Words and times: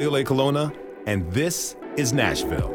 Leo 0.00 0.14
A. 0.16 0.24
Colonna, 0.24 0.72
and 1.04 1.30
this 1.30 1.76
is 1.98 2.14
Nashville. 2.14 2.74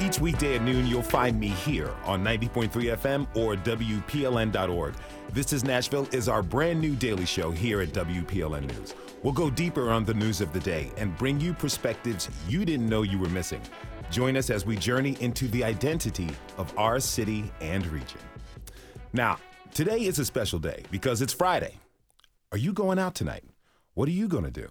Each 0.00 0.18
weekday 0.18 0.56
at 0.56 0.62
noon, 0.62 0.86
you'll 0.86 1.02
find 1.02 1.38
me 1.38 1.48
here 1.48 1.90
on 2.06 2.24
90.3 2.24 2.70
FM 2.70 3.26
or 3.36 3.54
WPLN.org. 3.54 4.94
This 5.34 5.52
is 5.52 5.62
Nashville 5.62 6.08
is 6.10 6.26
our 6.26 6.42
brand 6.42 6.80
new 6.80 6.96
daily 6.96 7.26
show 7.26 7.50
here 7.50 7.82
at 7.82 7.90
WPLN 7.90 8.74
News. 8.74 8.94
We'll 9.22 9.34
go 9.34 9.50
deeper 9.50 9.90
on 9.90 10.06
the 10.06 10.14
news 10.14 10.40
of 10.40 10.54
the 10.54 10.60
day 10.60 10.90
and 10.96 11.14
bring 11.18 11.38
you 11.38 11.52
perspectives 11.52 12.30
you 12.48 12.64
didn't 12.64 12.88
know 12.88 13.02
you 13.02 13.18
were 13.18 13.28
missing. 13.28 13.60
Join 14.10 14.38
us 14.38 14.48
as 14.48 14.64
we 14.64 14.76
journey 14.76 15.18
into 15.20 15.48
the 15.48 15.64
identity 15.64 16.30
of 16.56 16.72
our 16.78 16.98
city 16.98 17.52
and 17.60 17.86
region. 17.88 18.20
Now, 19.12 19.38
today 19.74 20.00
is 20.04 20.18
a 20.18 20.24
special 20.24 20.58
day 20.58 20.84
because 20.90 21.22
it's 21.22 21.32
Friday. 21.32 21.78
Are 22.52 22.58
you 22.58 22.72
going 22.72 22.98
out 22.98 23.14
tonight? 23.14 23.44
What 23.94 24.08
are 24.08 24.12
you 24.12 24.28
going 24.28 24.44
to 24.44 24.50
do? 24.50 24.70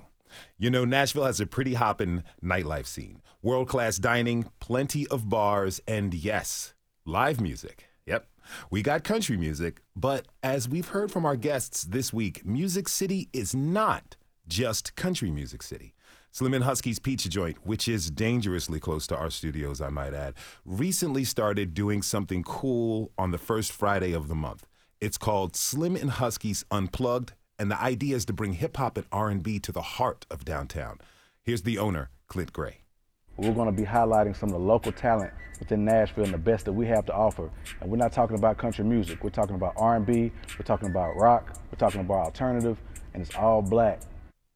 You 0.58 0.70
know, 0.70 0.86
Nashville 0.86 1.26
has 1.26 1.40
a 1.40 1.46
pretty 1.46 1.76
hopping 1.76 2.24
nightlife 2.44 2.88
scene 2.88 3.22
world 3.42 3.70
class 3.70 3.98
dining, 3.98 4.46
plenty 4.60 5.08
of 5.08 5.30
bars, 5.30 5.80
and 5.88 6.14
yes, 6.14 6.74
live 7.06 7.40
music. 7.40 7.88
Yep, 8.06 8.28
we 8.70 8.82
got 8.82 9.04
country 9.04 9.38
music, 9.38 9.82
but 9.96 10.28
as 10.44 10.68
we've 10.68 10.90
heard 10.90 11.12
from 11.12 11.26
our 11.26 11.36
guests 11.36 11.84
this 11.84 12.12
week, 12.12 12.46
Music 12.46 12.90
City 12.90 13.30
is 13.32 13.56
not 13.56 14.18
just 14.48 14.96
country 14.96 15.32
music 15.32 15.62
city. 15.62 15.94
Slim 16.32 16.54
and 16.54 16.64
Husky's 16.64 17.00
Pizza 17.00 17.30
Joint, 17.30 17.58
which 17.66 17.88
is 17.88 18.12
dangerously 18.12 18.80
close 18.80 19.08
to 19.08 19.18
our 19.18 19.30
studios, 19.30 19.82
I 19.82 19.90
might 19.90 20.14
add, 20.14 20.36
recently 20.66 21.24
started 21.24 21.74
doing 21.74 22.02
something 22.02 22.44
cool 22.44 23.12
on 23.18 23.32
the 23.32 23.38
first 23.38 23.72
Friday 23.72 24.14
of 24.14 24.28
the 24.28 24.36
month. 24.36 24.68
It's 25.00 25.20
called 25.20 25.56
Slim 25.56 25.96
and 25.96 26.10
Husky's 26.10 26.66
Unplugged, 26.72 27.34
and 27.60 27.70
the 27.70 27.80
idea 27.80 28.16
is 28.16 28.26
to 28.26 28.34
bring 28.34 28.54
hip 28.54 28.78
hop 28.78 28.98
and 28.98 29.06
R&B 29.12 29.60
to 29.60 29.72
the 29.72 29.82
heart 29.82 30.26
of 30.32 30.44
downtown. 30.44 30.98
Here's 31.44 31.62
the 31.62 31.78
owner, 31.78 32.10
Clint 32.28 32.52
Gray. 32.52 32.78
We're 33.38 33.54
going 33.54 33.68
to 33.68 33.80
be 33.80 33.88
highlighting 33.88 34.36
some 34.36 34.50
of 34.50 34.54
the 34.54 34.60
local 34.60 34.92
talent 34.92 35.32
within 35.60 35.86
Nashville 35.86 36.24
and 36.24 36.34
the 36.34 36.40
best 36.40 36.66
that 36.66 36.74
we 36.74 36.88
have 36.88 37.06
to 37.06 37.14
offer. 37.14 37.52
And 37.80 37.92
we're 37.92 37.98
not 37.98 38.12
talking 38.12 38.38
about 38.38 38.58
country 38.58 38.84
music. 38.84 39.24
We're 39.24 39.30
talking 39.30 39.56
about 39.56 39.74
R&B. 39.78 40.32
We're 40.58 40.66
talking 40.66 40.90
about 40.90 41.16
rock. 41.16 41.60
We're 41.72 41.78
talking 41.78 42.02
about 42.02 42.26
alternative, 42.26 42.80
and 43.14 43.22
it's 43.22 43.36
all 43.36 43.62
black. 43.62 44.02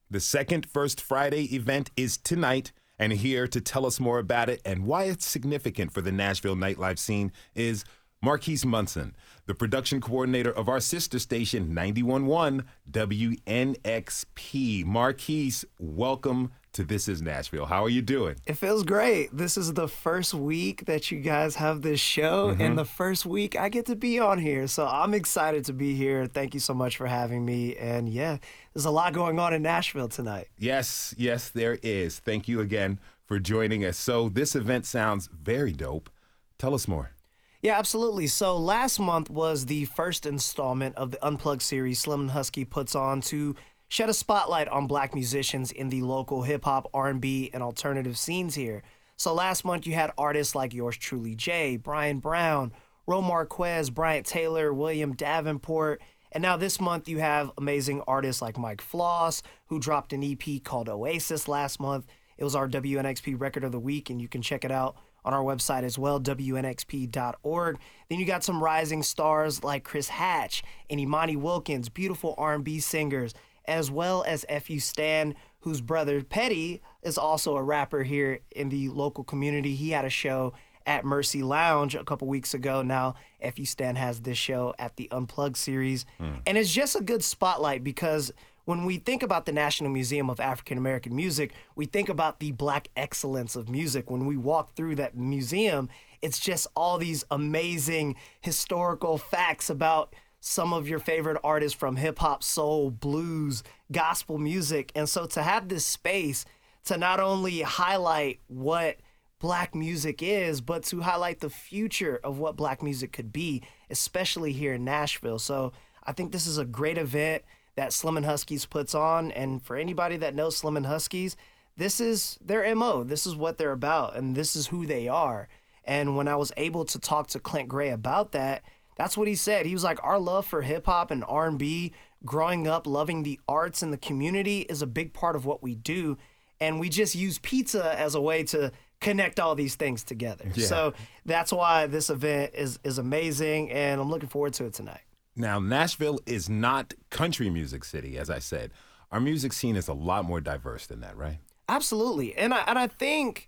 The 0.09 0.19
second 0.19 0.65
First 0.65 1.01
Friday 1.01 1.53
event 1.53 1.91
is 1.95 2.17
tonight, 2.17 2.71
and 2.97 3.13
here 3.13 3.47
to 3.47 3.61
tell 3.61 3.85
us 3.85 3.99
more 3.99 4.17
about 4.17 4.49
it 4.49 4.59
and 4.65 4.87
why 4.87 5.03
it's 5.03 5.27
significant 5.27 5.91
for 5.91 6.01
the 6.01 6.11
Nashville 6.11 6.55
nightlife 6.55 6.97
scene 6.97 7.31
is 7.53 7.85
Marquis 8.23 8.59
Munson, 8.63 9.15
the 9.47 9.55
production 9.55 9.99
coordinator 9.99 10.51
of 10.51 10.69
our 10.69 10.79
sister 10.79 11.17
station 11.17 11.73
911 11.73 12.63
WNXP. 12.91 14.85
Marquis, 14.85 15.53
welcome 15.79 16.51
to 16.73 16.83
This 16.83 17.07
Is 17.07 17.23
Nashville. 17.23 17.65
How 17.65 17.83
are 17.83 17.89
you 17.89 18.03
doing? 18.03 18.35
It 18.45 18.57
feels 18.57 18.83
great. 18.83 19.35
This 19.35 19.57
is 19.57 19.73
the 19.73 19.87
first 19.87 20.35
week 20.35 20.85
that 20.85 21.09
you 21.09 21.19
guys 21.19 21.55
have 21.55 21.81
this 21.81 21.99
show, 21.99 22.49
mm-hmm. 22.49 22.61
and 22.61 22.77
the 22.77 22.85
first 22.85 23.25
week 23.25 23.59
I 23.59 23.69
get 23.69 23.87
to 23.87 23.95
be 23.95 24.19
on 24.19 24.37
here. 24.37 24.67
So 24.67 24.85
I'm 24.85 25.15
excited 25.15 25.65
to 25.65 25.73
be 25.73 25.95
here. 25.95 26.27
Thank 26.27 26.53
you 26.53 26.59
so 26.59 26.75
much 26.75 26.97
for 26.97 27.07
having 27.07 27.43
me. 27.43 27.75
And 27.75 28.07
yeah, 28.07 28.37
there's 28.75 28.85
a 28.85 28.91
lot 28.91 29.13
going 29.13 29.39
on 29.39 29.51
in 29.51 29.63
Nashville 29.63 30.09
tonight. 30.09 30.47
Yes, 30.59 31.15
yes, 31.17 31.49
there 31.49 31.79
is. 31.81 32.19
Thank 32.19 32.47
you 32.47 32.59
again 32.59 32.99
for 33.25 33.39
joining 33.39 33.83
us. 33.83 33.97
So 33.97 34.29
this 34.29 34.55
event 34.55 34.85
sounds 34.85 35.27
very 35.41 35.71
dope. 35.71 36.11
Tell 36.59 36.75
us 36.75 36.87
more. 36.87 37.13
Yeah, 37.61 37.77
absolutely. 37.77 38.25
So 38.25 38.57
last 38.57 38.99
month 38.99 39.29
was 39.29 39.67
the 39.67 39.85
first 39.85 40.25
installment 40.25 40.95
of 40.95 41.11
the 41.11 41.23
Unplugged 41.23 41.61
series 41.61 41.99
Slim 41.99 42.21
and 42.21 42.31
Husky 42.31 42.65
puts 42.65 42.95
on 42.95 43.21
to 43.21 43.55
shed 43.87 44.09
a 44.09 44.15
spotlight 44.15 44.67
on 44.67 44.87
black 44.87 45.13
musicians 45.13 45.71
in 45.71 45.89
the 45.89 46.01
local 46.01 46.41
hip 46.41 46.65
hop, 46.65 46.89
R&B, 46.91 47.51
and 47.53 47.61
alternative 47.61 48.17
scenes 48.17 48.55
here. 48.55 48.81
So 49.15 49.31
last 49.35 49.63
month 49.63 49.85
you 49.85 49.93
had 49.93 50.11
artists 50.17 50.55
like 50.55 50.73
yours 50.73 50.97
truly, 50.97 51.35
Jay, 51.35 51.77
Brian 51.77 52.17
Brown, 52.17 52.71
Ro 53.05 53.21
Marquez, 53.21 53.91
Bryant 53.91 54.25
Taylor, 54.25 54.73
William 54.73 55.13
Davenport, 55.13 56.01
and 56.31 56.41
now 56.41 56.57
this 56.57 56.81
month 56.81 57.07
you 57.07 57.19
have 57.19 57.51
amazing 57.59 58.01
artists 58.07 58.41
like 58.41 58.57
Mike 58.57 58.81
Floss, 58.81 59.43
who 59.67 59.77
dropped 59.77 60.13
an 60.13 60.23
EP 60.23 60.63
called 60.63 60.89
Oasis 60.89 61.47
last 61.47 61.79
month. 61.79 62.07
It 62.39 62.43
was 62.43 62.55
our 62.55 62.67
WNXP 62.67 63.39
record 63.39 63.63
of 63.63 63.71
the 63.71 63.79
week, 63.79 64.09
and 64.09 64.19
you 64.19 64.27
can 64.27 64.41
check 64.41 64.65
it 64.65 64.71
out 64.71 64.95
on 65.23 65.33
our 65.33 65.43
website 65.43 65.83
as 65.83 65.97
well, 65.97 66.19
wnxp.org. 66.19 67.79
Then 68.09 68.19
you 68.19 68.25
got 68.25 68.43
some 68.43 68.63
rising 68.63 69.03
stars 69.03 69.63
like 69.63 69.83
Chris 69.83 70.09
Hatch 70.09 70.63
and 70.89 70.99
Imani 70.99 71.35
Wilkins, 71.35 71.89
beautiful 71.89 72.35
R&B 72.37 72.79
singers 72.79 73.33
as 73.65 73.91
well 73.91 74.23
as 74.27 74.45
F.U. 74.49 74.79
Stan, 74.79 75.35
whose 75.59 75.81
brother 75.81 76.23
Petty 76.23 76.81
is 77.03 77.17
also 77.17 77.55
a 77.55 77.63
rapper 77.63 78.03
here 78.03 78.39
in 78.51 78.69
the 78.69 78.89
local 78.89 79.23
community. 79.23 79.75
He 79.75 79.91
had 79.91 80.05
a 80.05 80.09
show 80.09 80.53
at 80.85 81.05
Mercy 81.05 81.43
Lounge 81.43 81.95
a 81.95 82.03
couple 82.03 82.27
weeks 82.27 82.53
ago. 82.53 82.81
Now, 82.81 83.15
F.U. 83.39 83.65
Stan 83.65 83.95
has 83.95 84.21
this 84.21 84.37
show 84.37 84.73
at 84.79 84.95
the 84.95 85.07
Unplugged 85.11 85.57
series. 85.57 86.05
Mm. 86.19 86.41
And 86.47 86.57
it's 86.57 86.73
just 86.73 86.95
a 86.95 87.01
good 87.01 87.23
spotlight 87.23 87.83
because 87.83 88.31
when 88.65 88.85
we 88.85 88.97
think 88.97 89.23
about 89.23 89.45
the 89.45 89.51
National 89.51 89.89
Museum 89.89 90.29
of 90.29 90.39
African 90.39 90.77
American 90.77 91.15
Music, 91.15 91.53
we 91.75 91.85
think 91.85 92.09
about 92.09 92.39
the 92.39 92.51
black 92.51 92.89
excellence 92.95 93.55
of 93.55 93.69
music. 93.69 94.09
When 94.09 94.25
we 94.25 94.37
walk 94.37 94.75
through 94.75 94.95
that 94.95 95.17
museum, 95.17 95.89
it's 96.21 96.39
just 96.39 96.67
all 96.75 96.97
these 96.97 97.23
amazing 97.31 98.15
historical 98.41 99.17
facts 99.17 99.69
about 99.69 100.15
some 100.39 100.73
of 100.73 100.87
your 100.87 100.99
favorite 100.99 101.39
artists 101.43 101.77
from 101.77 101.95
hip 101.95 102.19
hop, 102.19 102.43
soul, 102.43 102.91
blues, 102.91 103.63
gospel 103.91 104.37
music. 104.37 104.91
And 104.95 105.07
so 105.07 105.25
to 105.27 105.43
have 105.43 105.69
this 105.69 105.85
space 105.85 106.45
to 106.85 106.97
not 106.97 107.19
only 107.19 107.61
highlight 107.61 108.39
what 108.47 108.97
black 109.39 109.73
music 109.73 110.21
is, 110.21 110.61
but 110.61 110.83
to 110.83 111.01
highlight 111.01 111.39
the 111.39 111.49
future 111.49 112.19
of 112.23 112.37
what 112.37 112.55
black 112.55 112.83
music 112.83 113.11
could 113.11 113.31
be, 113.31 113.63
especially 113.89 114.51
here 114.51 114.73
in 114.73 114.83
Nashville. 114.83 115.39
So 115.39 115.73
I 116.03 116.11
think 116.11 116.31
this 116.31 116.47
is 116.47 116.57
a 116.57 116.65
great 116.65 116.97
event 116.97 117.43
that 117.75 117.93
Slim 117.93 118.17
and 118.17 118.25
Husky's 118.25 118.65
puts 118.65 118.93
on. 118.93 119.31
And 119.31 119.61
for 119.63 119.75
anybody 119.75 120.17
that 120.17 120.35
knows 120.35 120.57
Slim 120.57 120.77
and 120.77 120.85
Husky's, 120.85 121.35
this 121.77 121.99
is 121.99 122.37
their 122.43 122.75
MO. 122.75 123.03
This 123.03 123.25
is 123.25 123.35
what 123.35 123.57
they're 123.57 123.71
about, 123.71 124.15
and 124.15 124.35
this 124.35 124.55
is 124.55 124.67
who 124.67 124.85
they 124.85 125.07
are. 125.07 125.47
And 125.83 126.15
when 126.15 126.27
I 126.27 126.35
was 126.35 126.51
able 126.57 126.85
to 126.85 126.99
talk 126.99 127.27
to 127.27 127.39
Clint 127.39 127.69
Gray 127.69 127.89
about 127.89 128.33
that, 128.33 128.63
that's 128.97 129.17
what 129.17 129.27
he 129.27 129.35
said. 129.35 129.65
He 129.65 129.73
was 129.73 129.83
like, 129.83 129.99
our 130.03 130.19
love 130.19 130.45
for 130.45 130.61
hip 130.61 130.85
hop 130.85 131.11
and 131.11 131.23
R&B, 131.27 131.93
growing 132.23 132.67
up 132.67 132.85
loving 132.85 133.23
the 133.23 133.39
arts 133.47 133.81
and 133.81 133.91
the 133.91 133.97
community 133.97 134.61
is 134.61 134.81
a 134.81 134.87
big 134.87 135.13
part 135.13 135.35
of 135.35 135.45
what 135.45 135.63
we 135.63 135.75
do, 135.75 136.17
and 136.59 136.79
we 136.79 136.89
just 136.89 137.15
use 137.15 137.39
pizza 137.39 137.97
as 137.99 138.13
a 138.13 138.21
way 138.21 138.43
to 138.43 138.71
connect 138.99 139.39
all 139.39 139.55
these 139.55 139.75
things 139.75 140.03
together. 140.03 140.45
Yeah. 140.53 140.65
So 140.65 140.93
that's 141.25 141.51
why 141.51 141.87
this 141.87 142.09
event 142.09 142.51
is 142.53 142.79
is 142.83 142.99
amazing, 142.99 143.71
and 143.71 143.99
I'm 143.99 144.09
looking 144.09 144.29
forward 144.29 144.53
to 144.55 144.65
it 144.65 144.73
tonight. 144.73 145.01
Now, 145.35 145.59
Nashville 145.59 146.19
is 146.25 146.49
not 146.49 146.93
country 147.09 147.49
music 147.49 147.83
city, 147.83 148.17
as 148.17 148.29
I 148.29 148.39
said. 148.39 148.71
Our 149.11 149.19
music 149.19 149.53
scene 149.53 149.75
is 149.75 149.87
a 149.87 149.93
lot 149.93 150.25
more 150.25 150.41
diverse 150.41 150.87
than 150.87 151.01
that, 151.01 151.15
right? 151.17 151.39
Absolutely, 151.69 152.35
and 152.35 152.53
I 152.53 152.63
and 152.67 152.77
I 152.77 152.87
think 152.87 153.47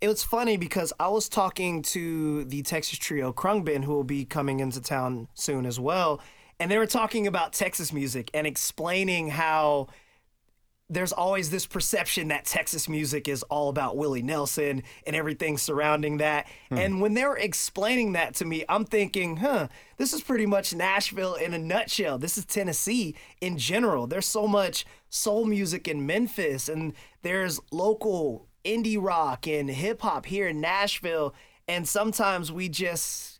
it 0.00 0.08
was 0.08 0.24
funny 0.24 0.56
because 0.56 0.92
I 0.98 1.08
was 1.08 1.28
talking 1.28 1.82
to 1.82 2.44
the 2.44 2.62
Texas 2.62 2.98
trio 2.98 3.32
Khruangbin, 3.32 3.84
who 3.84 3.92
will 3.92 4.04
be 4.04 4.24
coming 4.24 4.60
into 4.60 4.80
town 4.80 5.28
soon 5.34 5.66
as 5.66 5.78
well, 5.78 6.20
and 6.58 6.70
they 6.70 6.78
were 6.78 6.86
talking 6.86 7.26
about 7.26 7.52
Texas 7.52 7.92
music 7.92 8.30
and 8.34 8.46
explaining 8.46 9.28
how 9.28 9.88
there's 10.90 11.12
always 11.12 11.50
this 11.50 11.66
perception 11.66 12.28
that 12.28 12.44
Texas 12.44 12.88
music 12.88 13.28
is 13.28 13.44
all 13.44 13.68
about 13.68 13.96
Willie 13.96 14.22
Nelson 14.22 14.82
and 15.06 15.14
everything 15.14 15.56
surrounding 15.56 16.18
that. 16.18 16.48
Hmm. 16.68 16.78
And 16.78 17.00
when 17.00 17.14
they're 17.14 17.36
explaining 17.36 18.12
that 18.12 18.34
to 18.34 18.44
me, 18.44 18.64
I'm 18.68 18.84
thinking, 18.84 19.36
huh, 19.36 19.68
this 19.98 20.12
is 20.12 20.20
pretty 20.20 20.46
much 20.46 20.74
Nashville 20.74 21.36
in 21.36 21.54
a 21.54 21.58
nutshell. 21.58 22.18
This 22.18 22.36
is 22.36 22.44
Tennessee 22.44 23.14
in 23.40 23.56
general. 23.56 24.08
There's 24.08 24.26
so 24.26 24.48
much 24.48 24.84
soul 25.08 25.44
music 25.44 25.86
in 25.86 26.06
Memphis, 26.06 26.68
and 26.68 26.92
there's 27.22 27.60
local 27.70 28.48
indie 28.64 29.00
rock 29.00 29.46
and 29.46 29.70
hip 29.70 30.02
hop 30.02 30.26
here 30.26 30.48
in 30.48 30.60
Nashville. 30.60 31.34
And 31.68 31.88
sometimes 31.88 32.50
we 32.50 32.68
just, 32.68 33.38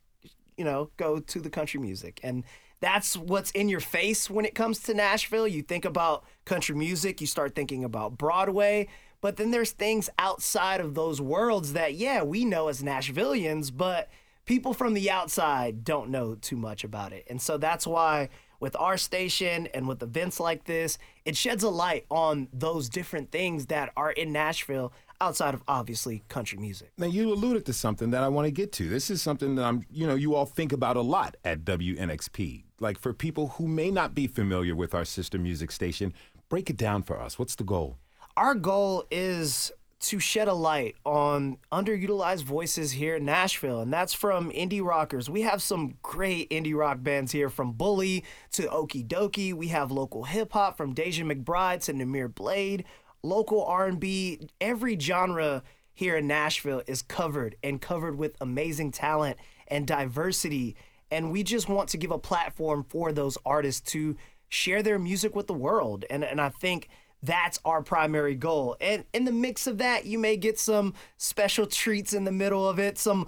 you 0.55 0.63
know, 0.63 0.89
go 0.95 1.19
to 1.19 1.39
the 1.41 1.49
country 1.49 1.81
music. 1.81 2.21
And 2.23 2.45
that's 2.81 3.15
what's 3.15 3.51
in 3.51 3.69
your 3.69 3.79
face 3.79 4.29
when 4.29 4.43
it 4.43 4.55
comes 4.55 4.79
to 4.79 4.93
Nashville. 4.93 5.47
You 5.47 5.61
think 5.61 5.85
about 5.85 6.25
country 6.45 6.75
music, 6.75 7.21
you 7.21 7.27
start 7.27 7.55
thinking 7.55 7.83
about 7.83 8.17
Broadway. 8.17 8.87
But 9.21 9.37
then 9.37 9.51
there's 9.51 9.71
things 9.71 10.09
outside 10.17 10.81
of 10.81 10.95
those 10.95 11.21
worlds 11.21 11.73
that, 11.73 11.93
yeah, 11.93 12.23
we 12.23 12.43
know 12.43 12.67
as 12.67 12.81
Nashvillians, 12.81 13.71
but 13.75 14.09
people 14.45 14.73
from 14.73 14.95
the 14.95 15.11
outside 15.11 15.83
don't 15.83 16.09
know 16.09 16.33
too 16.33 16.57
much 16.57 16.83
about 16.83 17.13
it. 17.13 17.25
And 17.29 17.39
so 17.39 17.57
that's 17.57 17.85
why 17.85 18.29
with 18.59 18.75
our 18.75 18.97
station 18.97 19.67
and 19.75 19.87
with 19.87 20.01
events 20.01 20.39
like 20.39 20.63
this, 20.63 20.97
it 21.23 21.37
sheds 21.37 21.63
a 21.63 21.69
light 21.69 22.05
on 22.09 22.47
those 22.51 22.89
different 22.89 23.31
things 23.31 23.67
that 23.67 23.91
are 23.95 24.11
in 24.11 24.31
Nashville 24.31 24.91
outside 25.21 25.53
of 25.53 25.63
obviously 25.67 26.23
country 26.27 26.57
music. 26.57 26.91
Now 26.97 27.05
you 27.05 27.31
alluded 27.31 27.65
to 27.67 27.73
something 27.73 28.11
that 28.11 28.23
I 28.23 28.27
want 28.27 28.47
to 28.47 28.51
get 28.51 28.71
to. 28.73 28.89
This 28.89 29.09
is 29.09 29.21
something 29.21 29.55
that 29.55 29.63
I'm, 29.63 29.85
you 29.89 30.07
know, 30.07 30.15
you 30.15 30.35
all 30.35 30.45
think 30.45 30.73
about 30.73 30.97
a 30.97 31.01
lot 31.01 31.37
at 31.45 31.63
WNXP. 31.63 32.63
Like 32.79 32.99
for 32.99 33.13
people 33.13 33.49
who 33.49 33.67
may 33.67 33.91
not 33.91 34.15
be 34.15 34.27
familiar 34.27 34.75
with 34.75 34.93
our 34.95 35.05
sister 35.05 35.37
music 35.37 35.71
station, 35.71 36.13
break 36.49 36.69
it 36.69 36.77
down 36.77 37.03
for 37.03 37.19
us. 37.21 37.37
What's 37.37 37.55
the 37.55 37.63
goal? 37.63 37.97
Our 38.35 38.55
goal 38.55 39.05
is 39.11 39.71
to 40.01 40.19
shed 40.19 40.47
a 40.47 40.53
light 40.53 40.95
on 41.05 41.57
underutilized 41.71 42.43
voices 42.43 42.91
here 42.91 43.17
in 43.17 43.25
Nashville, 43.25 43.81
and 43.81 43.93
that's 43.93 44.13
from 44.13 44.51
indie 44.51 44.83
rockers. 44.83 45.29
We 45.29 45.41
have 45.43 45.61
some 45.61 45.95
great 46.01 46.49
indie 46.49 46.75
rock 46.75 47.03
bands 47.03 47.31
here, 47.31 47.49
from 47.49 47.73
Bully 47.73 48.23
to 48.53 48.67
Okey 48.69 49.03
Dokey. 49.03 49.53
We 49.53 49.67
have 49.67 49.91
local 49.91 50.23
hip 50.23 50.53
hop 50.53 50.75
from 50.75 50.93
Deja 50.93 51.23
McBride 51.23 51.83
to 51.83 51.93
Namir 51.93 52.33
Blade, 52.33 52.83
local 53.23 53.63
R&B. 53.65 54.47
Every 54.59 54.99
genre 54.99 55.63
here 55.93 56.17
in 56.17 56.27
Nashville 56.27 56.81
is 56.87 57.01
covered 57.01 57.55
and 57.63 57.81
covered 57.81 58.17
with 58.17 58.35
amazing 58.41 58.91
talent 58.91 59.37
and 59.67 59.85
diversity. 59.85 60.75
And 61.09 61.31
we 61.31 61.43
just 61.43 61.69
want 61.69 61.89
to 61.89 61.97
give 61.97 62.11
a 62.11 62.17
platform 62.17 62.85
for 62.87 63.11
those 63.11 63.37
artists 63.45 63.91
to 63.91 64.15
share 64.49 64.83
their 64.83 64.99
music 64.99 65.35
with 65.35 65.47
the 65.47 65.53
world. 65.53 66.05
And 66.09 66.23
and 66.23 66.39
I 66.39 66.49
think 66.49 66.89
that's 67.23 67.59
our 67.65 67.81
primary 67.81 68.35
goal. 68.35 68.75
And 68.81 69.05
in 69.13 69.25
the 69.25 69.31
mix 69.31 69.67
of 69.67 69.77
that, 69.77 70.05
you 70.05 70.17
may 70.17 70.37
get 70.37 70.59
some 70.59 70.93
special 71.17 71.67
treats 71.67 72.13
in 72.13 72.23
the 72.23 72.31
middle 72.31 72.67
of 72.67 72.79
it, 72.79 72.97
some, 72.97 73.27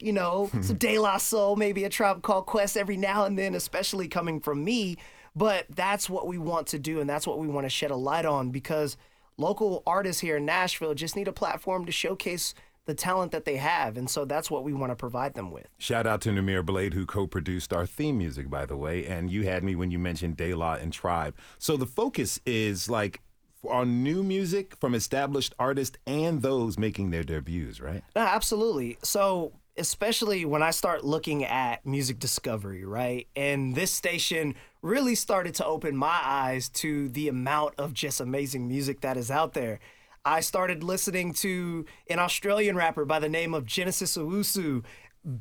you 0.00 0.12
know, 0.12 0.50
some 0.62 0.76
De 0.76 0.98
La 0.98 1.18
Soul, 1.18 1.56
maybe 1.56 1.84
a 1.84 1.90
Tribe 1.90 2.22
Called 2.22 2.46
Quest 2.46 2.76
every 2.76 2.96
now 2.96 3.24
and 3.24 3.38
then, 3.38 3.54
especially 3.54 4.08
coming 4.08 4.40
from 4.40 4.64
me. 4.64 4.96
But 5.36 5.66
that's 5.68 6.08
what 6.08 6.26
we 6.26 6.38
want 6.38 6.68
to 6.68 6.78
do, 6.78 7.00
and 7.00 7.10
that's 7.10 7.26
what 7.26 7.38
we 7.38 7.48
want 7.48 7.66
to 7.66 7.70
shed 7.70 7.90
a 7.90 7.96
light 7.96 8.24
on 8.24 8.50
because 8.50 8.96
local 9.36 9.82
artists 9.86 10.20
here 10.20 10.36
in 10.36 10.46
Nashville 10.46 10.94
just 10.94 11.16
need 11.16 11.28
a 11.28 11.32
platform 11.32 11.84
to 11.86 11.92
showcase 11.92 12.54
the 12.86 12.94
talent 12.94 13.32
that 13.32 13.44
they 13.44 13.56
have. 13.56 13.96
And 13.96 14.08
so 14.08 14.24
that's 14.24 14.50
what 14.50 14.64
we 14.64 14.72
want 14.72 14.90
to 14.90 14.96
provide 14.96 15.34
them 15.34 15.50
with. 15.50 15.66
Shout 15.78 16.06
out 16.06 16.20
to 16.22 16.30
Namir 16.30 16.64
Blade, 16.64 16.94
who 16.94 17.06
co 17.06 17.26
produced 17.26 17.72
our 17.72 17.86
theme 17.86 18.18
music, 18.18 18.50
by 18.50 18.66
the 18.66 18.76
way. 18.76 19.06
And 19.06 19.30
you 19.30 19.44
had 19.44 19.64
me 19.64 19.74
when 19.74 19.90
you 19.90 19.98
mentioned 19.98 20.36
De 20.36 20.54
La 20.54 20.74
and 20.74 20.92
Tribe. 20.92 21.34
So 21.58 21.76
the 21.76 21.86
focus 21.86 22.40
is 22.44 22.90
like 22.90 23.20
on 23.68 24.02
new 24.02 24.22
music 24.22 24.76
from 24.76 24.94
established 24.94 25.54
artists 25.58 25.96
and 26.06 26.42
those 26.42 26.78
making 26.78 27.10
their 27.10 27.24
debuts, 27.24 27.80
right? 27.80 28.04
Absolutely. 28.14 28.98
So 29.02 29.52
especially 29.76 30.44
when 30.44 30.62
I 30.62 30.70
start 30.70 31.04
looking 31.04 31.44
at 31.44 31.84
music 31.84 32.18
discovery, 32.18 32.84
right? 32.84 33.26
And 33.34 33.74
this 33.74 33.90
station 33.90 34.54
really 34.82 35.14
started 35.14 35.54
to 35.56 35.66
open 35.66 35.96
my 35.96 36.20
eyes 36.22 36.68
to 36.70 37.08
the 37.08 37.28
amount 37.28 37.74
of 37.78 37.92
just 37.92 38.20
amazing 38.20 38.68
music 38.68 39.00
that 39.00 39.16
is 39.16 39.30
out 39.30 39.54
there. 39.54 39.80
I 40.24 40.40
started 40.40 40.82
listening 40.82 41.34
to 41.34 41.84
an 42.08 42.18
Australian 42.18 42.76
rapper 42.76 43.04
by 43.04 43.18
the 43.18 43.28
name 43.28 43.52
of 43.52 43.66
Genesis 43.66 44.16
Owusu 44.16 44.84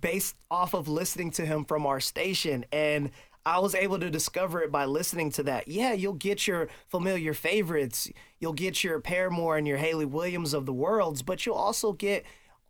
based 0.02 0.36
off 0.50 0.74
of 0.74 0.88
listening 0.88 1.32
to 1.32 1.46
him 1.46 1.66
from 1.66 1.86
our 1.86 2.00
station 2.00 2.66
and 2.72 3.12
I 3.46 3.60
was 3.60 3.76
able 3.76 4.00
to 4.00 4.10
discover 4.10 4.62
it 4.62 4.72
by 4.72 4.86
listening 4.86 5.30
to 5.32 5.44
that. 5.44 5.68
Yeah, 5.68 5.92
you'll 5.92 6.14
get 6.14 6.48
your 6.48 6.70
familiar 6.88 7.34
favorites. 7.34 8.10
You'll 8.40 8.54
get 8.54 8.86
your 8.86 9.02
Paramore 9.02 9.58
and 9.58 9.68
your 9.68 9.78
Hayley 9.78 10.06
Williams 10.06 10.54
of 10.54 10.66
the 10.66 10.72
worlds, 10.72 11.22
but 11.22 11.46
you'll 11.46 11.56
also 11.56 11.92
get 11.92 12.24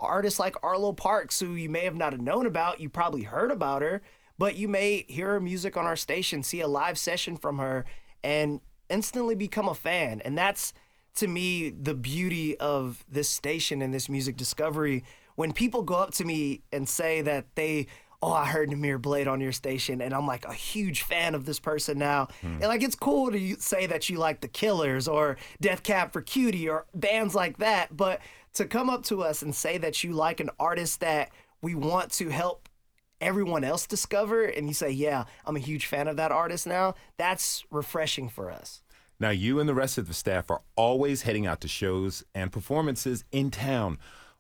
artists 0.04 0.40
like 0.40 0.56
Arlo 0.64 0.94
Parks, 0.94 1.40
who 1.40 1.56
you 1.56 1.70
may 1.70 1.82
have 1.82 1.96
not 1.96 2.20
known 2.20 2.46
about. 2.46 2.80
You 2.80 2.90
probably 2.90 3.24
heard 3.24 3.52
about 3.52 3.82
her, 3.82 4.02
but 4.38 4.56
you 4.56 4.68
may 4.68 5.06
hear 5.08 5.30
her 5.30 5.40
music 5.40 5.78
on 5.78 5.86
our 5.86 5.96
station, 5.96 6.44
see 6.44 6.62
a 6.62 6.68
live 6.68 6.98
session 6.98 7.38
from 7.38 7.58
her, 7.58 7.86
and 8.24 8.62
instantly 8.90 9.36
become 9.36 9.68
a 9.68 9.76
fan. 9.76 10.22
And 10.24 10.38
that's, 10.38 10.74
to 11.16 11.28
me, 11.28 11.70
the 11.70 11.94
beauty 11.94 12.58
of 12.58 13.06
this 13.10 13.30
station 13.30 13.82
and 13.82 13.94
this 13.94 14.10
music 14.10 14.38
discovery. 14.38 15.04
When 15.36 15.52
people 15.52 15.82
go 15.82 15.96
up 15.96 16.14
to 16.16 16.26
me 16.26 16.62
and 16.72 16.88
say 16.88 17.22
that 17.22 17.56
they 17.56 17.88
oh, 18.24 18.32
I 18.32 18.46
heard 18.46 18.70
Namir 18.70 19.02
Blade 19.02 19.28
on 19.28 19.42
your 19.42 19.52
station, 19.52 20.02
and 20.02 20.14
I'm 20.14 20.26
like 20.26 20.46
a 20.46 20.54
huge 20.54 21.02
fan 21.02 21.36
of 21.36 21.46
this 21.46 21.60
person 21.60 22.00
now. 22.00 22.30
Hmm. 22.40 22.54
And 22.54 22.64
like, 22.64 22.82
it's 22.82 22.96
cool 22.96 23.30
to 23.32 23.56
say 23.60 23.86
that 23.86 24.10
you 24.10 24.18
like 24.18 24.40
the 24.40 24.48
Killers 24.48 25.10
or 25.10 25.36
Death 25.60 25.84
Cab 25.84 26.14
for 26.14 26.22
Cutie 26.22 26.70
or 26.70 26.86
bands 26.96 27.36
like 27.36 27.58
that, 27.58 27.96
but 27.96 28.22
to 28.54 28.66
come 28.66 28.90
up 28.90 29.04
to 29.06 29.24
us 29.24 29.42
and 29.42 29.54
say 29.54 29.78
that 29.78 30.04
you 30.04 30.14
like 30.14 30.40
an 30.40 30.50
artist 30.60 31.00
that 31.00 31.30
we 31.62 31.76
want 31.76 32.12
to 32.14 32.30
help 32.30 32.70
everyone 33.22 33.64
else 33.64 33.88
discover, 33.88 34.44
and 34.44 34.68
you 34.68 34.74
say, 34.74 34.92
yeah, 34.92 35.24
I'm 35.46 35.56
a 35.56 35.60
huge 35.60 35.86
fan 35.86 36.08
of 36.08 36.18
that 36.18 36.32
artist 36.32 36.68
now, 36.68 36.96
that's 37.18 37.64
refreshing 37.72 38.30
for 38.30 38.52
us. 38.52 38.82
Now, 39.20 39.30
you 39.30 39.60
and 39.60 39.70
the 39.70 39.74
rest 39.74 39.98
of 39.98 40.08
the 40.08 40.14
staff 40.14 40.52
are 40.52 40.62
always 40.76 41.22
heading 41.22 41.48
out 41.48 41.62
to 41.62 41.68
shows 41.68 42.24
and 42.36 42.52
performances 42.52 43.24
in 43.32 43.52
town. 43.52 43.98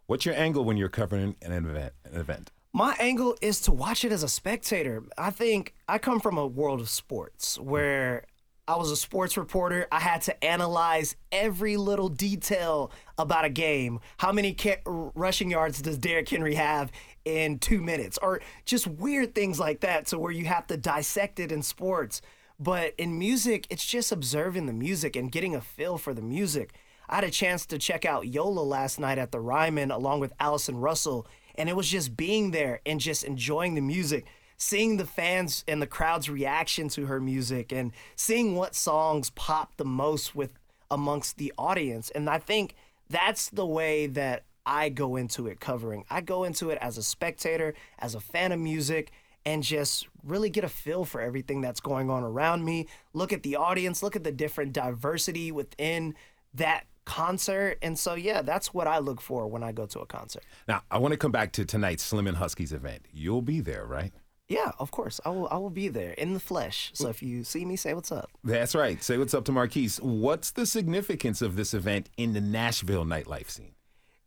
What's 0.07 0.25
your 0.25 0.36
angle 0.36 0.66
when 0.66 0.75
you're 0.75 0.89
covering 0.89 1.36
an 1.42 1.54
event? 1.54 1.94
An 2.04 2.19
event? 2.19 2.51
My 2.74 2.95
angle 3.00 3.38
is 3.39 3.62
to 3.62 3.71
watch 3.71 4.04
it 4.04 4.12
as 4.12 4.24
a 4.24 4.27
spectator. 4.27 5.04
I 5.18 5.30
think 5.30 5.75
I 5.88 6.00
come 6.00 6.19
from 6.19 6.38
a 6.38 6.48
world 6.48 6.81
of 6.81 6.89
sports 6.89 7.56
hmm. 7.56 7.69
where 7.69 8.25
I 8.65 8.77
was 8.77 8.92
a 8.92 8.95
sports 8.95 9.36
reporter. 9.36 9.88
I 9.92 10.00
had 10.00 10.21
to 10.24 10.44
analyze 10.44 11.18
every 11.33 11.75
little 11.75 12.07
detail 12.07 12.92
about 13.18 13.44
a 13.44 13.50
game. 13.50 14.00
How 14.18 14.31
many 14.31 14.54
ca- 14.54 14.81
rushing 14.86 15.51
yards 15.51 15.81
does 15.81 15.98
Derrick 15.98 16.30
Henry 16.30 16.56
have 16.56 16.89
in 17.25 17.60
two 17.60 17.81
minutes? 17.81 18.18
Or 18.21 18.39
just 18.63 18.88
weird 18.88 19.36
things 19.36 19.60
like 19.60 19.81
that, 19.81 20.07
to 20.07 20.19
where 20.19 20.31
you 20.31 20.45
have 20.45 20.65
to 20.68 20.77
dissect 20.77 21.42
it 21.42 21.51
in 21.51 21.62
sports. 21.62 22.21
But 22.57 22.94
in 22.98 23.19
music, 23.19 23.68
it's 23.69 23.86
just 23.86 24.13
observing 24.13 24.68
the 24.68 24.74
music 24.74 25.18
and 25.18 25.30
getting 25.30 25.56
a 25.56 25.62
feel 25.62 25.98
for 25.98 26.13
the 26.13 26.21
music. 26.21 26.74
I 27.09 27.16
had 27.16 27.25
a 27.25 27.31
chance 27.31 27.66
to 27.66 27.77
check 27.77 28.06
out 28.06 28.27
Yola 28.27 28.62
last 28.62 28.98
night 28.98 29.18
at 29.18 29.33
the 29.33 29.42
Ryman 29.42 29.92
along 29.92 30.21
with 30.21 30.31
Allison 30.39 30.77
Russell 30.77 31.27
and 31.56 31.69
it 31.69 31.75
was 31.75 31.89
just 31.89 32.18
being 32.18 32.51
there 32.51 32.81
and 32.86 33.00
just 33.00 33.24
enjoying 33.24 33.75
the 33.75 33.81
music, 33.81 34.25
seeing 34.57 34.97
the 34.97 35.05
fans 35.05 35.63
and 35.67 35.81
the 35.81 35.88
crowd's 35.88 36.29
reaction 36.29 36.89
to 36.89 37.05
her 37.05 37.19
music, 37.19 37.71
and 37.71 37.91
seeing 38.15 38.55
what 38.55 38.75
songs 38.75 39.29
pop 39.31 39.75
the 39.77 39.85
most 39.85 40.35
with 40.35 40.53
amongst 40.89 41.38
the 41.38 41.51
audience. 41.57 42.09
And 42.11 42.29
I 42.29 42.39
think 42.39 42.75
that's 43.09 43.50
the 43.50 43.65
way 43.65 44.07
that 44.07 44.44
I 44.65 44.89
go 44.89 45.15
into 45.15 45.47
it 45.47 45.59
covering. 45.59 46.05
I 46.09 46.21
go 46.21 46.44
into 46.44 46.69
it 46.69 46.77
as 46.81 46.97
a 46.97 47.03
spectator, 47.03 47.73
as 48.00 48.15
a 48.15 48.19
fan 48.19 48.51
of 48.51 48.59
music, 48.59 49.11
and 49.45 49.61
just 49.61 50.07
really 50.23 50.50
get 50.50 50.63
a 50.63 50.69
feel 50.69 51.03
for 51.03 51.19
everything 51.19 51.61
that's 51.61 51.81
going 51.81 52.09
on 52.09 52.23
around 52.23 52.63
me. 52.63 52.88
Look 53.13 53.33
at 53.33 53.44
the 53.44 53.57
audience, 53.57 54.01
look 54.01 54.15
at 54.15 54.23
the 54.23 54.31
different 54.31 54.71
diversity 54.71 55.51
within 55.51 56.15
that 56.53 56.85
concert. 57.06 57.77
And 57.81 57.99
so, 57.99 58.13
yeah, 58.13 58.41
that's 58.41 58.73
what 58.73 58.88
I 58.88 58.99
look 58.99 59.19
for 59.19 59.47
when 59.47 59.63
I 59.63 59.73
go 59.73 59.85
to 59.88 59.99
a 59.99 60.06
concert. 60.06 60.44
Now, 60.67 60.83
I 60.89 60.97
want 60.97 61.11
to 61.11 61.17
come 61.17 61.31
back 61.31 61.51
to 61.53 61.65
tonight's 61.65 62.03
Slim 62.03 62.27
and 62.27 62.38
Husky's 62.38 62.71
event. 62.71 63.06
You'll 63.11 63.41
be 63.41 63.59
there, 63.59 63.85
right? 63.85 64.13
Yeah, 64.50 64.72
of 64.78 64.92
course. 64.92 65.22
I 65.25 65.30
will 65.30 65.48
I 65.50 65.57
will 65.57 65.69
be 65.69 65.88
there 65.88 66.12
in 66.12 66.34
the 66.34 66.40
flesh. 66.40 66.92
So 66.94 67.09
if 67.09 67.23
you 67.23 67.44
see 67.44 67.66
me, 67.66 67.76
say 67.76 67.94
what's 67.94 68.12
up. 68.12 68.30
That's 68.44 68.76
right. 68.76 69.02
Say 69.02 69.18
what's 69.18 69.33
up 69.33 69.45
to 69.45 69.52
Marquis. 69.52 69.92
What's 70.02 70.52
the 70.52 70.66
significance 70.66 71.42
of 71.42 71.56
this 71.56 71.73
event 71.73 72.09
in 72.18 72.33
the 72.33 72.42
Nashville 72.42 73.06
nightlife 73.06 73.50
scene? 73.50 73.73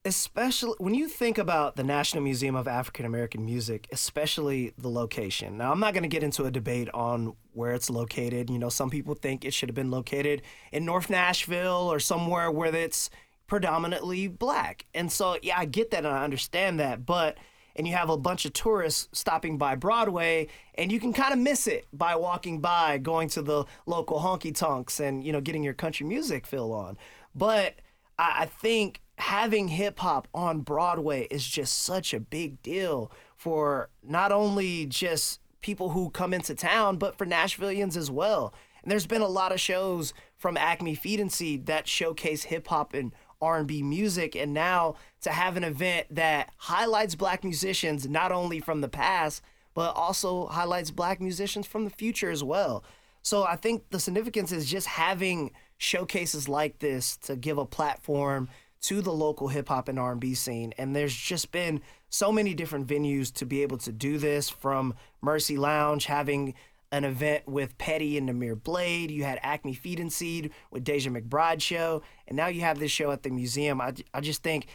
especially 0.06 0.74
when 0.78 0.94
you 0.94 1.08
think 1.08 1.36
about 1.36 1.74
the 1.74 1.82
National 1.82 2.22
Museum 2.22 2.54
of 2.54 2.68
African 2.68 3.04
American 3.04 3.44
Music, 3.44 3.88
especially 3.90 4.72
the 4.78 4.88
location. 4.88 5.58
Now, 5.58 5.72
I'm 5.72 5.80
not 5.80 5.94
going 5.94 6.04
to 6.04 6.08
get 6.08 6.22
into 6.22 6.44
a 6.44 6.50
debate 6.50 6.88
on 6.94 7.34
where 7.54 7.72
it's 7.72 7.90
located. 7.90 8.48
You 8.48 8.60
know, 8.60 8.68
some 8.68 8.88
people 8.88 9.14
think 9.14 9.44
it 9.44 9.52
should 9.52 9.68
have 9.68 9.74
been 9.74 9.90
located 9.90 10.42
in 10.70 10.84
North 10.84 11.10
Nashville 11.10 11.92
or 11.92 11.98
somewhere 11.98 12.52
where 12.52 12.72
it's 12.72 13.10
predominantly 13.48 14.28
black. 14.28 14.86
And 14.94 15.10
so, 15.10 15.38
yeah, 15.42 15.58
I 15.58 15.64
get 15.64 15.90
that 15.90 16.04
and 16.04 16.14
I 16.14 16.22
understand 16.22 16.78
that, 16.78 17.04
but 17.04 17.36
and 17.76 17.86
you 17.86 17.94
have 17.94 18.10
a 18.10 18.16
bunch 18.16 18.44
of 18.44 18.52
tourists 18.52 19.08
stopping 19.12 19.58
by 19.58 19.76
Broadway, 19.76 20.48
and 20.74 20.90
you 20.90 20.98
can 20.98 21.12
kind 21.12 21.32
of 21.32 21.38
miss 21.38 21.66
it 21.66 21.86
by 21.92 22.16
walking 22.16 22.60
by, 22.60 22.98
going 22.98 23.28
to 23.30 23.42
the 23.42 23.64
local 23.84 24.18
honky 24.20 24.54
tonks, 24.54 24.98
and 24.98 25.22
you 25.22 25.32
know, 25.32 25.40
getting 25.40 25.62
your 25.62 25.74
country 25.74 26.06
music 26.06 26.46
fill 26.46 26.72
on. 26.72 26.96
But 27.34 27.74
I, 28.18 28.42
I 28.42 28.46
think 28.46 29.02
having 29.18 29.68
hip 29.68 29.98
hop 29.98 30.26
on 30.34 30.60
Broadway 30.60 31.26
is 31.30 31.46
just 31.46 31.82
such 31.82 32.12
a 32.12 32.20
big 32.20 32.60
deal 32.62 33.12
for 33.36 33.90
not 34.02 34.32
only 34.32 34.86
just 34.86 35.40
people 35.60 35.90
who 35.90 36.10
come 36.10 36.32
into 36.32 36.54
town, 36.54 36.96
but 36.96 37.16
for 37.16 37.26
Nashvillians 37.26 37.96
as 37.96 38.10
well. 38.10 38.54
And 38.82 38.90
there's 38.90 39.06
been 39.06 39.22
a 39.22 39.28
lot 39.28 39.52
of 39.52 39.60
shows 39.60 40.14
from 40.36 40.56
Acme 40.56 40.94
Feed 40.94 41.18
and 41.18 41.32
Seed 41.32 41.66
that 41.66 41.88
showcase 41.88 42.44
hip 42.44 42.68
hop 42.68 42.94
and 42.94 43.12
R&B 43.46 43.82
music 43.82 44.34
and 44.34 44.52
now 44.52 44.96
to 45.22 45.30
have 45.30 45.56
an 45.56 45.64
event 45.64 46.06
that 46.10 46.52
highlights 46.56 47.14
black 47.14 47.44
musicians 47.44 48.08
not 48.08 48.32
only 48.32 48.60
from 48.60 48.80
the 48.80 48.88
past 48.88 49.42
but 49.74 49.94
also 49.94 50.46
highlights 50.46 50.90
black 50.90 51.20
musicians 51.20 51.66
from 51.66 51.84
the 51.84 51.90
future 51.90 52.30
as 52.30 52.42
well. 52.42 52.82
So 53.22 53.44
I 53.44 53.56
think 53.56 53.90
the 53.90 54.00
significance 54.00 54.52
is 54.52 54.70
just 54.70 54.86
having 54.86 55.50
showcases 55.78 56.48
like 56.48 56.78
this 56.78 57.16
to 57.18 57.36
give 57.36 57.58
a 57.58 57.66
platform 57.66 58.48
to 58.82 59.02
the 59.02 59.12
local 59.12 59.48
hip 59.48 59.68
hop 59.68 59.88
and 59.88 59.98
R&B 59.98 60.34
scene 60.34 60.72
and 60.78 60.94
there's 60.94 61.14
just 61.14 61.52
been 61.52 61.80
so 62.08 62.32
many 62.32 62.54
different 62.54 62.86
venues 62.86 63.32
to 63.34 63.44
be 63.44 63.62
able 63.62 63.78
to 63.78 63.92
do 63.92 64.18
this 64.18 64.48
from 64.48 64.94
Mercy 65.20 65.56
Lounge 65.56 66.06
having 66.06 66.54
an 66.92 67.04
event 67.04 67.46
with 67.46 67.76
Petty 67.78 68.16
and 68.16 68.28
Namir 68.28 68.62
Blade. 68.62 69.10
You 69.10 69.24
had 69.24 69.38
Acme 69.42 69.74
Feed 69.74 70.00
and 70.00 70.12
Seed 70.12 70.52
with 70.70 70.84
Deja 70.84 71.10
McBride 71.10 71.60
show, 71.60 72.02
and 72.26 72.36
now 72.36 72.46
you 72.46 72.60
have 72.62 72.78
this 72.78 72.90
show 72.90 73.10
at 73.10 73.22
the 73.22 73.30
museum. 73.30 73.80
I, 73.80 73.94
I 74.14 74.20
just 74.20 74.42
think 74.42 74.68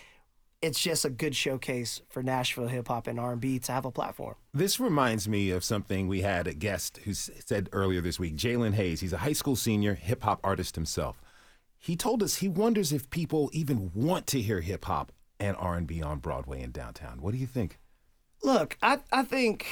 it's 0.61 0.79
just 0.79 1.05
a 1.05 1.09
good 1.09 1.35
showcase 1.35 2.01
for 2.09 2.21
Nashville 2.21 2.67
hip 2.67 2.87
hop 2.87 3.07
and 3.07 3.19
R&B 3.19 3.59
to 3.59 3.71
have 3.71 3.85
a 3.85 3.91
platform. 3.91 4.35
This 4.53 4.79
reminds 4.79 5.27
me 5.27 5.49
of 5.49 5.63
something 5.63 6.07
we 6.07 6.21
had 6.21 6.47
a 6.47 6.53
guest 6.53 6.99
who 7.03 7.13
said 7.13 7.69
earlier 7.71 8.01
this 8.01 8.19
week. 8.19 8.35
Jalen 8.35 8.73
Hayes, 8.73 8.99
he's 8.99 9.13
a 9.13 9.19
high 9.19 9.33
school 9.33 9.55
senior 9.55 9.95
hip 9.95 10.23
hop 10.23 10.39
artist 10.43 10.75
himself. 10.75 11.21
He 11.77 11.95
told 11.95 12.21
us 12.21 12.35
he 12.35 12.47
wonders 12.47 12.93
if 12.93 13.09
people 13.09 13.49
even 13.53 13.91
want 13.95 14.27
to 14.27 14.41
hear 14.41 14.61
hip 14.61 14.85
hop 14.85 15.11
and 15.39 15.57
R&B 15.57 16.03
on 16.03 16.19
Broadway 16.19 16.61
in 16.61 16.71
downtown. 16.71 17.21
What 17.21 17.31
do 17.31 17.39
you 17.39 17.47
think? 17.47 17.79
Look, 18.43 18.77
I 18.81 18.99
I 19.11 19.23
think 19.23 19.67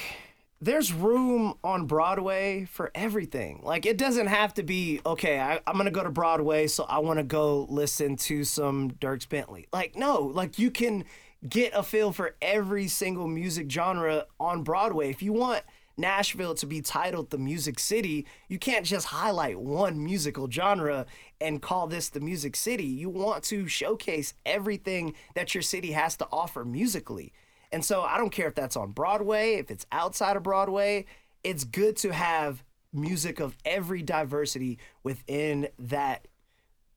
there's 0.62 0.92
room 0.92 1.54
on 1.64 1.86
Broadway 1.86 2.66
for 2.66 2.92
everything. 2.94 3.62
Like 3.64 3.86
it 3.86 3.98
doesn't 3.98 4.28
have 4.28 4.54
to 4.56 4.64
be 4.64 5.00
okay. 5.06 5.40
I, 5.40 5.60
am 5.66 5.78
gonna 5.78 5.92
go 5.92 6.04
to 6.04 6.10
Broadway, 6.10 6.68
so 6.68 6.84
I 6.84 7.00
want 7.00 7.20
to 7.20 7.24
go 7.24 7.66
listen 7.70 8.18
to 8.18 8.44
some 8.44 8.92
Dierks 8.92 9.28
Bentley. 9.28 9.68
Like 9.72 9.96
no, 9.96 10.22
like 10.22 10.60
you 10.60 10.70
can 10.70 11.06
get 11.48 11.72
a 11.74 11.84
feel 11.84 12.12
for 12.12 12.36
every 12.42 12.88
single 12.88 13.28
music 13.28 13.72
genre 13.72 14.26
on 14.40 14.64
Broadway. 14.64 15.10
If 15.10 15.22
you 15.22 15.32
want 15.32 15.64
Nashville 15.98 16.56
to 16.56 16.66
be 16.66 16.82
titled 16.82 17.30
the 17.30 17.38
Music 17.38 17.80
City, 17.80 18.26
you 18.50 18.60
can't 18.60 18.86
just 18.86 19.08
highlight 19.08 19.60
one 19.60 20.04
musical 20.04 20.50
genre 20.50 21.06
and 21.40 21.62
call 21.62 21.88
this 21.88 22.10
the 22.10 22.20
Music 22.20 22.58
City. 22.58 22.86
You 22.86 23.10
want 23.10 23.44
to 23.46 23.68
showcase 23.68 24.34
everything 24.46 25.14
that 25.36 25.54
your 25.54 25.62
city 25.62 25.94
has 25.94 26.18
to 26.18 26.28
offer 26.32 26.66
musically. 26.66 27.32
And 27.72 27.84
so 27.86 28.02
I 28.02 28.18
don't 28.18 28.32
care 28.32 28.48
if 28.48 28.56
that's 28.56 28.76
on 28.76 28.92
Broadway, 28.92 29.56
if 29.56 29.70
it's 29.70 29.86
outside 29.92 30.36
of 30.38 30.44
Broadway, 30.44 31.06
it's 31.44 31.64
good 31.64 31.96
to 31.98 32.12
have 32.12 32.64
music 32.92 33.40
of 33.40 33.56
every 33.66 34.02
diversity 34.02 34.80
within 35.04 35.68
that 35.78 36.28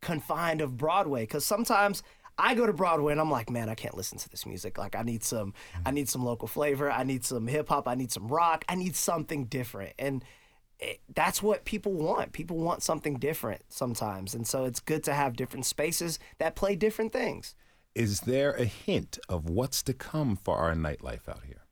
confined 0.00 0.60
of 0.60 0.76
Broadway 0.76 1.26
cuz 1.26 1.44
sometimes 1.44 2.02
I 2.38 2.54
go 2.54 2.66
to 2.66 2.72
Broadway 2.72 3.12
and 3.12 3.20
I'm 3.20 3.30
like, 3.30 3.50
man, 3.50 3.68
I 3.68 3.74
can't 3.74 3.96
listen 3.96 4.18
to 4.18 4.28
this 4.28 4.46
music. 4.46 4.78
Like 4.78 4.96
I 4.96 5.02
need 5.02 5.22
some 5.22 5.52
I 5.74 5.78
mm-hmm. 5.78 5.94
need 5.94 6.08
some 6.08 6.24
local 6.24 6.48
flavor, 6.48 6.90
I 6.90 7.04
need 7.04 7.24
some 7.24 7.46
hip 7.46 7.68
hop, 7.68 7.86
I 7.86 7.94
need 7.94 8.10
some 8.10 8.28
rock, 8.28 8.64
I 8.68 8.74
need 8.74 8.96
something 8.96 9.44
different. 9.44 9.92
And 9.98 10.24
it, 10.80 11.00
that's 11.14 11.42
what 11.42 11.64
people 11.64 11.92
want. 11.92 12.32
People 12.32 12.56
want 12.56 12.82
something 12.82 13.18
different 13.18 13.62
sometimes. 13.68 14.34
And 14.34 14.46
so 14.46 14.64
it's 14.64 14.80
good 14.80 15.04
to 15.04 15.14
have 15.14 15.36
different 15.36 15.66
spaces 15.66 16.18
that 16.38 16.56
play 16.56 16.74
different 16.74 17.12
things. 17.12 17.54
Is 17.94 18.20
there 18.20 18.52
a 18.52 18.64
hint 18.64 19.18
of 19.28 19.50
what's 19.50 19.82
to 19.84 19.92
come 19.92 20.36
for 20.36 20.56
our 20.56 20.74
nightlife 20.74 21.28
out 21.28 21.44
here? 21.46 21.62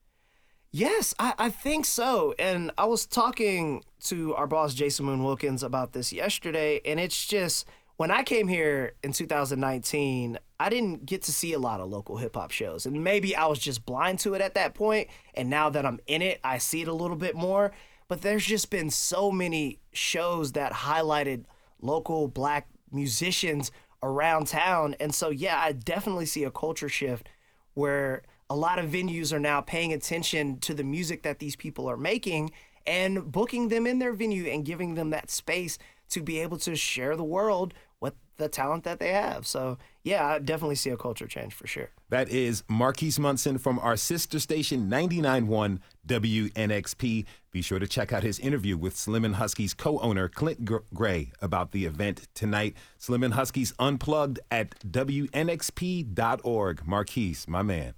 Yes, 0.72 1.14
I, 1.18 1.34
I 1.38 1.48
think 1.48 1.84
so. 1.84 2.34
And 2.38 2.70
I 2.78 2.84
was 2.84 3.06
talking 3.06 3.82
to 4.04 4.34
our 4.34 4.46
boss, 4.46 4.74
Jason 4.74 5.06
Moon 5.06 5.24
Wilkins, 5.24 5.62
about 5.62 5.92
this 5.92 6.12
yesterday. 6.12 6.80
And 6.84 7.00
it's 7.00 7.26
just 7.26 7.66
when 7.96 8.10
I 8.10 8.22
came 8.22 8.48
here 8.48 8.92
in 9.02 9.12
2019, 9.12 10.38
I 10.60 10.68
didn't 10.68 11.06
get 11.06 11.22
to 11.22 11.32
see 11.32 11.54
a 11.54 11.58
lot 11.58 11.80
of 11.80 11.88
local 11.88 12.18
hip 12.18 12.36
hop 12.36 12.50
shows. 12.50 12.86
And 12.86 13.02
maybe 13.02 13.34
I 13.34 13.46
was 13.46 13.58
just 13.58 13.84
blind 13.84 14.20
to 14.20 14.34
it 14.34 14.40
at 14.40 14.54
that 14.54 14.74
point. 14.74 15.08
And 15.34 15.50
now 15.50 15.70
that 15.70 15.84
I'm 15.84 16.00
in 16.06 16.22
it, 16.22 16.38
I 16.44 16.58
see 16.58 16.82
it 16.82 16.88
a 16.88 16.94
little 16.94 17.16
bit 17.16 17.34
more. 17.34 17.72
But 18.08 18.22
there's 18.22 18.44
just 18.44 18.70
been 18.70 18.90
so 18.90 19.32
many 19.32 19.80
shows 19.92 20.52
that 20.52 20.72
highlighted 20.72 21.44
local 21.80 22.28
black 22.28 22.68
musicians 22.92 23.72
around 24.02 24.46
town. 24.46 24.94
And 25.00 25.14
so, 25.14 25.30
yeah, 25.30 25.60
I 25.60 25.72
definitely 25.72 26.26
see 26.26 26.44
a 26.44 26.50
culture 26.50 26.88
shift 26.88 27.28
where 27.74 28.22
a 28.48 28.56
lot 28.56 28.78
of 28.78 28.90
venues 28.90 29.32
are 29.32 29.40
now 29.40 29.60
paying 29.60 29.92
attention 29.92 30.58
to 30.58 30.74
the 30.74 30.84
music 30.84 31.22
that 31.22 31.38
these 31.38 31.56
people 31.56 31.88
are 31.88 31.96
making 31.96 32.50
and 32.86 33.30
booking 33.30 33.68
them 33.68 33.86
in 33.86 33.98
their 33.98 34.12
venue 34.12 34.46
and 34.46 34.64
giving 34.64 34.94
them 34.94 35.10
that 35.10 35.30
space 35.30 35.78
to 36.08 36.22
be 36.22 36.40
able 36.40 36.56
to 36.58 36.74
share 36.74 37.14
the 37.16 37.24
world 37.24 37.74
with 38.00 38.14
the 38.38 38.48
talent 38.48 38.84
that 38.84 38.98
they 38.98 39.10
have. 39.10 39.46
So, 39.46 39.78
yeah, 40.02 40.26
I 40.26 40.38
definitely 40.38 40.76
see 40.76 40.90
a 40.90 40.96
culture 40.96 41.26
change 41.26 41.52
for 41.52 41.66
sure. 41.66 41.90
That 42.08 42.30
is 42.30 42.64
Marquis 42.68 43.14
Munson 43.18 43.58
from 43.58 43.78
our 43.80 43.96
sister 43.96 44.38
station 44.38 44.88
99.1 44.88 45.78
WNXP. 46.06 47.26
Be 47.52 47.62
sure 47.62 47.78
to 47.78 47.86
check 47.86 48.12
out 48.12 48.22
his 48.22 48.38
interview 48.38 48.78
with 48.78 48.96
Slim 48.96 49.24
and 49.24 49.36
Husky's 49.36 49.74
co-owner 49.74 50.28
Clint 50.28 50.64
Gray 50.94 51.32
about 51.42 51.72
the 51.72 51.84
event 51.84 52.28
tonight. 52.34 52.74
Slim 52.98 53.22
and 53.22 53.34
Husky's 53.34 53.74
Unplugged 53.78 54.40
at 54.50 54.78
WNXP.org. 54.90 56.86
Marquis, 56.86 57.36
my 57.46 57.62
man, 57.62 57.92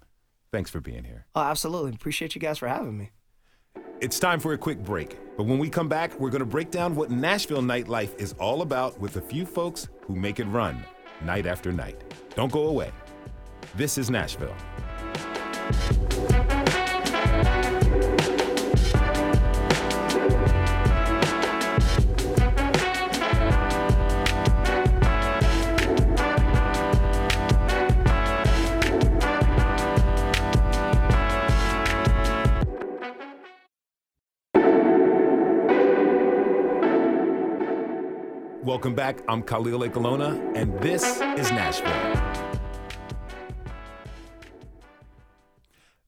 thanks 0.51 0.71
for 0.71 0.81
being 0.81 1.05
here. 1.05 1.27
Oh, 1.35 1.43
absolutely. 1.43 1.93
Appreciate 1.93 2.35
you 2.35 2.41
guys 2.41 2.59
for 2.59 2.67
having 2.67 2.99
me. 2.99 3.11
It's 4.01 4.19
time 4.19 4.41
for 4.41 4.53
a 4.53 4.59
quick 4.59 4.83
break. 4.83 5.17
But 5.37 5.45
when 5.45 5.61
we 5.61 5.71
come 5.71 5.89
back, 5.89 6.19
we're 6.19 6.31
going 6.31 6.41
to 6.41 6.47
break 6.47 6.73
down 6.73 6.97
what 6.97 7.13
Nashville 7.13 7.63
nightlife 7.63 8.21
is 8.21 8.33
all 8.35 8.63
about 8.63 8.99
with 8.99 9.17
a 9.17 9.21
few 9.21 9.47
folks 9.47 9.89
who 10.01 10.17
make 10.17 10.41
it 10.41 10.47
run 10.47 10.85
night 11.25 11.47
after 11.47 11.73
night. 11.73 12.01
Don't 12.35 12.53
go 12.53 12.69
away. 12.69 12.91
This 13.75 13.99
is 13.99 14.11
Nashville. 14.11 14.55
Welcome 38.73 38.95
back. 38.95 39.21
I'm 39.29 39.43
Khalil 39.43 39.81
Ekulona, 39.81 40.57
and 40.57 40.81
this 40.81 41.05
is 41.05 41.51
Nashville. 41.51 42.49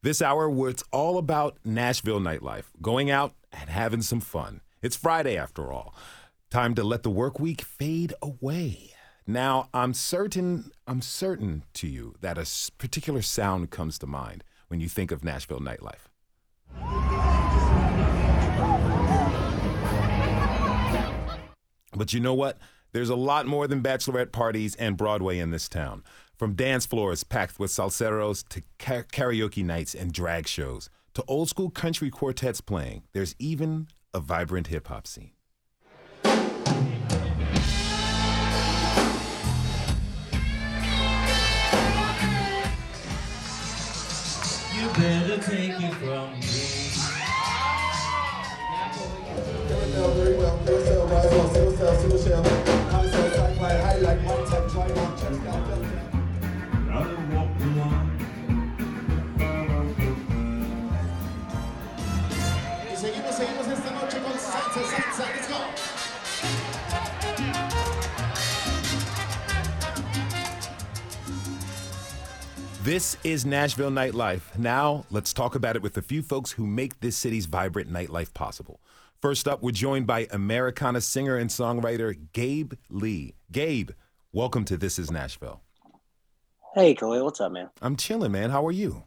This 0.01 0.23
hour, 0.23 0.49
where 0.49 0.71
it's 0.71 0.83
all 0.91 1.19
about 1.19 1.59
Nashville 1.63 2.21
nightlife, 2.21 2.65
going 2.81 3.11
out 3.11 3.35
and 3.53 3.69
having 3.69 4.01
some 4.01 4.21
fun. 4.21 4.63
It's 4.81 4.97
Friday, 4.97 5.37
after 5.37 5.71
all. 5.71 5.95
Time 6.51 6.75
to 6.77 6.83
let 6.83 7.03
the 7.03 7.11
work 7.11 7.39
week 7.39 7.61
fade 7.61 8.15
away. 8.23 8.93
Now, 9.27 9.69
I'm 9.75 9.93
certain, 9.93 10.71
I'm 10.87 11.03
certain 11.03 11.65
to 11.75 11.87
you 11.87 12.15
that 12.23 12.39
a 12.39 12.47
particular 12.79 13.21
sound 13.21 13.69
comes 13.69 13.99
to 13.99 14.07
mind 14.07 14.43
when 14.69 14.81
you 14.81 14.89
think 14.89 15.13
of 15.13 15.23
Nashville 15.23 15.61
nightlife. 15.61 16.09
But 21.97 22.13
you 22.13 22.21
know 22.21 22.35
what? 22.35 22.59
There's 22.93 23.09
a 23.09 23.17
lot 23.17 23.47
more 23.47 23.67
than 23.67 23.83
bachelorette 23.83 24.33
parties 24.33 24.75
and 24.77 24.97
Broadway 24.97 25.39
in 25.39 25.51
this 25.51 25.69
town. 25.69 26.05
From 26.37 26.55
dance 26.55 26.87
floors 26.87 27.25
packed 27.25 27.59
with 27.59 27.71
salseros 27.71 28.47
to 28.49 28.63
karaoke 28.79 29.65
nights 29.65 29.95
and 29.95 30.13
drag 30.13 30.49
shows 30.49 30.91
to 31.15 31.25
old 31.29 31.49
school 31.49 31.71
country 31.71 32.11
quartets 32.11 32.61
playing, 32.61 33.05
there's 33.13 33.37
even 33.39 33.89
a 34.13 34.21
vibrant 34.21 34.69
hip 34.69 34.89
hop 34.89 35.07
scene. 35.07 35.31
You 44.75 44.89
better 44.91 45.39
take 45.39 45.81
it 45.81 45.95
from 45.95 46.41
me. 46.41 46.75
This 72.85 73.17
is 73.25 73.45
Nashville 73.45 73.91
nightlife. 73.91 74.57
Now, 74.57 75.05
let's 75.11 75.33
talk 75.33 75.57
about 75.57 75.75
it 75.75 75.83
with 75.83 75.97
a 75.97 76.03
few 76.03 76.23
folks 76.23 76.53
who 76.53 76.65
make 76.65 77.01
this 77.01 77.17
city's 77.17 77.47
vibrant 77.47 77.93
nightlife 77.93 78.33
possible. 78.35 78.79
First 79.25 79.49
up, 79.49 79.63
we're 79.63 79.71
joined 79.71 80.07
by 80.07 80.29
Americana 80.33 81.01
singer 81.01 81.39
and 81.39 81.49
songwriter 81.49 82.15
Gabe 82.35 82.75
Lee. 82.91 83.33
Gabe, 83.51 83.93
welcome 84.35 84.67
to 84.67 84.77
This 84.77 84.99
Is 84.99 85.11
Nashville. 85.11 85.63
Hey, 86.75 86.95
Khalil, 86.95 87.25
what's 87.25 87.41
up, 87.41 87.51
man? 87.51 87.71
I'm 87.81 87.97
chilling, 87.97 88.33
man. 88.33 88.51
How 88.51 88.67
are 88.67 88.71
you? 88.71 89.05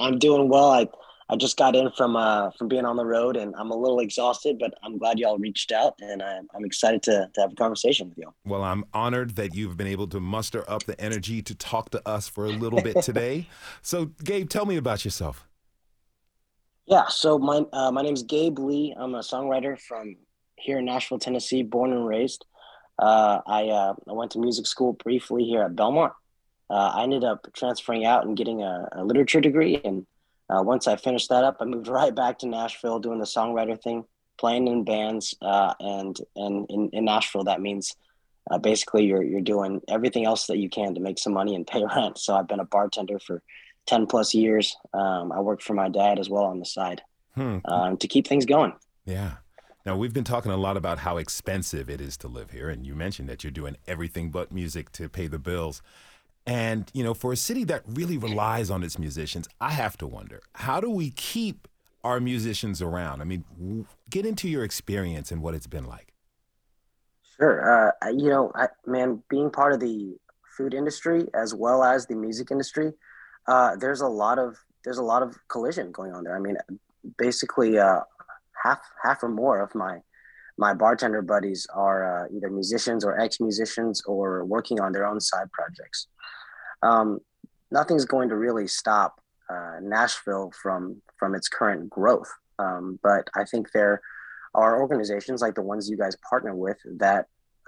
I'm 0.00 0.18
doing 0.18 0.48
well. 0.48 0.72
I 0.72 0.88
I 1.28 1.36
just 1.36 1.56
got 1.56 1.76
in 1.76 1.92
from 1.92 2.16
uh 2.16 2.50
from 2.58 2.66
being 2.66 2.84
on 2.84 2.96
the 2.96 3.06
road, 3.06 3.36
and 3.36 3.54
I'm 3.54 3.70
a 3.70 3.76
little 3.76 4.00
exhausted, 4.00 4.58
but 4.58 4.74
I'm 4.82 4.98
glad 4.98 5.20
y'all 5.20 5.38
reached 5.38 5.70
out, 5.70 5.94
and 6.00 6.20
I'm 6.20 6.48
I'm 6.52 6.64
excited 6.64 7.04
to 7.04 7.30
to 7.32 7.40
have 7.42 7.52
a 7.52 7.54
conversation 7.54 8.08
with 8.08 8.18
you. 8.18 8.34
Well, 8.44 8.64
I'm 8.64 8.86
honored 8.92 9.36
that 9.36 9.54
you've 9.54 9.76
been 9.76 9.86
able 9.86 10.08
to 10.08 10.18
muster 10.18 10.68
up 10.68 10.82
the 10.82 11.00
energy 11.00 11.42
to 11.42 11.54
talk 11.54 11.90
to 11.90 12.02
us 12.08 12.26
for 12.26 12.46
a 12.46 12.50
little 12.50 12.82
bit 12.82 13.04
today. 13.04 13.46
so, 13.82 14.06
Gabe, 14.24 14.48
tell 14.48 14.66
me 14.66 14.76
about 14.76 15.04
yourself. 15.04 15.46
Yeah, 16.86 17.08
so 17.08 17.36
my 17.38 17.64
uh, 17.72 17.90
my 17.90 18.02
name's 18.02 18.22
Gabe 18.22 18.60
Lee. 18.60 18.94
I'm 18.96 19.16
a 19.16 19.18
songwriter 19.18 19.78
from 19.78 20.16
here 20.54 20.78
in 20.78 20.84
Nashville, 20.84 21.18
Tennessee, 21.18 21.64
born 21.64 21.92
and 21.92 22.06
raised. 22.06 22.44
Uh, 22.96 23.40
I 23.44 23.68
uh, 23.68 23.94
I 24.08 24.12
went 24.12 24.30
to 24.32 24.38
music 24.38 24.68
school 24.68 24.92
briefly 24.92 25.42
here 25.42 25.62
at 25.62 25.74
Belmont. 25.74 26.12
Uh, 26.70 26.92
I 26.94 27.02
ended 27.02 27.24
up 27.24 27.48
transferring 27.54 28.04
out 28.06 28.24
and 28.24 28.36
getting 28.36 28.62
a, 28.62 28.88
a 28.92 29.04
literature 29.04 29.40
degree, 29.40 29.80
and 29.84 30.06
uh, 30.48 30.62
once 30.62 30.86
I 30.86 30.94
finished 30.94 31.28
that 31.30 31.42
up, 31.42 31.56
I 31.58 31.64
moved 31.64 31.88
right 31.88 32.14
back 32.14 32.38
to 32.40 32.46
Nashville, 32.46 33.00
doing 33.00 33.18
the 33.18 33.24
songwriter 33.24 33.80
thing, 33.80 34.04
playing 34.38 34.68
in 34.68 34.84
bands, 34.84 35.34
uh, 35.42 35.74
and 35.80 36.16
and 36.36 36.66
in, 36.70 36.90
in 36.92 37.04
Nashville 37.04 37.44
that 37.44 37.60
means 37.60 37.96
basically 38.60 39.06
you're 39.06 39.24
you're 39.24 39.40
doing 39.40 39.80
everything 39.88 40.24
else 40.24 40.46
that 40.46 40.58
you 40.58 40.70
can 40.70 40.94
to 40.94 41.00
make 41.00 41.18
some 41.18 41.32
money 41.32 41.56
and 41.56 41.66
pay 41.66 41.84
rent. 41.96 42.16
So 42.16 42.36
I've 42.36 42.46
been 42.46 42.60
a 42.60 42.64
bartender 42.64 43.18
for 43.18 43.42
10 43.86 44.06
plus 44.06 44.34
years. 44.34 44.76
Um, 44.92 45.32
I 45.32 45.40
worked 45.40 45.62
for 45.62 45.74
my 45.74 45.88
dad 45.88 46.18
as 46.18 46.28
well 46.28 46.44
on 46.44 46.58
the 46.58 46.66
side 46.66 47.02
hmm. 47.34 47.58
um, 47.64 47.96
to 47.98 48.08
keep 48.08 48.26
things 48.26 48.44
going. 48.44 48.74
Yeah. 49.04 49.32
Now, 49.84 49.96
we've 49.96 50.12
been 50.12 50.24
talking 50.24 50.50
a 50.50 50.56
lot 50.56 50.76
about 50.76 50.98
how 50.98 51.16
expensive 51.16 51.88
it 51.88 52.00
is 52.00 52.16
to 52.18 52.28
live 52.28 52.50
here. 52.50 52.68
And 52.68 52.84
you 52.84 52.96
mentioned 52.96 53.28
that 53.28 53.44
you're 53.44 53.52
doing 53.52 53.76
everything 53.86 54.30
but 54.30 54.50
music 54.50 54.90
to 54.92 55.08
pay 55.08 55.28
the 55.28 55.38
bills. 55.38 55.80
And, 56.44 56.90
you 56.92 57.04
know, 57.04 57.14
for 57.14 57.32
a 57.32 57.36
city 57.36 57.62
that 57.64 57.82
really 57.86 58.18
relies 58.18 58.68
on 58.68 58.82
its 58.82 58.98
musicians, 58.98 59.48
I 59.60 59.70
have 59.70 59.96
to 59.98 60.06
wonder 60.06 60.42
how 60.54 60.80
do 60.80 60.90
we 60.90 61.10
keep 61.10 61.68
our 62.02 62.20
musicians 62.20 62.82
around? 62.82 63.20
I 63.20 63.24
mean, 63.24 63.86
get 64.10 64.26
into 64.26 64.48
your 64.48 64.64
experience 64.64 65.30
and 65.30 65.40
what 65.40 65.54
it's 65.54 65.66
been 65.66 65.86
like. 65.86 66.12
Sure. 67.36 67.92
Uh, 68.02 68.08
you 68.08 68.28
know, 68.30 68.50
I, 68.54 68.68
man, 68.86 69.22
being 69.28 69.50
part 69.50 69.72
of 69.72 69.80
the 69.80 70.16
food 70.56 70.74
industry 70.74 71.26
as 71.34 71.54
well 71.54 71.84
as 71.84 72.06
the 72.06 72.14
music 72.14 72.50
industry, 72.50 72.92
uh, 73.48 73.76
there's 73.76 74.00
a 74.00 74.08
lot 74.08 74.38
of 74.38 74.56
there's 74.84 74.98
a 74.98 75.02
lot 75.02 75.22
of 75.22 75.36
collision 75.48 75.90
going 75.92 76.12
on 76.12 76.24
there. 76.24 76.36
I 76.36 76.40
mean, 76.40 76.56
basically, 77.18 77.78
uh, 77.78 78.00
half 78.62 78.80
half 79.02 79.22
or 79.22 79.28
more 79.28 79.60
of 79.60 79.74
my 79.74 80.00
my 80.58 80.72
bartender 80.72 81.22
buddies 81.22 81.66
are 81.74 82.24
uh, 82.24 82.28
either 82.34 82.50
musicians 82.50 83.04
or 83.04 83.18
ex 83.18 83.40
musicians 83.40 84.02
or 84.06 84.44
working 84.44 84.80
on 84.80 84.92
their 84.92 85.06
own 85.06 85.20
side 85.20 85.50
projects. 85.52 86.08
Um, 86.82 87.20
nothing's 87.70 88.04
going 88.04 88.28
to 88.30 88.36
really 88.36 88.66
stop 88.66 89.20
uh, 89.50 89.76
Nashville 89.82 90.52
from 90.60 91.02
from 91.18 91.34
its 91.34 91.48
current 91.48 91.88
growth, 91.90 92.32
um, 92.58 92.98
but 93.02 93.28
I 93.36 93.44
think 93.44 93.72
there 93.72 94.00
are 94.54 94.80
organizations 94.80 95.42
like 95.42 95.54
the 95.54 95.62
ones 95.62 95.88
you 95.90 95.98
guys 95.98 96.16
partner 96.28 96.54
with 96.54 96.78
that 96.98 97.26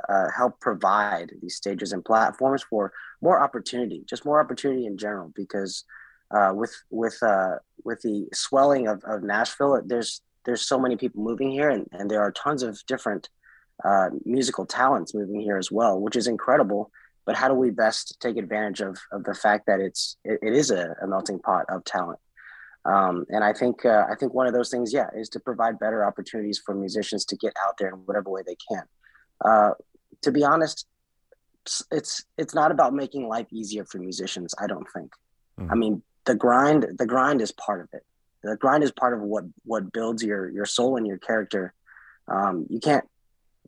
uh, 0.08 0.28
help 0.36 0.60
provide 0.60 1.32
these 1.40 1.56
stages 1.56 1.92
and 1.92 2.04
platforms 2.04 2.62
for 2.68 2.92
more 3.20 3.40
opportunity, 3.40 4.04
just 4.08 4.24
more 4.24 4.40
opportunity 4.40 4.86
in 4.86 4.96
general. 4.96 5.32
Because 5.34 5.84
uh, 6.30 6.52
with 6.54 6.74
with 6.90 7.18
uh, 7.22 7.56
with 7.84 8.00
the 8.02 8.28
swelling 8.32 8.86
of, 8.86 9.02
of 9.04 9.22
Nashville, 9.22 9.80
there's 9.84 10.20
there's 10.44 10.66
so 10.66 10.78
many 10.78 10.96
people 10.96 11.22
moving 11.22 11.50
here, 11.50 11.68
and, 11.68 11.86
and 11.92 12.10
there 12.10 12.22
are 12.22 12.32
tons 12.32 12.62
of 12.62 12.80
different 12.86 13.28
uh, 13.84 14.08
musical 14.24 14.66
talents 14.66 15.14
moving 15.14 15.40
here 15.40 15.58
as 15.58 15.70
well, 15.70 16.00
which 16.00 16.16
is 16.16 16.26
incredible. 16.26 16.90
But 17.26 17.36
how 17.36 17.48
do 17.48 17.54
we 17.54 17.70
best 17.70 18.16
take 18.20 18.38
advantage 18.38 18.80
of, 18.80 18.98
of 19.12 19.24
the 19.24 19.34
fact 19.34 19.66
that 19.66 19.80
it's 19.80 20.16
it, 20.24 20.38
it 20.42 20.54
is 20.54 20.70
a, 20.70 20.94
a 21.02 21.06
melting 21.06 21.40
pot 21.40 21.66
of 21.68 21.84
talent? 21.84 22.18
Um, 22.84 23.26
and 23.28 23.44
I 23.44 23.52
think 23.52 23.84
uh, 23.84 24.06
I 24.10 24.14
think 24.14 24.32
one 24.32 24.46
of 24.46 24.54
those 24.54 24.70
things, 24.70 24.92
yeah, 24.92 25.08
is 25.14 25.28
to 25.30 25.40
provide 25.40 25.78
better 25.78 26.04
opportunities 26.04 26.62
for 26.64 26.74
musicians 26.74 27.24
to 27.26 27.36
get 27.36 27.52
out 27.66 27.74
there 27.78 27.88
in 27.88 27.96
whatever 28.06 28.30
way 28.30 28.42
they 28.46 28.56
can. 28.70 28.84
Uh, 29.44 29.72
to 30.22 30.32
be 30.32 30.44
honest, 30.44 30.86
it's 31.90 32.24
it's 32.36 32.54
not 32.54 32.70
about 32.70 32.94
making 32.94 33.28
life 33.28 33.46
easier 33.52 33.84
for 33.84 33.98
musicians. 33.98 34.54
I 34.58 34.66
don't 34.66 34.86
think. 34.94 35.12
Mm-hmm. 35.58 35.72
I 35.72 35.74
mean, 35.74 36.02
the 36.24 36.34
grind 36.34 36.86
the 36.98 37.06
grind 37.06 37.40
is 37.40 37.52
part 37.52 37.80
of 37.80 37.88
it. 37.92 38.04
The 38.42 38.56
grind 38.56 38.84
is 38.84 38.92
part 38.92 39.14
of 39.14 39.20
what 39.20 39.44
what 39.64 39.92
builds 39.92 40.22
your 40.22 40.50
your 40.50 40.66
soul 40.66 40.96
and 40.96 41.06
your 41.06 41.18
character. 41.18 41.74
Um, 42.26 42.66
you 42.70 42.80
can't 42.80 43.04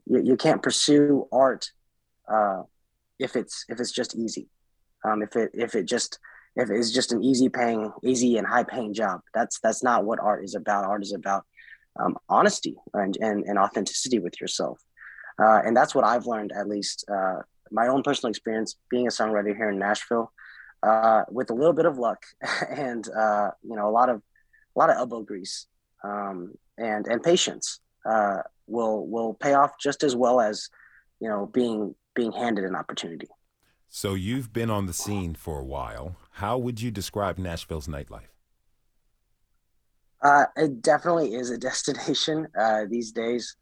you, 0.07 0.23
you 0.23 0.37
can't 0.37 0.63
pursue 0.63 1.27
art 1.33 1.71
uh, 2.29 2.63
if 3.19 3.37
it's 3.37 3.65
if 3.69 3.81
it's 3.81 3.93
just 3.93 4.17
easy. 4.17 4.49
Um, 5.05 5.23
if 5.23 5.37
it 5.37 5.51
if 5.55 5.75
it 5.75 5.85
just 5.85 6.19
if 6.57 6.71
it's 6.71 6.91
just 6.91 7.13
an 7.13 7.23
easy 7.23 7.49
paying 7.49 7.93
easy 8.03 8.37
and 8.37 8.47
high 8.47 8.65
paying 8.65 8.93
job 8.93 9.21
that's 9.35 9.61
that's 9.61 9.83
not 9.83 10.05
what 10.05 10.19
art 10.21 10.45
is 10.45 10.55
about 10.55 10.85
art 10.85 11.03
is 11.03 11.13
about 11.13 11.45
um, 11.99 12.17
honesty 12.29 12.77
and, 12.95 13.17
and, 13.21 13.45
and 13.45 13.59
authenticity 13.59 14.19
with 14.19 14.41
yourself 14.41 14.81
uh, 15.41 15.63
and 15.65 15.77
that's 15.77 15.95
what 15.95 16.05
I've 16.05 16.27
learned, 16.27 16.53
at 16.53 16.69
least 16.69 17.05
uh, 17.11 17.41
my 17.71 17.89
own 17.89 18.03
personal 18.03 18.31
experience 18.31 18.77
being 18.91 19.07
a 19.07 19.11
songwriter 19.11 19.57
here 19.57 19.71
in 19.71 19.79
Nashville, 19.79 20.33
uh, 20.83 21.23
with 21.31 21.51
a 21.51 21.55
little 21.55 21.73
bit 21.73 21.87
of 21.87 21.99
luck 21.99 22.25
and 22.71 23.09
uh, 23.11 23.51
you 23.63 23.77
know 23.77 23.89
a 23.89 23.91
lot 23.93 24.09
of 24.09 24.23
a 24.77 24.79
lot 24.79 24.91
of 24.91 24.97
elbow 24.97 25.23
grease 25.23 25.67
um, 26.05 26.55
and 26.79 27.07
and 27.07 27.23
patience 27.23 27.81
uh, 28.07 28.39
will 28.67 29.07
will 29.07 29.35
pay 29.35 29.55
off 29.55 29.73
just 29.81 30.03
as 30.03 30.17
well 30.17 30.41
as 30.41 30.69
you 31.21 31.29
know 31.29 31.47
being 31.47 31.95
being 32.15 32.33
handed 32.33 32.65
an 32.65 32.75
opportunity. 32.75 33.29
So 33.89 34.15
you've 34.15 34.53
been 34.53 34.71
on 34.71 34.87
the 34.87 34.93
scene 34.93 35.35
for 35.35 35.59
a 35.59 35.65
while. 35.65 36.17
How 36.33 36.57
would 36.59 36.81
you 36.81 36.91
describe 36.91 37.39
Nashville's 37.39 37.89
nightlife? 37.89 38.29
Uh, 40.23 40.45
it 40.55 40.81
definitely 40.81 41.35
is 41.35 41.51
a 41.51 41.59
destination 41.69 42.47
these 42.89 43.11
days. 43.11 43.57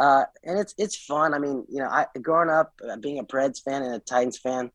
Uh, 0.00 0.24
and 0.44 0.58
it's 0.58 0.74
it's 0.78 0.96
fun. 0.96 1.34
I 1.34 1.38
mean, 1.38 1.66
you 1.68 1.78
know, 1.78 1.88
I 1.88 2.06
growing 2.22 2.48
up 2.48 2.72
uh, 2.90 2.96
being 2.96 3.18
a 3.18 3.24
Preds 3.24 3.62
fan 3.62 3.82
and 3.82 3.94
a 3.94 3.98
Titans 3.98 4.38
fan, 4.38 4.70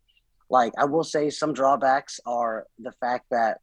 like 0.52 0.72
I 0.78 0.86
will 0.86 1.04
say 1.04 1.32
some 1.32 1.52
drawbacks 1.52 2.20
are 2.28 2.68
the 2.78 2.92
fact 2.92 3.26
that 3.32 3.62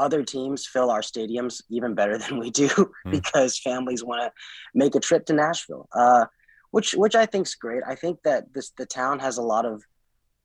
other 0.00 0.24
teams 0.24 0.66
fill 0.66 0.90
our 0.90 1.00
stadiums 1.00 1.62
even 1.70 1.94
better 1.94 2.18
than 2.22 2.40
we 2.40 2.50
do 2.50 2.66
mm. 2.68 3.10
because 3.10 3.56
families 3.56 4.02
want 4.02 4.22
to 4.22 4.32
make 4.74 4.96
a 4.96 5.00
trip 5.00 5.26
to 5.26 5.32
Nashville, 5.32 5.88
uh, 5.94 6.26
which 6.72 6.94
which 6.94 7.14
I 7.14 7.24
think 7.24 7.46
is 7.46 7.54
great. 7.54 7.84
I 7.86 7.94
think 7.94 8.18
that 8.24 8.52
this 8.52 8.70
the 8.76 8.86
town 8.86 9.20
has 9.20 9.38
a 9.38 9.42
lot 9.42 9.64
of 9.64 9.84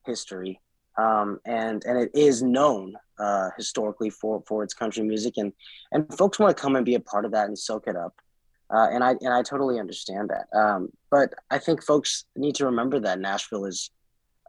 history, 0.06 0.62
um, 1.00 1.40
and 1.44 1.84
and 1.86 1.98
it 1.98 2.12
is 2.14 2.44
known 2.44 2.94
uh, 3.18 3.50
historically 3.58 4.12
for 4.12 4.44
for 4.48 4.64
its 4.64 4.76
country 4.76 5.02
music, 5.02 5.38
and 5.38 5.54
and 5.92 6.16
folks 6.16 6.38
want 6.38 6.56
to 6.56 6.62
come 6.62 6.76
and 6.76 6.86
be 6.86 6.94
a 6.94 7.00
part 7.00 7.26
of 7.26 7.32
that 7.32 7.48
and 7.48 7.58
soak 7.58 7.88
it 7.88 7.96
up. 7.96 8.14
Uh, 8.72 8.88
and 8.92 9.04
I 9.04 9.16
and 9.22 9.34
I 9.34 9.42
totally 9.42 9.80
understand 9.80 10.30
that. 10.30 10.48
Um, 10.58 10.90
but 11.10 11.34
I 11.50 11.58
think 11.58 11.84
folks 11.84 12.26
need 12.36 12.56
to 12.56 12.66
remember 12.66 13.00
that 13.00 13.20
Nashville 13.20 13.66
is 13.66 13.90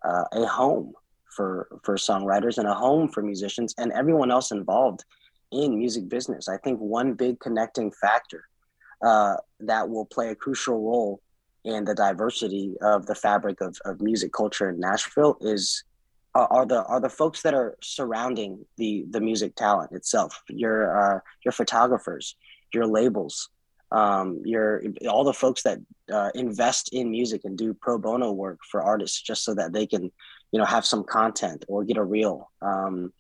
uh, 0.05 0.25
a 0.33 0.47
home 0.47 0.93
for 1.35 1.69
for 1.85 1.97
songwriters 1.97 2.59
and 2.59 2.69
a 2.69 2.75
home 2.75 3.09
for 3.09 3.23
musicians 3.23 3.75
and 3.79 3.93
everyone 3.93 4.31
else 4.31 4.51
involved 4.51 5.05
in 5.53 5.79
music 5.79 6.09
business. 6.09 6.49
I 6.49 6.59
think 6.59 6.79
one 6.79 7.15
big 7.15 7.41
connecting 7.41 7.91
factor 7.93 8.45
uh, 9.05 9.37
that 9.61 9.89
will 9.89 10.05
play 10.05 10.29
a 10.29 10.35
crucial 10.35 10.75
role 10.75 11.23
in 11.65 11.85
the 11.85 11.95
diversity 11.95 12.75
of 12.81 13.07
the 13.07 13.15
fabric 13.15 13.61
of, 13.61 13.77
of 13.85 14.01
music 14.01 14.33
culture 14.33 14.71
in 14.71 14.81
Nashville 14.81 15.37
is 15.41 15.85
are 16.35 16.65
the 16.65 16.85
are 16.85 17.01
the 17.01 17.09
folks 17.09 17.43
that 17.43 17.55
are 17.55 17.77
surrounding 17.83 18.65
the 18.77 19.05
the 19.11 19.21
music 19.21 19.57
talent 19.57 19.93
itself. 19.93 20.43
Your 20.49 21.17
uh, 21.17 21.21
your 21.45 21.53
photographers, 21.53 22.37
your 22.73 22.87
labels, 22.87 23.49
um, 23.93 24.43
your 24.45 24.83
all 25.09 25.25
the 25.25 25.33
folks 25.33 25.63
that 25.63 25.79
uh, 26.13 26.31
invest 26.35 26.91
in 26.93 27.11
music 27.11 27.43
and 27.45 27.57
do 27.57 27.75
pro 27.75 27.99
bono 27.99 28.33
work 28.33 28.61
for 28.71 28.83
artists 28.83 29.21
just 29.21 29.45
so 29.45 29.55
that 29.55 29.73
they 29.73 29.87
can 29.87 30.11
you 30.53 30.59
know 30.59 30.65
have 30.65 30.85
some 30.85 31.05
content 31.05 31.65
or 31.69 31.85
get 31.85 31.97
a 31.97 32.05
reel. 32.05 32.51
Um, 32.63 33.13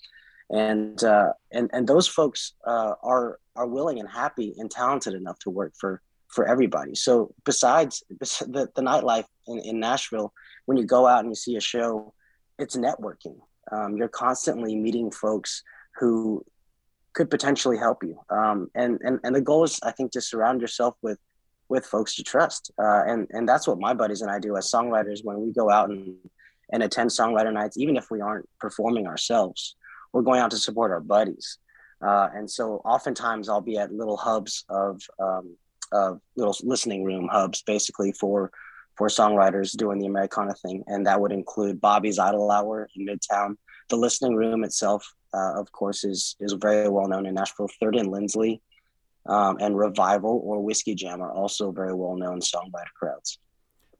and 0.51 1.03
uh, 1.05 1.33
and 1.53 1.71
and 1.73 1.87
those 1.87 2.09
folks 2.09 2.55
uh, 2.67 2.95
are 3.03 3.39
are 3.57 3.67
willing 3.67 4.01
and 4.01 4.09
happy 4.09 4.55
and 4.59 4.71
talented 4.71 5.15
enough 5.15 5.39
to 5.41 5.51
work 5.51 5.73
for 5.79 6.03
for 6.29 6.47
everybody. 6.47 6.95
So 6.95 7.35
besides 7.45 8.05
the, 8.09 8.69
the 8.75 8.83
nightlife 8.83 9.25
in, 9.49 9.59
in 9.61 9.81
nashville 9.81 10.33
when 10.67 10.79
you 10.79 10.85
go 10.85 11.07
out 11.07 11.21
and 11.21 11.29
you 11.29 11.35
see 11.35 11.57
a 11.57 11.61
show 11.61 12.15
it's 12.61 12.77
networking. 12.77 13.37
Um, 13.73 13.97
you're 13.97 14.09
constantly 14.09 14.77
meeting 14.77 15.11
folks 15.11 15.63
who 15.99 16.45
could 17.15 17.31
potentially 17.31 17.77
help 17.77 18.03
you. 18.03 18.19
Um, 18.31 18.71
and, 18.75 19.01
and, 19.03 19.19
and 19.25 19.35
the 19.35 19.41
goal 19.41 19.65
is, 19.65 19.81
I 19.83 19.91
think, 19.93 20.13
to 20.13 20.21
surround 20.21 20.61
yourself 20.61 20.95
with, 21.03 21.19
with 21.69 21.85
folks 21.87 22.19
you 22.19 22.25
trust. 22.25 22.71
Uh, 22.79 23.03
and, 23.07 23.27
and 23.31 23.49
that's 23.49 23.67
what 23.67 23.79
my 23.79 23.95
buddies 23.95 24.23
and 24.23 24.31
I 24.31 24.39
do 24.39 24.57
as 24.57 24.71
songwriters 24.71 25.25
when 25.25 25.41
we 25.41 25.53
go 25.53 25.71
out 25.71 25.91
and, 25.91 26.15
and 26.73 26.83
attend 26.83 27.11
songwriter 27.11 27.53
nights, 27.53 27.77
even 27.77 27.97
if 27.97 28.11
we 28.11 28.21
aren't 28.21 28.49
performing 28.59 29.07
ourselves, 29.07 29.77
we're 30.13 30.23
going 30.23 30.41
out 30.41 30.51
to 30.53 30.57
support 30.57 30.93
our 30.93 31.01
buddies. 31.01 31.59
Uh, 32.03 32.29
and 32.35 32.51
so 32.51 32.81
oftentimes 32.85 33.49
I'll 33.49 33.61
be 33.61 33.79
at 33.79 33.93
little 33.93 34.17
hubs 34.17 34.65
of, 34.69 35.03
um, 35.19 35.57
of 35.93 36.21
little 36.37 36.57
listening 36.63 37.05
room 37.05 37.29
hubs, 37.31 37.63
basically 37.63 38.13
for, 38.13 38.51
for 38.97 39.09
songwriters 39.09 39.77
doing 39.77 39.99
the 39.99 40.07
Americana 40.07 40.55
thing. 40.55 40.85
And 40.87 41.07
that 41.07 41.21
would 41.21 41.33
include 41.33 41.81
Bobby's 41.81 42.19
Idle 42.19 42.51
Hour 42.51 42.89
in 42.95 43.07
Midtown, 43.07 43.57
the 43.91 43.97
listening 43.97 44.35
room 44.35 44.65
itself 44.65 45.15
uh, 45.33 45.53
of 45.57 45.71
course, 45.73 46.05
is 46.05 46.37
is 46.41 46.53
very 46.53 46.89
well 46.89 47.09
known 47.09 47.27
in 47.27 47.35
Nashville. 47.35 47.69
Third 47.81 47.97
and 47.97 48.11
Lindsley, 48.11 48.61
um, 49.27 49.59
and 49.61 49.77
Revival 49.77 50.43
or 50.45 50.61
Whiskey 50.63 50.95
Jam 50.95 51.21
are 51.21 51.33
also 51.33 51.71
very 51.71 51.95
well 51.95 52.17
known 52.17 52.41
songwriter 52.41 52.93
crowds. 52.99 53.39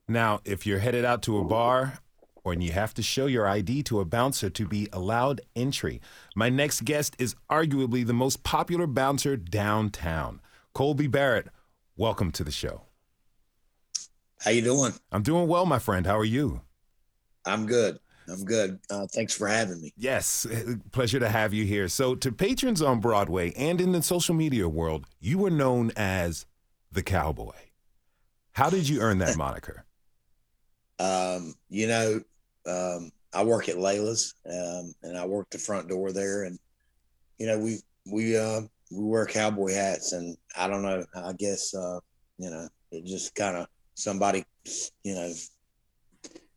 Now, 0.07 0.41
if 0.43 0.65
you're 0.65 0.79
headed 0.79 1.05
out 1.05 1.21
to 1.23 1.37
a 1.37 1.43
bar, 1.43 1.99
or 2.43 2.53
you 2.53 2.71
have 2.71 2.93
to 2.95 3.03
show 3.03 3.27
your 3.27 3.47
ID 3.47 3.83
to 3.83 3.99
a 3.99 4.05
bouncer 4.05 4.49
to 4.49 4.67
be 4.67 4.89
allowed 4.91 5.41
entry. 5.55 6.01
My 6.35 6.49
next 6.49 6.83
guest 6.83 7.15
is 7.19 7.35
arguably 7.49 8.05
the 8.05 8.13
most 8.13 8.43
popular 8.43 8.87
bouncer 8.87 9.37
downtown. 9.37 10.41
Colby 10.73 11.07
Barrett, 11.07 11.47
welcome 11.95 12.31
to 12.31 12.43
the 12.43 12.51
show. 12.51 12.81
How 14.39 14.49
you 14.49 14.63
doing? 14.63 14.93
I'm 15.11 15.21
doing 15.21 15.47
well, 15.47 15.67
my 15.67 15.77
friend. 15.77 16.05
How 16.05 16.17
are 16.17 16.25
you? 16.25 16.61
I'm 17.45 17.67
good. 17.67 17.99
I'm 18.27 18.45
good. 18.45 18.79
Uh, 18.89 19.07
thanks 19.11 19.33
for 19.33 19.47
having 19.47 19.81
me. 19.81 19.93
Yes, 19.97 20.45
pleasure 20.91 21.19
to 21.19 21.29
have 21.29 21.53
you 21.53 21.65
here. 21.65 21.87
So, 21.87 22.15
to 22.15 22.31
patrons 22.31 22.81
on 22.81 22.99
Broadway 22.99 23.51
and 23.53 23.81
in 23.81 23.91
the 23.91 24.01
social 24.01 24.35
media 24.35 24.69
world, 24.69 25.05
you 25.19 25.37
were 25.37 25.49
known 25.49 25.91
as 25.95 26.45
the 26.91 27.03
Cowboy. 27.03 27.55
How 28.53 28.69
did 28.69 28.87
you 28.87 29.01
earn 29.01 29.17
that 29.19 29.37
moniker? 29.37 29.85
Um, 30.99 31.55
you 31.69 31.87
know, 31.87 32.21
um, 32.67 33.11
I 33.33 33.43
work 33.43 33.69
at 33.69 33.77
Layla's, 33.77 34.35
um, 34.45 34.93
and 35.03 35.17
I 35.17 35.25
work 35.25 35.49
the 35.49 35.57
front 35.57 35.89
door 35.89 36.11
there, 36.11 36.43
and 36.43 36.59
you 37.39 37.47
know, 37.47 37.57
we 37.57 37.79
we 38.11 38.37
uh, 38.37 38.61
we 38.91 39.03
wear 39.03 39.25
cowboy 39.25 39.73
hats, 39.73 40.11
and 40.11 40.37
I 40.55 40.67
don't 40.67 40.83
know. 40.83 41.03
I 41.15 41.33
guess 41.33 41.73
uh, 41.73 41.99
you 42.37 42.49
know, 42.49 42.67
it 42.91 43.05
just 43.05 43.33
kind 43.35 43.57
of 43.57 43.67
somebody, 43.95 44.43
you 45.03 45.15
know, 45.15 45.31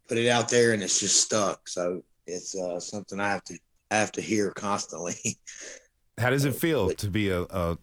put 0.08 0.18
it 0.18 0.28
out 0.28 0.48
there, 0.48 0.72
and 0.72 0.82
it's 0.82 1.00
just 1.00 1.20
stuck. 1.20 1.68
So 1.68 2.02
it's 2.26 2.56
uh, 2.56 2.80
something 2.80 3.20
I 3.20 3.28
have 3.28 3.44
to 3.44 3.58
I 3.90 3.96
have 3.96 4.12
to 4.12 4.20
hear 4.20 4.50
constantly. 4.50 5.38
How 6.18 6.30
does 6.30 6.44
it 6.44 6.54
feel 6.54 6.88
but, 6.88 6.98
to 6.98 7.10
be 7.10 7.30
a, 7.30 7.42
a, 7.42 7.76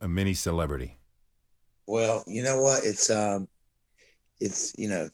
a 0.00 0.08
mini 0.08 0.34
celebrity? 0.34 0.96
Well, 1.86 2.24
you 2.26 2.42
know 2.42 2.60
what? 2.62 2.84
It's 2.84 3.10
um, 3.10 3.48
it's 4.40 4.72
you 4.78 4.88
know, 4.88 5.08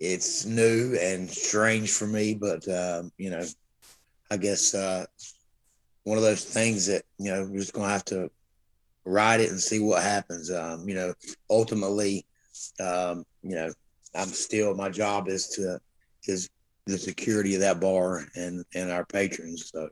it's 0.00 0.44
new 0.44 0.96
and 1.00 1.30
strange 1.30 1.90
for 1.92 2.06
me, 2.06 2.34
but 2.34 2.66
um, 2.68 3.10
you 3.18 3.30
know, 3.30 3.44
I 4.30 4.36
guess 4.36 4.74
uh, 4.74 5.06
one 6.04 6.18
of 6.18 6.24
those 6.24 6.44
things 6.44 6.86
that 6.86 7.02
you 7.18 7.32
know 7.32 7.44
we're 7.50 7.60
just 7.60 7.72
gonna 7.72 7.88
have 7.88 8.04
to 8.06 8.30
ride 9.04 9.40
it 9.40 9.50
and 9.50 9.60
see 9.60 9.80
what 9.80 10.02
happens. 10.02 10.50
Um, 10.50 10.88
you 10.88 10.94
know, 10.94 11.14
ultimately, 11.50 12.26
um, 12.80 13.24
you 13.42 13.56
know, 13.56 13.72
I'm 14.14 14.28
still 14.28 14.74
my 14.74 14.88
job 14.88 15.28
is 15.28 15.48
to 15.50 15.80
is 16.26 16.48
the 16.86 16.98
security 16.98 17.54
of 17.54 17.60
that 17.60 17.80
bar 17.80 18.24
and 18.34 18.64
and 18.74 18.90
our 18.90 19.04
patrons. 19.04 19.70
So, 19.72 19.88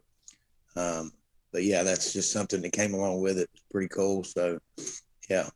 um, 0.76 1.12
but 1.52 1.64
yeah, 1.64 1.82
that's 1.82 2.12
just 2.12 2.32
something 2.32 2.60
that 2.62 2.72
came 2.72 2.94
along 2.94 3.20
with 3.20 3.38
it. 3.38 3.48
It's 3.52 3.64
pretty 3.70 3.88
cool. 3.88 4.24
So, 4.24 4.58
yeah. 5.28 5.48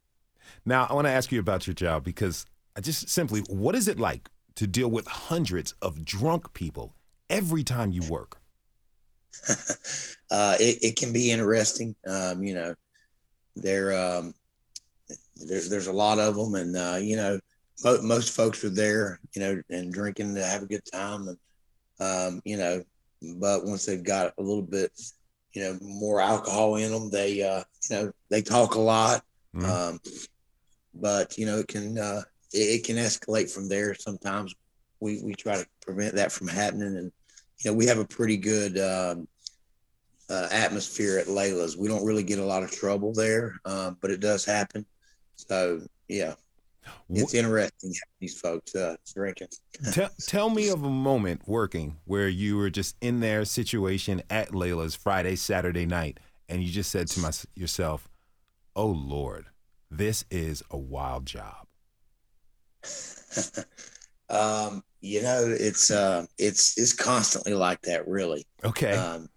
Now 0.65 0.87
I 0.89 0.95
want 0.95 1.07
to 1.07 1.13
ask 1.13 1.31
you 1.33 1.41
about 1.41 1.67
your 1.67 1.75
job 1.75 2.05
because 2.05 2.47
I 2.77 2.81
just 2.81 3.09
simply, 3.09 3.41
what 3.49 3.75
is 3.75 3.89
it 3.89 4.01
like 4.01 4.29
to 4.57 4.67
deal 4.67 4.91
with 4.91 5.07
hundreds 5.07 5.75
of 5.83 6.05
drunk 6.05 6.53
people 6.55 6.95
every 7.31 7.63
time 7.65 7.93
you 7.93 8.03
work? 8.09 8.41
uh, 10.31 10.57
it, 10.61 10.79
it 10.83 10.97
can 10.97 11.13
be 11.13 11.31
interesting. 11.31 11.95
Um, 12.07 12.43
you 12.43 12.55
know, 12.55 12.75
there, 13.57 13.93
um, 13.93 14.35
there's, 15.37 15.69
there's 15.69 15.87
a 15.87 15.93
lot 15.93 16.19
of 16.19 16.35
them 16.37 16.55
and, 16.55 16.77
uh, 16.77 16.99
you 17.01 17.17
know, 17.17 17.39
mo- 17.83 18.03
most 18.03 18.35
folks 18.37 18.63
are 18.65 18.71
there, 18.71 19.21
you 19.35 19.41
know, 19.41 19.63
and 19.71 19.93
drinking 19.93 20.35
to 20.35 20.45
have 20.45 20.63
a 20.63 20.67
good 20.67 20.85
time. 20.93 21.29
And, 21.29 21.39
um, 22.01 22.43
you 22.45 22.57
know, 22.57 22.83
but 23.39 23.65
once 23.65 23.87
they've 23.87 24.03
got 24.03 24.35
a 24.39 24.43
little 24.43 24.63
bit, 24.63 24.93
you 25.53 25.63
know, 25.63 25.79
more 25.81 26.21
alcohol 26.21 26.77
in 26.77 26.93
them, 26.93 27.11
they, 27.11 27.43
uh, 27.43 27.63
you 27.89 27.97
know, 27.97 28.13
they 28.29 28.43
talk 28.43 28.75
a 28.75 28.81
lot. 28.81 29.23
Mm-hmm. 29.55 29.71
Um, 29.71 30.01
but 30.95 31.39
you 31.39 31.47
know, 31.47 31.59
it 31.59 31.69
can, 31.69 31.99
uh, 31.99 32.23
it, 32.53 32.81
it 32.81 32.85
can 32.85 32.97
escalate 32.97 33.51
from 33.51 33.69
there. 33.69 33.95
Sometimes 33.95 34.55
we, 35.01 35.23
we 35.23 35.35
try 35.35 35.57
to 35.57 35.67
prevent 35.81 36.15
that 36.17 36.33
from 36.33 36.49
happening. 36.49 36.97
And, 36.97 37.13
you 37.59 37.71
know, 37.71 37.77
we 37.77 37.87
have 37.87 37.99
a 37.99 38.05
pretty 38.05 38.37
good, 38.37 38.79
um, 38.79 39.29
uh, 40.31 40.49
atmosphere 40.51 41.19
at 41.19 41.27
Layla's. 41.27 41.77
We 41.77 41.89
don't 41.89 42.05
really 42.05 42.23
get 42.23 42.39
a 42.39 42.45
lot 42.45 42.63
of 42.63 42.71
trouble 42.71 43.13
there, 43.13 43.61
um, 43.65 43.99
but 44.01 44.11
it 44.11 44.21
does 44.21 44.45
happen. 44.45 44.87
So 45.37 45.83
yeah, 46.09 46.35
it's 47.11 47.35
interesting 47.35 47.93
these 48.21 48.39
folks 48.41 48.75
uh, 48.75 48.97
drinking. 49.15 49.49
tell, 49.93 50.11
tell 50.27 50.51
me 50.51 50.69
of 50.69 50.83
a 50.83 50.91
moment 50.91 51.43
working 51.47 51.97
where 52.05 52.29
you 52.29 52.57
were 52.57 52.71
just 52.71 52.97
in 53.01 53.21
their 53.21 53.45
situation 53.45 54.23
at 54.31 54.51
Layla's 54.51 54.95
Friday, 54.95 55.37
Saturday 55.37 55.87
night, 55.87 56.19
and 56.49 56.63
you 56.63 56.71
just 56.71 56.91
said 56.91 57.09
to 57.09 57.21
my, 57.21 57.31
yourself, 57.55 58.09
"Oh 58.77 58.87
Lord, 58.87 59.47
this 59.91 60.25
is 60.31 60.63
a 60.71 60.79
wild 60.79 61.27
job." 61.27 61.67
um, 64.31 64.83
you 65.01 65.23
know, 65.23 65.45
it's 65.47 65.91
uh, 65.91 66.27
it's 66.39 66.79
it's 66.79 66.93
constantly 66.93 67.55
like 67.55 67.81
that, 67.83 68.09
really. 68.09 68.47
Okay. 68.65 68.93
Um, 68.93 69.29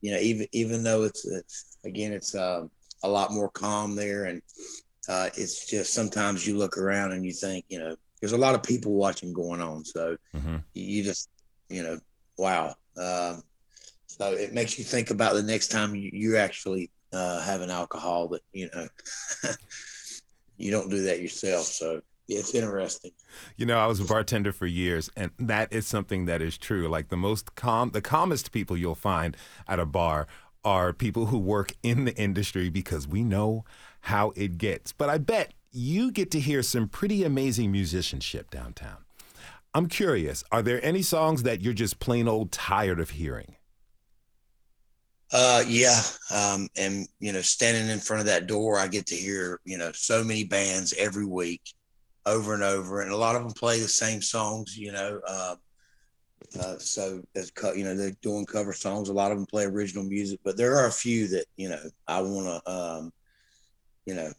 you 0.00 0.12
know, 0.12 0.18
even 0.18 0.46
even 0.52 0.82
though 0.84 1.02
it's, 1.04 1.26
it's 1.26 1.76
again, 1.84 2.12
it's 2.12 2.34
um, 2.34 2.70
a 3.02 3.08
lot 3.08 3.32
more 3.32 3.50
calm 3.50 3.96
there, 3.96 4.24
and 4.26 4.42
uh, 5.08 5.30
it's 5.34 5.66
just 5.66 5.94
sometimes 5.94 6.46
you 6.46 6.56
look 6.56 6.76
around 6.76 7.12
and 7.12 7.24
you 7.24 7.32
think, 7.32 7.64
you 7.68 7.78
know, 7.78 7.96
there's 8.20 8.32
a 8.32 8.38
lot 8.38 8.54
of 8.54 8.62
people 8.62 8.94
watching 8.94 9.32
going 9.32 9.60
on, 9.60 9.84
so 9.84 10.16
mm-hmm. 10.34 10.56
you 10.74 11.02
just, 11.02 11.30
you 11.68 11.82
know, 11.82 11.98
wow. 12.36 12.74
Um, 12.96 13.42
so 14.06 14.32
it 14.32 14.52
makes 14.52 14.78
you 14.78 14.84
think 14.84 15.10
about 15.10 15.34
the 15.34 15.42
next 15.42 15.68
time 15.68 15.94
you, 15.94 16.10
you 16.12 16.36
actually 16.36 16.90
uh, 17.12 17.40
have 17.40 17.60
an 17.60 17.70
alcohol 17.70 18.28
that 18.28 18.42
you 18.52 18.68
know 18.74 18.88
you 20.56 20.70
don't 20.70 20.90
do 20.90 21.02
that 21.04 21.20
yourself. 21.20 21.64
So 21.64 22.02
it's 22.26 22.54
interesting. 22.54 23.12
You 23.56 23.66
know, 23.66 23.78
I 23.78 23.86
was 23.86 24.00
a 24.00 24.04
bartender 24.04 24.52
for 24.52 24.66
years, 24.66 25.10
and 25.16 25.30
that 25.38 25.72
is 25.72 25.86
something 25.86 26.26
that 26.26 26.42
is 26.42 26.58
true. 26.58 26.88
Like 26.88 27.08
the 27.08 27.16
most 27.16 27.54
calm, 27.54 27.90
the 27.90 28.02
calmest 28.02 28.52
people 28.52 28.76
you'll 28.76 28.94
find 28.94 29.36
at 29.66 29.78
a 29.78 29.86
bar 29.86 30.26
are 30.64 30.92
people 30.92 31.26
who 31.26 31.38
work 31.38 31.74
in 31.82 32.04
the 32.04 32.16
industry 32.16 32.68
because 32.68 33.06
we 33.06 33.22
know 33.22 33.64
how 34.00 34.32
it 34.36 34.58
gets. 34.58 34.92
But 34.92 35.08
I 35.08 35.18
bet 35.18 35.54
you 35.70 36.10
get 36.10 36.30
to 36.32 36.40
hear 36.40 36.62
some 36.62 36.88
pretty 36.88 37.24
amazing 37.24 37.70
musicianship 37.72 38.50
downtown. 38.50 38.98
I'm 39.74 39.86
curious, 39.86 40.42
are 40.50 40.62
there 40.62 40.84
any 40.84 41.02
songs 41.02 41.42
that 41.42 41.60
you're 41.60 41.74
just 41.74 42.00
plain 42.00 42.26
old 42.26 42.50
tired 42.52 43.00
of 43.00 43.10
hearing? 43.10 43.54
Uh, 45.30 45.62
yeah. 45.66 46.00
Um, 46.34 46.68
and 46.76 47.06
you 47.20 47.32
know, 47.32 47.42
standing 47.42 47.88
in 47.88 47.98
front 47.98 48.20
of 48.20 48.26
that 48.26 48.46
door, 48.46 48.78
I 48.78 48.88
get 48.88 49.06
to 49.06 49.14
hear, 49.14 49.60
you 49.64 49.76
know, 49.76 49.92
so 49.92 50.24
many 50.24 50.44
bands 50.44 50.94
every 50.98 51.26
week 51.26 51.62
over 52.24 52.54
and 52.54 52.62
over. 52.62 53.02
And 53.02 53.12
a 53.12 53.16
lot 53.16 53.36
of 53.36 53.42
them 53.42 53.52
play 53.52 53.78
the 53.78 53.88
same 53.88 54.22
songs, 54.22 54.76
you 54.76 54.90
know, 54.90 55.20
uh, 55.26 55.56
uh, 56.60 56.78
so 56.78 57.22
as 57.34 57.52
you 57.74 57.84
know, 57.84 57.94
they're 57.94 58.12
doing 58.22 58.46
cover 58.46 58.72
songs. 58.72 59.08
A 59.08 59.12
lot 59.12 59.32
of 59.32 59.38
them 59.38 59.46
play 59.46 59.64
original 59.64 60.04
music, 60.04 60.40
but 60.44 60.56
there 60.56 60.76
are 60.76 60.86
a 60.86 60.92
few 60.92 61.28
that, 61.28 61.44
you 61.56 61.68
know, 61.68 61.82
I 62.06 62.22
want 62.22 62.64
to, 62.64 62.70
um, 62.70 63.12
you 64.08 64.14
know, 64.14 64.32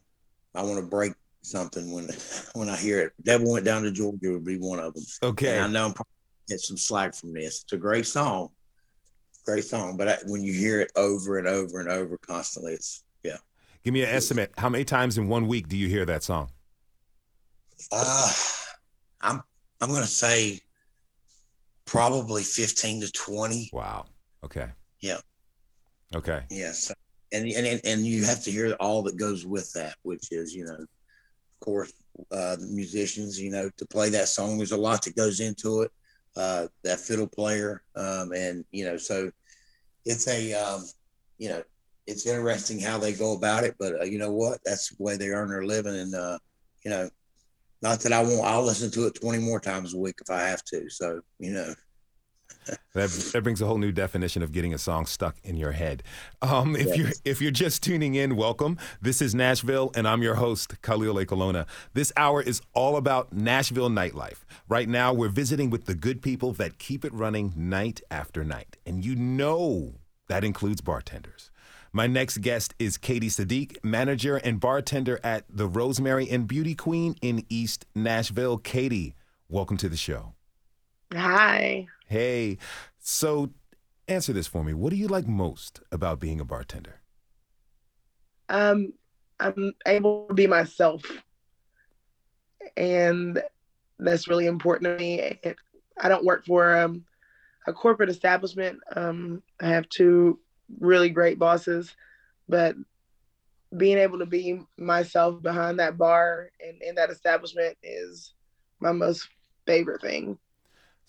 I 0.55 0.63
want 0.63 0.79
to 0.79 0.85
break 0.85 1.13
something 1.41 1.91
when, 1.91 2.09
when 2.53 2.69
I 2.69 2.75
hear 2.75 2.99
it. 3.01 3.13
Devil 3.23 3.51
went 3.51 3.65
down 3.65 3.83
to 3.83 3.91
Georgia 3.91 4.31
would 4.31 4.45
be 4.45 4.57
one 4.57 4.79
of 4.79 4.93
them. 4.93 5.03
Okay. 5.23 5.57
And 5.57 5.65
I 5.65 5.67
know 5.67 5.85
I'm 5.85 5.93
probably 5.93 6.11
gonna 6.47 6.57
get 6.57 6.61
some 6.61 6.77
slack 6.77 7.15
from 7.15 7.33
this. 7.33 7.63
It's 7.63 7.73
a 7.73 7.77
great 7.77 8.07
song 8.07 8.49
great 9.49 9.65
song. 9.65 9.97
But 9.97 10.07
I, 10.07 10.17
when 10.25 10.43
you 10.43 10.53
hear 10.53 10.79
it 10.79 10.91
over 10.95 11.37
and 11.37 11.47
over 11.47 11.79
and 11.79 11.89
over 11.89 12.17
constantly, 12.17 12.73
it's 12.73 13.03
yeah. 13.23 13.37
Give 13.83 13.93
me 13.93 14.03
an 14.03 14.09
estimate. 14.09 14.51
How 14.57 14.69
many 14.69 14.83
times 14.83 15.17
in 15.17 15.27
one 15.27 15.47
week 15.47 15.67
do 15.67 15.77
you 15.77 15.87
hear 15.87 16.05
that 16.05 16.23
song? 16.23 16.49
Uh, 17.91 18.31
I'm 19.21 19.41
I'm 19.81 19.89
gonna 19.89 20.05
say 20.05 20.59
probably 21.85 22.43
fifteen 22.43 23.01
to 23.01 23.11
twenty. 23.11 23.69
Wow. 23.73 24.05
Okay. 24.43 24.67
Yeah. 25.01 25.19
Okay. 26.15 26.43
Yes. 26.49 26.91
And, 27.31 27.47
and 27.47 27.81
and 27.83 28.05
you 28.05 28.23
have 28.25 28.43
to 28.43 28.51
hear 28.51 28.75
all 28.79 29.03
that 29.03 29.17
goes 29.17 29.45
with 29.45 29.71
that, 29.73 29.95
which 30.01 30.31
is 30.31 30.53
you 30.53 30.65
know, 30.65 30.73
of 30.73 31.59
course, 31.59 31.93
uh, 32.31 32.57
musicians. 32.59 33.39
You 33.39 33.51
know, 33.51 33.69
to 33.77 33.85
play 33.85 34.09
that 34.09 34.27
song, 34.27 34.57
there's 34.57 34.71
a 34.71 34.77
lot 34.77 35.03
that 35.03 35.15
goes 35.15 35.39
into 35.39 35.81
it 35.81 35.91
uh, 36.35 36.67
that 36.83 36.99
fiddle 36.99 37.27
player, 37.27 37.83
um, 37.95 38.31
and 38.33 38.63
you 38.71 38.85
know, 38.85 38.97
so 38.97 39.31
it's 40.05 40.27
a 40.27 40.53
um, 40.53 40.85
you 41.37 41.49
know, 41.49 41.61
it's 42.07 42.25
interesting 42.25 42.79
how 42.79 42.97
they 42.97 43.13
go 43.13 43.33
about 43.33 43.63
it, 43.63 43.75
but 43.79 44.01
uh, 44.01 44.03
you 44.03 44.17
know 44.17 44.31
what? 44.31 44.59
That's 44.65 44.89
the 44.89 45.03
way 45.03 45.17
they 45.17 45.29
earn 45.29 45.49
their 45.49 45.65
living, 45.65 45.95
and 45.95 46.15
uh, 46.15 46.39
you 46.83 46.91
know, 46.91 47.09
not 47.81 47.99
that 48.01 48.13
I 48.13 48.23
won't. 48.23 48.45
I'll 48.45 48.63
listen 48.63 48.91
to 48.91 49.07
it 49.07 49.15
twenty 49.15 49.39
more 49.39 49.59
times 49.59 49.93
a 49.93 49.97
week 49.97 50.15
if 50.21 50.29
I 50.29 50.41
have 50.43 50.63
to. 50.65 50.89
So 50.89 51.21
you 51.39 51.51
know, 51.51 51.73
that, 52.93 53.09
that 53.33 53.41
brings 53.43 53.61
a 53.61 53.65
whole 53.65 53.77
new 53.77 53.91
definition 53.91 54.43
of 54.43 54.51
getting 54.51 54.73
a 54.73 54.77
song 54.77 55.05
stuck 55.05 55.37
in 55.43 55.55
your 55.55 55.71
head. 55.71 56.03
Um, 56.41 56.75
if 56.75 56.87
yes. 56.87 56.97
you're 56.97 57.11
if 57.25 57.41
you're 57.41 57.51
just 57.51 57.83
tuning 57.83 58.15
in, 58.15 58.35
welcome. 58.35 58.77
This 59.01 59.21
is 59.21 59.33
Nashville, 59.35 59.91
and 59.95 60.07
I'm 60.07 60.21
your 60.21 60.35
host, 60.35 60.81
Khalil 60.81 61.15
Ekulona. 61.15 61.65
This 61.93 62.11
hour 62.15 62.41
is 62.41 62.61
all 62.73 62.97
about 62.97 63.33
Nashville 63.33 63.89
nightlife. 63.89 64.43
Right 64.67 64.89
now, 64.89 65.13
we're 65.13 65.29
visiting 65.29 65.69
with 65.69 65.85
the 65.85 65.95
good 65.95 66.21
people 66.21 66.51
that 66.53 66.77
keep 66.79 67.05
it 67.05 67.13
running 67.13 67.53
night 67.55 68.01
after 68.11 68.43
night, 68.43 68.77
and 68.85 69.03
you 69.03 69.15
know 69.15 69.95
that 70.27 70.43
includes 70.43 70.81
bartenders. 70.81 71.51
My 71.91 72.05
next 72.05 72.41
guest 72.41 72.75
is 72.77 72.97
Katie 72.97 73.29
Saddiq, 73.29 73.83
manager 73.83 74.37
and 74.37 74.59
bartender 74.59 75.19
at 75.23 75.45
the 75.49 75.65
Rosemary 75.65 76.29
and 76.29 76.47
Beauty 76.47 76.75
Queen 76.75 77.15
in 77.21 77.43
East 77.49 77.87
Nashville. 77.95 78.59
Katie, 78.59 79.15
welcome 79.47 79.75
to 79.77 79.89
the 79.89 79.97
show. 79.97 80.33
Hi. 81.13 81.87
Hey. 82.09 82.57
So, 82.97 83.51
answer 84.07 84.33
this 84.33 84.47
for 84.47 84.63
me. 84.63 84.73
What 84.73 84.89
do 84.89 84.95
you 84.95 85.07
like 85.07 85.27
most 85.27 85.79
about 85.91 86.19
being 86.19 86.39
a 86.39 86.45
bartender? 86.45 87.01
Um, 88.49 88.93
I'm 89.39 89.73
able 89.85 90.25
to 90.27 90.33
be 90.33 90.47
myself, 90.47 91.03
and 92.75 93.39
that's 93.99 94.27
really 94.27 94.47
important 94.47 94.85
to 94.85 94.97
me. 94.97 95.37
I 96.01 96.09
don't 96.09 96.25
work 96.25 96.47
for 96.47 96.75
um, 96.77 97.05
a 97.67 97.73
corporate 97.73 98.09
establishment. 98.09 98.79
Um, 98.95 99.43
I 99.61 99.67
have 99.67 99.87
two 99.89 100.39
really 100.79 101.11
great 101.11 101.37
bosses, 101.37 101.95
but 102.47 102.75
being 103.77 103.99
able 103.99 104.17
to 104.17 104.25
be 104.25 104.59
myself 104.79 105.43
behind 105.43 105.77
that 105.77 105.95
bar 105.95 106.49
and 106.59 106.81
in 106.81 106.95
that 106.95 107.11
establishment 107.11 107.77
is 107.83 108.33
my 108.79 108.91
most 108.91 109.29
favorite 109.67 110.01
thing. 110.01 110.39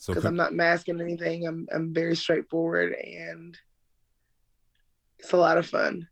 So 0.01 0.15
because 0.15 0.25
I'm 0.25 0.35
not 0.35 0.55
masking 0.55 0.99
anything, 0.99 1.47
I'm 1.47 1.69
I'm 1.71 1.93
very 1.93 2.17
straightforward 2.17 2.95
and 2.95 3.57
it's 5.19 5.33
a 5.35 5.37
lot 5.37 5.59
of 5.59 5.67
fun. 5.67 6.09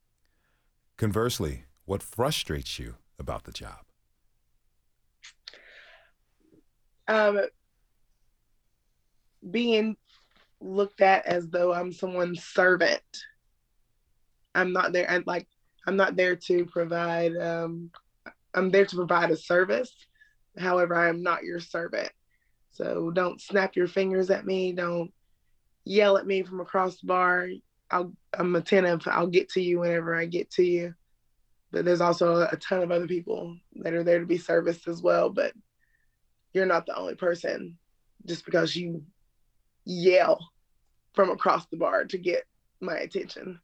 Conversely, 0.99 1.65
what 1.87 2.03
frustrates 2.03 2.79
you 2.79 2.97
about 3.19 3.45
the 3.45 3.53
job? 3.53 3.79
Um, 7.09 7.41
being 9.51 9.97
looked 10.61 11.01
at 11.01 11.25
as 11.25 11.49
though 11.49 11.73
I'm 11.73 11.91
someone's 11.91 12.45
servant. 12.45 13.01
I'm 14.55 14.75
not 14.75 14.93
there. 14.93 15.11
I'm 15.11 15.25
like, 15.27 15.49
I'm 15.87 15.97
not 15.97 16.15
there 16.15 16.37
to 16.37 16.67
provide. 16.67 17.35
Um, 17.39 17.91
I'm 18.53 18.69
there 18.69 18.85
to 18.85 18.97
provide 18.97 19.31
a 19.31 19.37
service. 19.37 19.95
However, 20.59 20.95
I 20.95 21.09
am 21.09 21.23
not 21.23 21.45
your 21.45 21.61
servant. 21.61 22.11
So 22.79 23.11
don't 23.11 23.41
snap 23.41 23.75
your 23.75 23.89
fingers 23.89 24.31
at 24.31 24.47
me. 24.47 24.71
Don't 24.71 25.13
yell 25.85 26.17
at 26.17 26.29
me 26.29 26.45
from 26.45 26.61
across 26.61 27.01
the 27.01 27.09
bar. 27.09 27.49
I'll, 27.91 28.13
I'm 28.33 28.55
attentive. 28.55 29.03
I'll 29.07 29.27
get 29.27 29.49
to 29.51 29.61
you 29.61 29.81
whenever 29.81 30.15
I 30.15 30.27
get 30.27 30.49
to 30.53 30.63
you. 30.63 30.95
But 31.73 31.85
there's 31.85 32.01
also 32.01 32.43
a 32.43 32.57
ton 32.59 32.85
of 32.85 32.93
other 32.93 33.09
people 33.09 33.57
that 33.83 33.95
are 33.95 34.05
there 34.05 34.21
to 34.21 34.27
be 34.27 34.39
serviced 34.39 34.87
as 34.87 35.03
well. 35.03 35.29
But 35.29 35.55
you're 36.53 36.67
not 36.67 36.87
the 36.87 36.97
only 36.97 37.17
person 37.17 37.77
just 38.27 38.45
because 38.45 38.77
you 38.77 39.03
yell 39.85 40.49
from 41.15 41.31
across 41.31 41.67
the 41.67 41.79
bar 41.79 42.05
to 42.05 42.17
get 42.17 42.45
my 42.81 42.97
attention. 42.97 43.59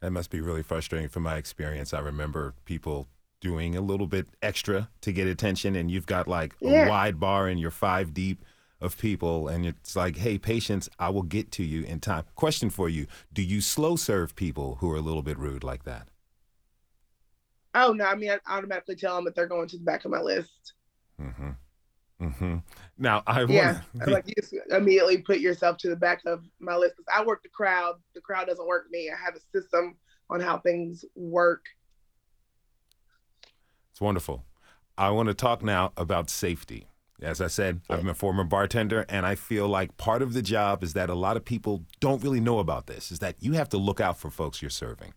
That 0.00 0.10
must 0.10 0.30
be 0.30 0.40
really 0.40 0.64
frustrating 0.64 1.08
from 1.08 1.22
my 1.22 1.36
experience. 1.36 1.94
I 1.94 2.00
remember 2.00 2.54
people 2.64 3.06
doing 3.46 3.76
a 3.76 3.80
little 3.80 4.08
bit 4.08 4.26
extra 4.42 4.88
to 5.02 5.12
get 5.12 5.28
attention, 5.28 5.76
and 5.76 5.90
you've 5.90 6.06
got 6.06 6.26
like 6.26 6.54
a 6.62 6.88
wide 6.88 7.20
bar 7.20 7.46
and 7.46 7.60
you're 7.60 7.70
five 7.70 8.12
deep 8.12 8.44
of 8.80 8.98
people, 8.98 9.48
and 9.48 9.64
it's 9.64 9.94
like, 9.94 10.16
hey, 10.16 10.36
patience, 10.36 10.88
I 10.98 11.10
will 11.10 11.22
get 11.22 11.52
to 11.52 11.62
you 11.62 11.84
in 11.84 12.00
time. 12.00 12.24
Question 12.34 12.70
for 12.70 12.88
you 12.88 13.06
Do 13.32 13.42
you 13.42 13.60
slow 13.60 13.96
serve 13.96 14.34
people 14.34 14.76
who 14.80 14.90
are 14.90 14.96
a 14.96 15.00
little 15.00 15.22
bit 15.22 15.38
rude 15.38 15.64
like 15.64 15.84
that? 15.84 16.08
Oh, 17.74 17.92
no. 17.92 18.04
I 18.04 18.14
mean, 18.14 18.30
I 18.30 18.38
automatically 18.48 18.96
tell 18.96 19.16
them 19.16 19.24
that 19.26 19.34
they're 19.34 19.46
going 19.46 19.68
to 19.68 19.78
the 19.78 19.84
back 19.84 20.04
of 20.04 20.10
my 20.10 20.20
list. 20.20 20.72
Mm-hmm. 21.20 21.50
Mm-hmm. 22.22 22.56
Now 22.98 23.22
I 23.26 23.44
yeah, 23.44 23.80
wanna... 23.94 24.10
like 24.12 24.24
you 24.26 24.60
immediately 24.70 25.18
put 25.18 25.38
yourself 25.40 25.76
to 25.78 25.90
the 25.90 25.96
back 25.96 26.20
of 26.26 26.42
my 26.58 26.74
list. 26.74 26.94
Because 26.96 27.12
I 27.14 27.24
work 27.24 27.42
the 27.42 27.50
crowd. 27.50 27.96
The 28.14 28.22
crowd 28.22 28.46
doesn't 28.46 28.66
work 28.66 28.86
me. 28.90 29.10
I 29.10 29.22
have 29.22 29.36
a 29.36 29.58
system 29.58 29.96
on 30.30 30.40
how 30.40 30.58
things 30.58 31.04
work. 31.14 31.64
It's 33.96 34.00
wonderful. 34.02 34.44
I 34.98 35.08
want 35.08 35.28
to 35.28 35.34
talk 35.34 35.64
now 35.64 35.94
about 35.96 36.28
safety. 36.28 36.86
As 37.22 37.40
I 37.40 37.46
said, 37.46 37.80
I'm 37.88 38.08
a 38.08 38.12
former 38.12 38.44
bartender, 38.44 39.06
and 39.08 39.24
I 39.24 39.36
feel 39.36 39.66
like 39.68 39.96
part 39.96 40.20
of 40.20 40.34
the 40.34 40.42
job 40.42 40.82
is 40.82 40.92
that 40.92 41.08
a 41.08 41.14
lot 41.14 41.38
of 41.38 41.46
people 41.46 41.82
don't 41.98 42.22
really 42.22 42.38
know 42.38 42.58
about 42.58 42.88
this. 42.88 43.10
Is 43.10 43.20
that 43.20 43.36
you 43.40 43.54
have 43.54 43.70
to 43.70 43.78
look 43.78 43.98
out 43.98 44.18
for 44.18 44.28
folks 44.28 44.60
you're 44.60 44.68
serving. 44.68 45.14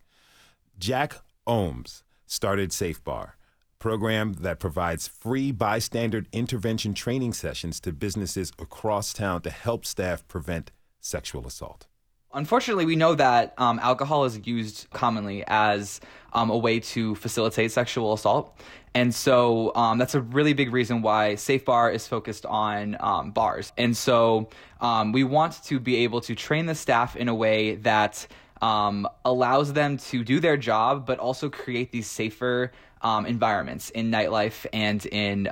Jack 0.78 1.16
Ohms 1.46 2.04
started 2.24 2.72
Safe 2.72 3.04
Bar 3.04 3.36
program 3.78 4.32
that 4.40 4.58
provides 4.58 5.06
free 5.06 5.52
bystander 5.52 6.24
intervention 6.32 6.94
training 6.94 7.34
sessions 7.34 7.80
to 7.80 7.92
businesses 7.92 8.50
across 8.58 9.12
town 9.12 9.42
to 9.42 9.50
help 9.50 9.84
staff 9.84 10.26
prevent 10.26 10.72
sexual 11.00 11.46
assault. 11.46 11.86
Unfortunately, 12.32 12.86
we 12.86 12.94
know 12.94 13.16
that 13.16 13.54
um, 13.58 13.80
alcohol 13.80 14.24
is 14.24 14.40
used 14.46 14.86
commonly 14.92 15.42
as 15.48 16.00
um, 16.32 16.48
a 16.50 16.56
way 16.56 16.78
to 16.78 17.16
facilitate 17.16 17.72
sexual 17.72 18.12
assault. 18.12 18.56
And 18.94 19.12
so 19.12 19.74
um, 19.74 19.98
that's 19.98 20.14
a 20.14 20.20
really 20.20 20.52
big 20.52 20.72
reason 20.72 21.02
why 21.02 21.34
Safe 21.34 21.64
Bar 21.64 21.90
is 21.90 22.06
focused 22.06 22.46
on 22.46 22.96
um, 23.00 23.32
bars. 23.32 23.72
And 23.76 23.96
so 23.96 24.48
um, 24.80 25.10
we 25.10 25.24
want 25.24 25.62
to 25.64 25.80
be 25.80 25.96
able 25.96 26.20
to 26.22 26.36
train 26.36 26.66
the 26.66 26.74
staff 26.74 27.16
in 27.16 27.28
a 27.28 27.34
way 27.34 27.76
that 27.76 28.26
um, 28.62 29.08
allows 29.24 29.72
them 29.72 29.96
to 29.96 30.22
do 30.22 30.38
their 30.38 30.56
job, 30.56 31.06
but 31.06 31.18
also 31.18 31.48
create 31.48 31.90
these 31.90 32.08
safer 32.08 32.70
environments 33.02 33.90
in 33.90 34.10
nightlife 34.10 34.66
and 34.72 35.04
in 35.06 35.48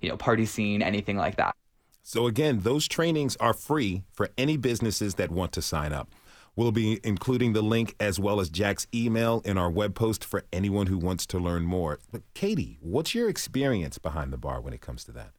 you 0.00 0.08
know 0.08 0.16
party 0.16 0.46
scene, 0.46 0.80
anything 0.80 1.16
like 1.16 1.36
that. 1.36 1.57
So 2.08 2.26
again, 2.26 2.60
those 2.60 2.88
trainings 2.88 3.36
are 3.36 3.52
free 3.52 4.02
for 4.10 4.30
any 4.38 4.56
businesses 4.56 5.16
that 5.16 5.30
want 5.30 5.52
to 5.52 5.60
sign 5.60 5.92
up. 5.92 6.10
We'll 6.56 6.72
be 6.72 7.00
including 7.04 7.52
the 7.52 7.60
link 7.60 7.94
as 8.00 8.18
well 8.18 8.40
as 8.40 8.48
Jack's 8.48 8.86
email 8.94 9.42
in 9.44 9.58
our 9.58 9.68
web 9.68 9.94
post 9.94 10.24
for 10.24 10.42
anyone 10.50 10.86
who 10.86 10.96
wants 10.96 11.26
to 11.26 11.38
learn 11.38 11.64
more. 11.64 11.98
But 12.10 12.22
Katie, 12.32 12.78
what's 12.80 13.14
your 13.14 13.28
experience 13.28 13.98
behind 13.98 14.32
the 14.32 14.38
bar 14.38 14.62
when 14.62 14.72
it 14.72 14.80
comes 14.80 15.04
to 15.04 15.12
that? 15.12 15.32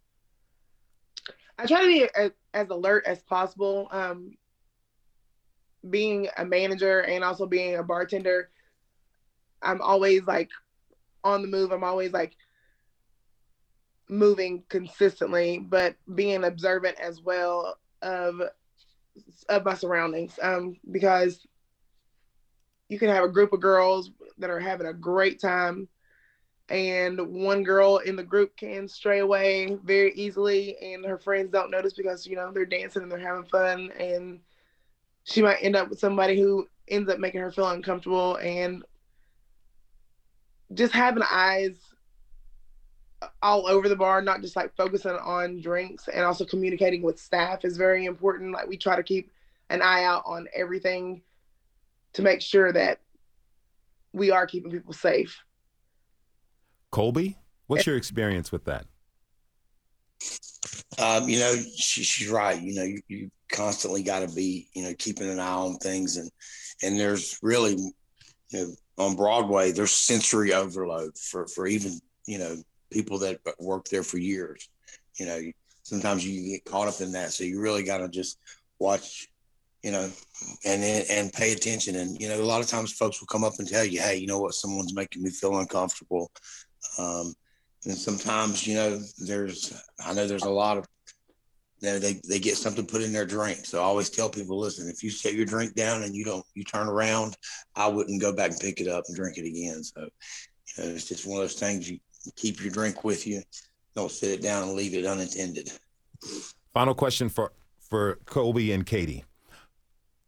I 1.57 1.65
try 1.65 1.81
to 1.81 1.87
be 1.87 2.07
as, 2.15 2.29
as 2.53 2.69
alert 2.69 3.03
as 3.07 3.23
possible. 3.23 3.87
Um, 3.89 4.37
being 5.89 6.27
a 6.37 6.45
manager 6.45 6.99
and 6.99 7.23
also 7.23 7.47
being 7.47 7.77
a 7.77 7.83
bartender, 7.83 8.51
I'm 9.63 9.81
always 9.81 10.21
like 10.27 10.49
on 11.23 11.41
the 11.41 11.47
move. 11.47 11.71
I'm 11.71 11.83
always 11.83 12.11
like 12.11 12.35
moving 14.09 14.63
consistently, 14.69 15.59
but 15.59 15.95
being 16.15 16.43
observant 16.43 16.99
as 16.99 17.21
well 17.21 17.77
of 18.01 18.41
of 19.47 19.65
my 19.65 19.75
surroundings. 19.75 20.37
Um, 20.41 20.77
because 20.91 21.45
you 22.89 22.97
can 22.97 23.09
have 23.09 23.23
a 23.23 23.29
group 23.29 23.53
of 23.53 23.61
girls 23.61 24.11
that 24.39 24.49
are 24.49 24.59
having 24.59 24.87
a 24.87 24.93
great 24.93 25.39
time 25.39 25.87
and 26.69 27.19
one 27.19 27.63
girl 27.63 27.97
in 27.97 28.15
the 28.15 28.23
group 28.23 28.55
can 28.55 28.87
stray 28.87 29.19
away 29.19 29.77
very 29.83 30.13
easily 30.13 30.77
and 30.81 31.05
her 31.05 31.17
friends 31.17 31.51
don't 31.51 31.71
notice 31.71 31.93
because 31.93 32.27
you 32.27 32.35
know 32.35 32.51
they're 32.51 32.65
dancing 32.65 33.01
and 33.01 33.11
they're 33.11 33.19
having 33.19 33.45
fun 33.45 33.91
and 33.99 34.39
she 35.23 35.41
might 35.41 35.57
end 35.61 35.75
up 35.75 35.89
with 35.89 35.99
somebody 35.99 36.39
who 36.39 36.67
ends 36.87 37.09
up 37.09 37.19
making 37.19 37.41
her 37.41 37.51
feel 37.51 37.69
uncomfortable 37.69 38.35
and 38.37 38.83
just 40.73 40.93
having 40.93 41.23
eyes 41.31 41.75
all 43.41 43.67
over 43.67 43.89
the 43.89 43.95
bar, 43.95 44.21
not 44.21 44.41
just 44.41 44.55
like 44.55 44.75
focusing 44.75 45.11
on 45.11 45.61
drinks 45.61 46.07
and 46.07 46.23
also 46.23 46.45
communicating 46.45 47.01
with 47.01 47.19
staff 47.19 47.65
is 47.65 47.77
very 47.77 48.05
important. 48.05 48.53
Like 48.53 48.67
we 48.67 48.77
try 48.77 48.95
to 48.95 49.03
keep 49.03 49.31
an 49.69 49.81
eye 49.81 50.03
out 50.03 50.23
on 50.25 50.47
everything 50.55 51.21
to 52.13 52.21
make 52.21 52.41
sure 52.41 52.71
that 52.71 52.99
we 54.13 54.31
are 54.31 54.47
keeping 54.47 54.71
people 54.71 54.93
safe. 54.93 55.43
Colby, 56.91 57.37
what's 57.67 57.85
your 57.85 57.97
experience 57.97 58.51
with 58.51 58.65
that? 58.65 58.85
Um, 60.97 61.29
you 61.29 61.39
know, 61.39 61.55
she, 61.77 62.03
she's 62.03 62.29
right. 62.29 62.59
You 62.59 62.75
know, 62.75 62.83
you, 62.83 63.01
you 63.07 63.31
constantly 63.51 64.03
got 64.03 64.27
to 64.27 64.35
be, 64.35 64.67
you 64.73 64.83
know, 64.83 64.93
keeping 64.97 65.29
an 65.29 65.39
eye 65.39 65.53
on 65.53 65.77
things, 65.77 66.17
and 66.17 66.29
and 66.81 66.99
there's 66.99 67.37
really, 67.41 67.73
you 67.73 67.93
know, 68.59 68.73
on 68.97 69.15
Broadway, 69.15 69.71
there's 69.71 69.91
sensory 69.91 70.53
overload 70.53 71.17
for 71.17 71.47
for 71.47 71.67
even 71.67 71.93
you 72.25 72.39
know 72.39 72.57
people 72.91 73.19
that 73.19 73.39
worked 73.59 73.91
there 73.91 74.03
for 74.03 74.17
years. 74.17 74.69
You 75.17 75.25
know, 75.25 75.41
sometimes 75.83 76.25
you 76.25 76.51
get 76.51 76.65
caught 76.65 76.87
up 76.87 77.01
in 77.01 77.11
that, 77.13 77.31
so 77.31 77.43
you 77.43 77.59
really 77.59 77.83
got 77.83 77.97
to 77.99 78.09
just 78.09 78.39
watch, 78.79 79.27
you 79.83 79.91
know, 79.91 80.09
and 80.65 80.83
and 80.83 81.33
pay 81.33 81.53
attention. 81.53 81.95
And 81.95 82.19
you 82.19 82.29
know, 82.29 82.41
a 82.41 82.43
lot 82.43 82.61
of 82.61 82.67
times 82.67 82.93
folks 82.93 83.19
will 83.19 83.27
come 83.27 83.43
up 83.43 83.53
and 83.59 83.67
tell 83.67 83.83
you, 83.83 83.99
hey, 84.01 84.17
you 84.17 84.27
know 84.27 84.39
what, 84.39 84.53
someone's 84.53 84.93
making 84.93 85.23
me 85.23 85.29
feel 85.29 85.59
uncomfortable. 85.59 86.31
Um, 86.97 87.33
and 87.85 87.95
sometimes, 87.95 88.67
you 88.67 88.75
know, 88.75 88.99
there's 89.19 89.73
I 90.05 90.13
know 90.13 90.27
there's 90.27 90.43
a 90.43 90.49
lot 90.49 90.77
of 90.77 90.85
you 91.81 91.89
know, 91.89 91.99
they, 91.99 92.19
they 92.27 92.39
get 92.39 92.57
something 92.57 92.85
put 92.85 93.01
in 93.01 93.13
their 93.13 93.25
drink. 93.25 93.65
So 93.65 93.79
I 93.79 93.83
always 93.83 94.09
tell 94.09 94.29
people, 94.29 94.59
listen, 94.59 94.89
if 94.89 95.01
you 95.01 95.09
set 95.09 95.33
your 95.33 95.45
drink 95.45 95.75
down 95.75 96.03
and 96.03 96.13
you 96.13 96.25
don't, 96.25 96.45
you 96.53 96.63
turn 96.63 96.89
around, 96.89 97.37
I 97.75 97.87
wouldn't 97.87 98.21
go 98.21 98.33
back 98.33 98.51
and 98.51 98.59
pick 98.59 98.81
it 98.81 98.87
up 98.87 99.05
and 99.07 99.15
drink 99.15 99.37
it 99.37 99.47
again. 99.47 99.83
So, 99.83 100.01
you 100.01 100.83
know, 100.83 100.89
it's 100.89 101.07
just 101.07 101.25
one 101.25 101.37
of 101.37 101.43
those 101.43 101.59
things 101.59 101.89
you 101.89 101.99
keep 102.35 102.61
your 102.61 102.71
drink 102.71 103.03
with 103.03 103.25
you. 103.27 103.41
Don't 103.95 104.11
set 104.11 104.29
it 104.31 104.41
down 104.41 104.63
and 104.63 104.73
leave 104.73 104.93
it 104.93 105.05
unattended. 105.05 105.71
Final 106.73 106.93
question 106.93 107.29
for, 107.29 107.51
for 107.79 108.19
Colby 108.25 108.71
and 108.71 108.85
Katie. 108.85 109.25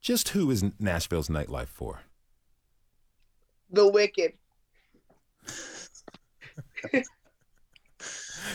Just 0.02 0.30
who 0.30 0.50
is 0.50 0.64
Nashville's 0.80 1.30
nightlife 1.30 1.68
for? 1.68 2.02
The 3.72 3.88
wicked. 3.88 4.34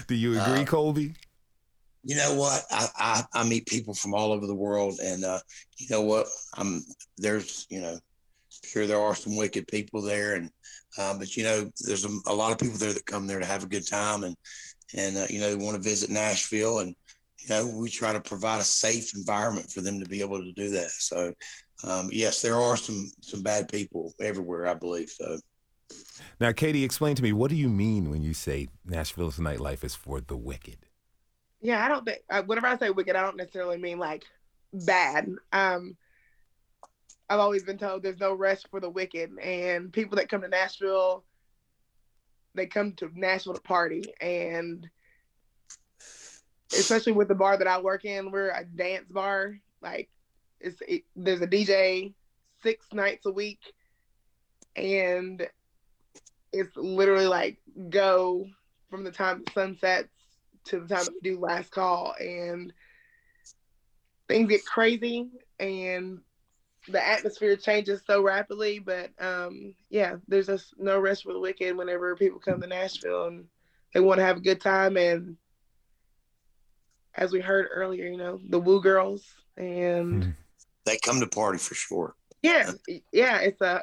Do 0.07 0.15
you 0.15 0.33
agree, 0.33 0.63
uh, 0.63 0.65
Colby? 0.65 1.15
You 2.03 2.17
know 2.17 2.35
what? 2.35 2.63
I, 2.71 2.89
I, 2.97 3.23
I 3.33 3.45
meet 3.49 3.67
people 3.67 3.95
from 3.95 4.15
all 4.15 4.33
over 4.33 4.47
the 4.47 4.55
world, 4.55 4.99
and 5.03 5.25
uh, 5.25 5.39
you 5.79 5.87
know 5.91 6.03
what? 6.03 6.27
I'm 6.55 6.85
there's 7.17 7.67
you 7.71 7.81
know, 7.81 7.99
sure 8.65 8.87
there 8.87 9.01
are 9.01 9.15
some 9.15 9.37
wicked 9.37 9.69
people 9.69 10.03
there, 10.03 10.35
and 10.35 10.51
uh, 10.99 11.17
but 11.19 11.37
you 11.37 11.45
know 11.45 11.71
there's 11.81 12.05
a, 12.05 12.11
a, 12.27 12.35
lot 12.35 12.53
of 12.53 12.59
people 12.59 12.79
there 12.79 12.93
that 12.93 13.07
come 13.07 13.27
there 13.27 13.41
to 13.41 13.47
have 13.47 13.65
a 13.65 13.69
good 13.69 13.87
time, 13.87 14.25
and 14.25 14.37
and 14.95 15.17
uh, 15.17 15.27
you 15.29 15.41
know 15.41 15.51
they 15.51 15.65
want 15.65 15.77
to 15.77 15.83
visit 15.83 16.11
Nashville, 16.11 16.81
and 16.81 16.95
you 17.41 17.49
know 17.49 17.67
we 17.67 17.91
try 17.91 18.13
to 18.13 18.21
provide 18.21 18.61
a 18.61 18.65
safe 18.65 19.15
environment 19.15 19.71
for 19.71 19.81
them 19.81 20.01
to 20.01 20.07
be 20.07 20.21
able 20.21 20.43
to 20.43 20.53
do 20.53 20.71
that. 20.71 20.91
So 20.91 21.33
um, 21.85 22.09
yes, 22.13 22.43
there 22.43 22.57
are 22.57 22.77
some 22.77 23.11
some 23.21 23.43
bad 23.43 23.69
people 23.69 24.13
everywhere, 24.21 24.67
I 24.67 24.75
believe. 24.75 25.11
So. 25.11 25.39
Now, 26.41 26.51
Katie, 26.51 26.83
explain 26.83 27.15
to 27.15 27.23
me 27.23 27.33
what 27.33 27.51
do 27.51 27.57
you 27.57 27.69
mean 27.69 28.11
when 28.11 28.23
you 28.23 28.35
say 28.35 28.69
Nashville's 28.85 29.39
nightlife 29.39 29.85
is 29.85 29.95
for 29.95 30.21
the 30.21 30.37
wicked? 30.37 30.79
Yeah, 31.61 31.85
I 31.85 31.89
don't 31.89 32.05
think 32.05 32.19
whenever 32.47 32.67
I 32.67 32.77
say 32.77 32.91
wicked, 32.91 33.17
I 33.17 33.23
don't 33.23 33.37
necessarily 33.37 33.79
mean 33.79 33.99
like 33.99 34.25
bad. 34.73 35.29
Um, 35.53 35.97
I've 37.29 37.41
always 37.41 37.65
been 37.65 37.79
told 37.79 38.03
there's 38.03 38.21
no 38.21 38.35
rest 38.35 38.69
for 38.71 38.81
the 38.81 38.91
wicked, 38.91 39.31
and 39.43 39.93
people 39.93 40.17
that 40.17 40.29
come 40.29 40.43
to 40.43 40.49
Nashville, 40.49 41.25
they 42.55 42.67
come 42.67 42.93
to 42.95 43.11
Nashville 43.15 43.55
to 43.55 43.61
party, 43.61 44.05
and 44.21 44.89
especially 46.73 47.13
with 47.13 47.29
the 47.29 47.35
bar 47.35 47.57
that 47.57 47.67
I 47.67 47.81
work 47.81 48.05
in, 48.05 48.31
we're 48.31 48.51
a 48.51 48.65
dance 48.65 49.07
bar. 49.11 49.59
Like, 49.83 50.09
it's 50.61 50.81
it, 50.87 51.03
there's 51.17 51.41
a 51.41 51.47
DJ 51.47 52.15
six 52.63 52.87
nights 52.93 53.27
a 53.27 53.33
week, 53.33 53.61
and 54.77 55.47
it's 56.53 56.77
literally 56.77 57.27
like 57.27 57.59
go 57.91 58.47
from 58.89 59.03
the 59.03 59.11
time 59.11 59.43
the 59.45 59.53
sun 59.53 59.77
sets 59.81 60.09
to 60.67 60.81
the 60.81 60.95
time 60.95 61.07
we 61.09 61.31
do 61.31 61.41
last 61.41 61.71
call, 61.73 62.15
and 62.21 62.73
things 64.29 64.49
get 64.49 64.65
crazy, 64.65 65.29
and 65.59 66.21
the 66.89 67.07
atmosphere 67.07 67.57
changes 67.57 68.03
so 68.07 68.23
rapidly. 68.23 68.79
But 68.79 69.11
um, 69.19 69.75
yeah, 69.91 70.17
there's 70.29 70.47
just 70.47 70.75
no 70.79 70.99
rest 70.99 71.25
for 71.25 71.33
the 71.33 71.41
wicked 71.41 71.77
whenever 71.77 72.17
people 72.17 72.39
come 72.39 72.61
to 72.61 72.67
Nashville 72.67 73.27
and 73.27 73.47
they 73.93 74.01
want 74.01 74.19
to 74.19 74.25
have 74.25 74.39
a 74.39 74.41
good 74.41 74.61
time. 74.61 74.97
And 74.97 75.37
as 77.15 77.33
we 77.33 77.41
heard 77.41 77.69
earlier, 77.73 78.07
you 78.07 78.17
know, 78.17 78.41
the 78.49 78.61
Woo 78.61 78.81
Girls 78.81 79.25
and 79.57 80.25
hmm. 80.25 80.31
they 80.85 80.99
come 80.99 81.21
to 81.21 81.27
party 81.27 81.59
for 81.59 81.75
sure. 81.75 82.15
Yeah, 82.43 82.71
yeah, 83.13 83.39
it's 83.39 83.61
a 83.61 83.83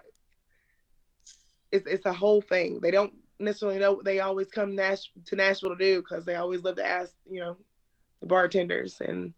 it's 1.72 1.88
it's 1.88 2.06
a 2.06 2.14
whole 2.14 2.42
thing. 2.42 2.80
They 2.80 2.92
don't 2.92 3.14
necessarily 3.40 3.80
know 3.80 4.02
they 4.04 4.20
always 4.20 4.48
come 4.48 4.76
Nash 4.76 5.12
to 5.26 5.36
Nashville 5.36 5.72
to 5.72 5.76
do 5.76 6.02
because 6.02 6.24
they 6.24 6.36
always 6.36 6.64
love 6.64 6.78
to 6.78 6.86
ask, 6.86 7.12
you 7.30 7.40
know, 7.40 7.58
the 8.22 8.28
bartenders 8.28 9.02
and 9.02 9.34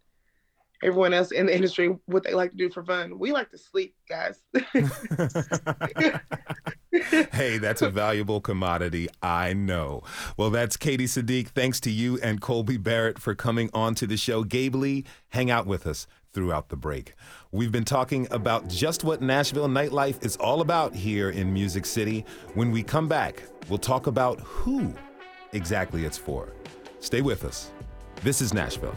everyone 0.83 1.13
else 1.13 1.31
in 1.31 1.45
the 1.47 1.55
industry 1.55 1.95
what 2.05 2.23
they 2.23 2.33
like 2.33 2.51
to 2.51 2.57
do 2.57 2.69
for 2.69 2.83
fun. 2.83 3.17
We 3.17 3.31
like 3.31 3.49
to 3.51 3.57
sleep, 3.57 3.95
guys. 4.09 4.41
hey, 7.31 7.57
that's 7.57 7.81
a 7.81 7.89
valuable 7.89 8.41
commodity. 8.41 9.07
I 9.21 9.53
know. 9.53 10.03
Well, 10.37 10.49
that's 10.49 10.77
Katie 10.77 11.05
Saddiq. 11.05 11.49
Thanks 11.49 11.79
to 11.81 11.91
you 11.91 12.19
and 12.21 12.41
Colby 12.41 12.77
Barrett 12.77 13.19
for 13.19 13.35
coming 13.35 13.69
on 13.73 13.95
to 13.95 14.07
the 14.07 14.17
show. 14.17 14.43
Gabe 14.43 14.75
Lee, 14.75 15.05
hang 15.29 15.49
out 15.49 15.65
with 15.65 15.87
us 15.87 16.07
throughout 16.33 16.69
the 16.69 16.75
break. 16.75 17.13
We've 17.51 17.71
been 17.71 17.85
talking 17.85 18.27
about 18.29 18.67
just 18.67 19.03
what 19.03 19.21
Nashville 19.21 19.69
nightlife 19.69 20.23
is 20.23 20.35
all 20.35 20.61
about 20.61 20.93
here 20.93 21.29
in 21.29 21.53
Music 21.53 21.85
City. 21.85 22.25
When 22.53 22.71
we 22.71 22.83
come 22.83 23.07
back, 23.07 23.43
we'll 23.69 23.79
talk 23.79 24.07
about 24.07 24.39
who 24.41 24.93
exactly 25.53 26.05
it's 26.05 26.17
for. 26.17 26.51
Stay 26.99 27.21
with 27.21 27.45
us. 27.45 27.71
This 28.21 28.41
is 28.41 28.53
Nashville. 28.53 28.95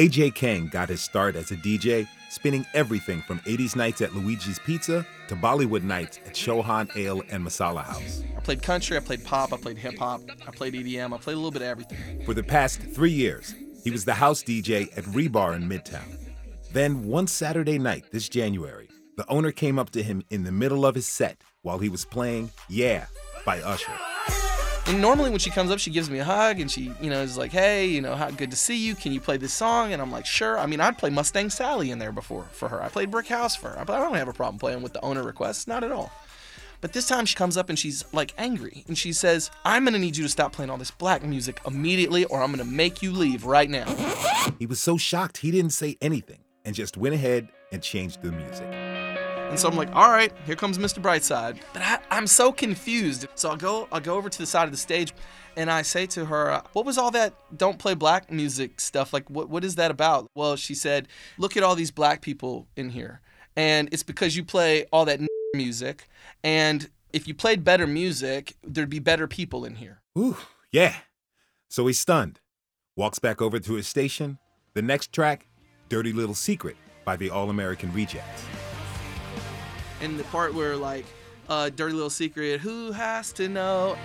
AJ 0.00 0.34
Kang 0.34 0.68
got 0.68 0.88
his 0.88 1.02
start 1.02 1.36
as 1.36 1.50
a 1.50 1.56
DJ, 1.56 2.08
spinning 2.30 2.64
everything 2.74 3.20
from 3.22 3.40
80s 3.40 3.76
nights 3.76 4.00
at 4.00 4.14
Luigi's 4.14 4.58
Pizza 4.60 5.04
to 5.28 5.36
Bollywood 5.36 5.82
nights 5.82 6.18
at 6.24 6.32
Chauhan 6.32 6.96
Ale 6.96 7.22
and 7.28 7.44
Masala 7.44 7.84
House. 7.84 8.22
I 8.36 8.40
played 8.40 8.62
country, 8.62 8.96
I 8.96 9.00
played 9.00 9.24
pop, 9.24 9.52
I 9.52 9.56
played 9.56 9.76
hip 9.76 9.98
hop, 9.98 10.22
I 10.46 10.50
played 10.50 10.74
EDM, 10.74 11.12
I 11.12 11.18
played 11.18 11.34
a 11.34 11.36
little 11.36 11.50
bit 11.50 11.62
of 11.62 11.68
everything. 11.68 12.24
For 12.24 12.32
the 12.32 12.42
past 12.42 12.80
three 12.80 13.10
years, 13.10 13.54
he 13.84 13.90
was 13.90 14.04
the 14.04 14.14
house 14.14 14.42
DJ 14.42 14.96
at 14.96 15.04
Rebar 15.04 15.56
in 15.56 15.68
Midtown. 15.68 16.16
Then, 16.72 17.04
one 17.04 17.26
Saturday 17.26 17.78
night 17.78 18.04
this 18.12 18.28
January, 18.28 18.88
the 19.16 19.28
owner 19.28 19.50
came 19.50 19.78
up 19.78 19.90
to 19.90 20.02
him 20.02 20.22
in 20.30 20.44
the 20.44 20.52
middle 20.52 20.86
of 20.86 20.94
his 20.94 21.06
set 21.06 21.42
while 21.62 21.78
he 21.78 21.88
was 21.88 22.04
playing 22.04 22.50
Yeah 22.68 23.06
by 23.44 23.60
Usher. 23.60 23.92
And 24.90 25.00
normally 25.00 25.30
when 25.30 25.38
she 25.38 25.50
comes 25.50 25.70
up, 25.70 25.78
she 25.78 25.92
gives 25.92 26.10
me 26.10 26.18
a 26.18 26.24
hug 26.24 26.58
and 26.58 26.68
she, 26.68 26.92
you 27.00 27.10
know, 27.10 27.22
is 27.22 27.38
like, 27.38 27.52
"Hey, 27.52 27.86
you 27.86 28.00
know, 28.00 28.16
how 28.16 28.28
good 28.32 28.50
to 28.50 28.56
see 28.56 28.76
you. 28.76 28.96
Can 28.96 29.12
you 29.12 29.20
play 29.20 29.36
this 29.36 29.52
song?" 29.52 29.92
And 29.92 30.02
I'm 30.02 30.10
like, 30.10 30.26
"Sure." 30.26 30.58
I 30.58 30.66
mean, 30.66 30.80
I'd 30.80 30.98
play 30.98 31.10
Mustang 31.10 31.48
Sally 31.48 31.92
in 31.92 32.00
there 32.00 32.10
before 32.10 32.48
for 32.50 32.68
her. 32.68 32.82
I 32.82 32.88
played 32.88 33.08
Brick 33.08 33.28
House 33.28 33.54
for 33.54 33.68
her. 33.68 33.78
I 33.78 33.84
don't 33.84 34.16
have 34.16 34.26
a 34.26 34.32
problem 34.32 34.58
playing 34.58 34.82
with 34.82 34.92
the 34.92 35.00
owner 35.02 35.22
requests, 35.22 35.68
not 35.68 35.84
at 35.84 35.92
all. 35.92 36.10
But 36.80 36.92
this 36.92 37.06
time 37.06 37.24
she 37.24 37.36
comes 37.36 37.56
up 37.56 37.68
and 37.68 37.78
she's 37.78 38.04
like 38.12 38.34
angry 38.36 38.84
and 38.88 38.98
she 38.98 39.12
says, 39.12 39.52
I'm 39.64 39.84
gonna 39.84 40.00
need 40.00 40.16
you 40.16 40.24
to 40.24 40.28
stop 40.28 40.52
playing 40.52 40.70
all 40.70 40.78
this 40.78 40.90
black 40.90 41.22
music 41.22 41.60
immediately 41.64 42.24
or 42.24 42.42
I'm 42.42 42.50
gonna 42.50 42.64
make 42.64 43.00
you 43.00 43.12
leave 43.12 43.44
right 43.44 43.70
now. 43.70 43.86
He 44.58 44.66
was 44.66 44.80
so 44.80 44.96
shocked 44.96 45.36
he 45.36 45.52
didn't 45.52 45.70
say 45.70 45.98
anything 46.00 46.40
and 46.64 46.74
just 46.74 46.96
went 46.96 47.14
ahead 47.14 47.48
and 47.70 47.80
changed 47.80 48.22
the 48.22 48.32
music. 48.32 48.89
And 49.50 49.58
so 49.58 49.68
I'm 49.68 49.76
like, 49.76 49.92
all 49.96 50.08
right, 50.08 50.32
here 50.46 50.54
comes 50.54 50.78
Mr. 50.78 51.02
Brightside. 51.02 51.58
But 51.72 51.82
I, 51.82 52.16
am 52.16 52.28
so 52.28 52.52
confused. 52.52 53.26
So 53.34 53.50
I'll 53.50 53.56
go, 53.56 53.88
I'll 53.90 54.00
go 54.00 54.14
over 54.14 54.28
to 54.28 54.38
the 54.38 54.46
side 54.46 54.66
of 54.66 54.70
the 54.70 54.76
stage, 54.76 55.12
and 55.56 55.68
I 55.68 55.82
say 55.82 56.06
to 56.06 56.24
her, 56.26 56.52
uh, 56.52 56.62
"What 56.72 56.86
was 56.86 56.96
all 56.96 57.10
that 57.10 57.34
don't 57.58 57.76
play 57.76 57.94
black 57.94 58.30
music 58.30 58.80
stuff? 58.80 59.12
Like, 59.12 59.28
what 59.28 59.48
what 59.48 59.64
is 59.64 59.74
that 59.74 59.90
about?" 59.90 60.30
Well, 60.36 60.54
she 60.54 60.72
said, 60.76 61.08
"Look 61.36 61.56
at 61.56 61.64
all 61.64 61.74
these 61.74 61.90
black 61.90 62.22
people 62.22 62.68
in 62.76 62.90
here, 62.90 63.22
and 63.56 63.88
it's 63.90 64.04
because 64.04 64.36
you 64.36 64.44
play 64.44 64.86
all 64.92 65.04
that 65.06 65.20
music, 65.52 66.08
and 66.44 66.88
if 67.12 67.26
you 67.26 67.34
played 67.34 67.64
better 67.64 67.88
music, 67.88 68.54
there'd 68.62 68.88
be 68.88 69.00
better 69.00 69.26
people 69.26 69.64
in 69.64 69.74
here." 69.74 70.00
Ooh, 70.16 70.36
yeah. 70.70 70.94
So 71.68 71.88
he's 71.88 71.98
stunned. 71.98 72.38
Walks 72.94 73.18
back 73.18 73.42
over 73.42 73.58
to 73.58 73.74
his 73.74 73.88
station. 73.88 74.38
The 74.74 74.82
next 74.82 75.12
track, 75.12 75.48
"Dirty 75.88 76.12
Little 76.12 76.36
Secret" 76.36 76.76
by 77.04 77.16
the 77.16 77.30
All 77.30 77.50
American 77.50 77.92
Rejects 77.92 78.44
and 80.00 80.18
the 80.18 80.24
part 80.24 80.54
where 80.54 80.76
like 80.76 81.04
uh, 81.48 81.70
dirty 81.70 81.94
little 81.94 82.10
secret 82.10 82.60
who 82.60 82.92
has 82.92 83.32
to 83.32 83.48
know 83.48 83.96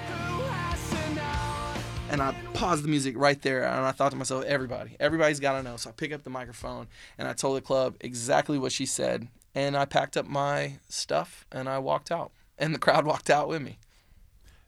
and 2.10 2.22
I 2.22 2.34
paused 2.54 2.84
the 2.84 2.88
music 2.88 3.18
right 3.18 3.42
there 3.42 3.64
and 3.64 3.86
I 3.86 3.92
thought 3.92 4.12
to 4.12 4.18
myself, 4.18 4.46
everybody, 4.46 4.96
everybody's 5.00 5.40
got 5.40 5.58
to 5.58 5.64
know. 5.64 5.76
So 5.76 5.90
I 5.90 5.94
pick 5.94 6.14
up 6.14 6.24
the 6.24 6.30
microphone 6.30 6.88
and 7.18 7.28
I 7.28 7.34
told 7.34 7.58
the 7.58 7.62
club 7.62 7.96
exactly 8.00 8.58
what 8.58 8.72
she 8.72 8.86
said. 8.86 9.28
And 9.54 9.76
I 9.76 9.86
packed 9.86 10.16
up 10.16 10.26
my 10.26 10.74
stuff 10.88 11.46
and 11.52 11.68
I 11.68 11.80
walked 11.80 12.12
out. 12.12 12.32
And 12.58 12.74
the 12.74 12.80
crowd 12.80 13.06
walked 13.08 13.30
out 13.30 13.48
with 13.48 13.62
me. 13.62 13.80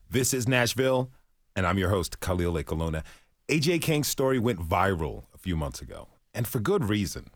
This 0.09 0.33
is 0.33 0.47
Nashville, 0.47 1.11
and 1.55 1.67
I'm 1.67 1.77
your 1.77 1.89
host, 1.89 2.21
Khalil 2.21 2.53
Ekulona. 2.53 3.03
AJ 3.49 3.81
Kang's 3.81 4.07
story 4.07 4.39
went 4.39 4.59
viral 4.59 5.25
a 5.33 5.37
few 5.37 5.57
months 5.57 5.81
ago, 5.81 6.07
and 6.33 6.47
for 6.47 6.59
good 6.59 6.85
reason. 6.85 7.29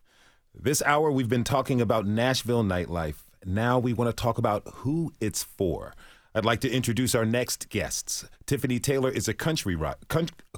This 0.56 0.82
hour, 0.84 1.12
we've 1.12 1.28
been 1.28 1.44
talking 1.44 1.82
about 1.82 2.06
Nashville 2.06 2.64
nightlife 2.64 3.28
now 3.46 3.80
we 3.80 3.94
want 3.94 4.10
to 4.10 4.22
talk 4.22 4.38
about 4.38 4.68
who 4.76 5.14
it's 5.20 5.44
for. 5.44 5.94
I'd 6.34 6.46
like 6.46 6.62
to 6.62 6.72
introduce 6.72 7.14
our 7.14 7.26
next 7.26 7.70
guests. 7.70 8.26
Tiffany 8.46 8.80
Taylor 8.80 9.10
is 9.10 9.28
a 9.28 9.34
country 9.34 9.78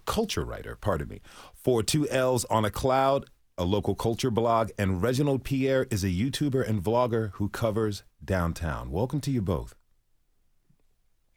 culture 0.06 0.46
writer, 0.46 0.76
pardon 0.76 1.08
me, 1.08 1.22
for 1.54 1.82
Two 1.82 2.08
L's 2.10 2.46
on 2.46 2.66
a 2.66 2.70
Cloud, 2.70 3.26
a 3.58 3.64
local 3.64 3.96
culture 3.96 4.30
blog, 4.30 4.70
and 4.78 5.02
Reginald 5.02 5.44
Pierre 5.44 5.88
is 5.90 6.04
a 6.04 6.10
YouTuber 6.10 6.68
and 6.68 6.84
vlogger 6.84 7.32
who 7.34 7.50
covers 7.50 8.04
downtown. 8.24 8.92
Welcome 8.92 9.22
to 9.22 9.32
you 9.32 9.42
both. 9.42 9.76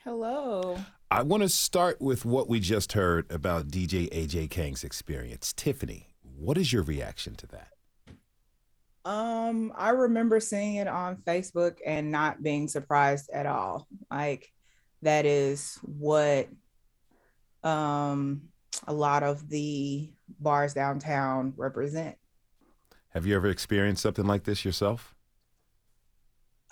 Hello. 0.04 0.78
I 1.10 1.22
want 1.22 1.42
to 1.42 1.48
start 1.48 2.00
with 2.00 2.24
what 2.24 2.48
we 2.48 2.60
just 2.60 2.92
heard 2.92 3.30
about 3.30 3.68
DJ 3.68 4.10
AJ 4.10 4.50
Kang's 4.50 4.84
experience. 4.84 5.52
Tiffany, 5.52 6.08
what 6.22 6.58
is 6.58 6.72
your 6.72 6.82
reaction 6.82 7.34
to 7.36 7.46
that? 7.48 7.75
Um, 9.06 9.72
I 9.76 9.90
remember 9.90 10.40
seeing 10.40 10.74
it 10.74 10.88
on 10.88 11.18
Facebook 11.18 11.76
and 11.86 12.10
not 12.10 12.42
being 12.42 12.66
surprised 12.66 13.30
at 13.32 13.46
all. 13.46 13.86
Like 14.10 14.52
that 15.02 15.24
is 15.24 15.78
what 15.82 16.48
um 17.62 18.42
a 18.88 18.92
lot 18.92 19.22
of 19.22 19.48
the 19.48 20.10
bars 20.40 20.74
downtown 20.74 21.54
represent. 21.56 22.16
Have 23.10 23.26
you 23.26 23.36
ever 23.36 23.46
experienced 23.46 24.02
something 24.02 24.26
like 24.26 24.42
this 24.42 24.64
yourself? 24.64 25.14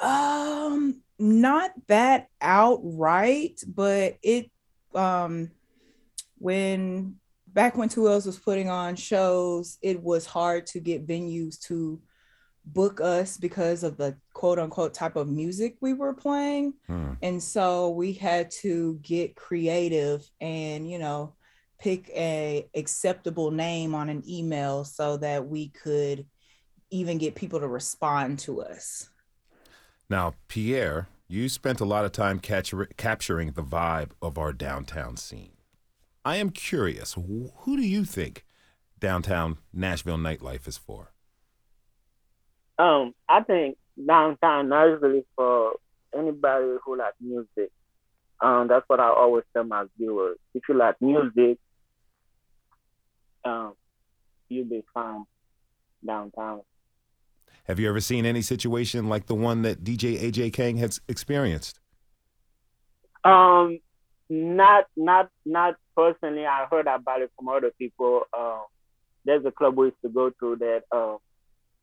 Um 0.00 1.02
not 1.20 1.70
that 1.86 2.26
outright, 2.40 3.62
but 3.64 4.18
it 4.24 4.50
um 4.92 5.52
when 6.38 7.14
back 7.46 7.76
when 7.76 7.88
Two 7.88 8.08
L's 8.08 8.26
was 8.26 8.40
putting 8.40 8.70
on 8.70 8.96
shows, 8.96 9.78
it 9.82 10.02
was 10.02 10.26
hard 10.26 10.66
to 10.66 10.80
get 10.80 11.06
venues 11.06 11.60
to 11.68 12.02
book 12.66 13.00
us 13.00 13.36
because 13.36 13.82
of 13.82 13.96
the 13.96 14.16
quote 14.32 14.58
unquote 14.58 14.94
type 14.94 15.16
of 15.16 15.28
music 15.28 15.76
we 15.80 15.92
were 15.92 16.14
playing. 16.14 16.74
Hmm. 16.86 17.12
And 17.22 17.42
so 17.42 17.90
we 17.90 18.12
had 18.12 18.50
to 18.62 18.98
get 19.02 19.36
creative 19.36 20.28
and, 20.40 20.90
you 20.90 20.98
know, 20.98 21.34
pick 21.78 22.08
a 22.10 22.68
acceptable 22.74 23.50
name 23.50 23.94
on 23.94 24.08
an 24.08 24.22
email 24.28 24.84
so 24.84 25.16
that 25.18 25.46
we 25.46 25.68
could 25.68 26.26
even 26.90 27.18
get 27.18 27.34
people 27.34 27.60
to 27.60 27.68
respond 27.68 28.38
to 28.40 28.62
us. 28.62 29.08
Now, 30.08 30.34
Pierre, 30.48 31.08
you 31.28 31.48
spent 31.48 31.80
a 31.80 31.84
lot 31.84 32.04
of 32.04 32.12
time 32.12 32.38
capture, 32.38 32.86
capturing 32.96 33.52
the 33.52 33.62
vibe 33.62 34.10
of 34.22 34.38
our 34.38 34.52
downtown 34.52 35.16
scene. 35.16 35.52
I 36.24 36.36
am 36.36 36.50
curious, 36.50 37.14
who 37.14 37.76
do 37.76 37.82
you 37.82 38.04
think 38.04 38.44
downtown 38.98 39.58
Nashville 39.72 40.16
nightlife 40.16 40.68
is 40.68 40.78
for? 40.78 41.13
Um, 42.78 43.14
I 43.28 43.42
think 43.42 43.76
downtown 44.06 44.72
is 44.72 45.24
for 45.36 45.74
anybody 46.16 46.76
who 46.84 46.96
likes 46.96 47.16
music. 47.20 47.70
Um, 48.40 48.68
that's 48.68 48.84
what 48.88 49.00
I 49.00 49.08
always 49.08 49.44
tell 49.52 49.64
my 49.64 49.84
viewers. 49.96 50.38
If 50.54 50.62
you 50.68 50.74
like 50.74 51.00
music, 51.00 51.58
um, 53.44 53.74
you'll 54.48 54.64
be 54.64 54.84
fine 54.92 55.24
downtown. 56.04 56.62
Have 57.64 57.80
you 57.80 57.88
ever 57.88 58.00
seen 58.00 58.26
any 58.26 58.42
situation 58.42 59.08
like 59.08 59.26
the 59.26 59.34
one 59.34 59.62
that 59.62 59.82
DJ 59.84 60.20
AJ 60.20 60.52
Kang 60.52 60.76
has 60.78 61.00
experienced? 61.08 61.80
Um, 63.24 63.78
not 64.28 64.86
not 64.96 65.30
not 65.46 65.76
personally. 65.96 66.44
I 66.44 66.66
heard 66.70 66.86
about 66.86 67.22
it 67.22 67.30
from 67.36 67.48
other 67.48 67.70
people. 67.78 68.22
Um, 68.36 68.64
there's 69.24 69.44
a 69.46 69.50
club 69.50 69.76
we 69.76 69.86
used 69.86 69.96
to 70.02 70.10
go 70.10 70.30
to 70.30 70.56
that 70.56 70.82
um, 70.92 71.18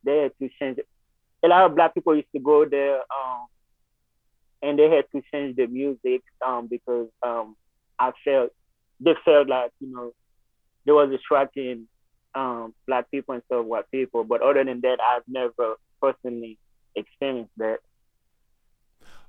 they 0.04 0.18
had 0.18 0.32
to 0.40 0.48
change. 0.58 0.78
A 1.44 1.48
lot 1.48 1.66
of 1.66 1.74
black 1.74 1.94
people 1.94 2.14
used 2.14 2.32
to 2.34 2.40
go 2.40 2.64
there, 2.64 2.96
um, 2.98 3.46
and 4.62 4.78
they 4.78 4.88
had 4.88 5.04
to 5.12 5.22
change 5.32 5.56
the 5.56 5.66
music 5.66 6.22
um, 6.44 6.68
because 6.68 7.08
um, 7.22 7.56
I 7.98 8.12
felt 8.24 8.50
they 9.00 9.14
felt 9.24 9.48
like 9.48 9.72
you 9.80 9.92
know 9.92 10.12
there 10.84 10.94
was 10.94 11.10
distracting 11.10 11.88
um, 12.34 12.74
black 12.86 13.10
people 13.10 13.34
instead 13.34 13.58
of 13.58 13.66
white 13.66 13.90
people. 13.90 14.24
But 14.24 14.42
other 14.42 14.64
than 14.64 14.80
that, 14.82 14.98
I've 15.00 15.22
never 15.26 15.76
personally 16.00 16.58
experienced 16.94 17.52
that. 17.58 17.78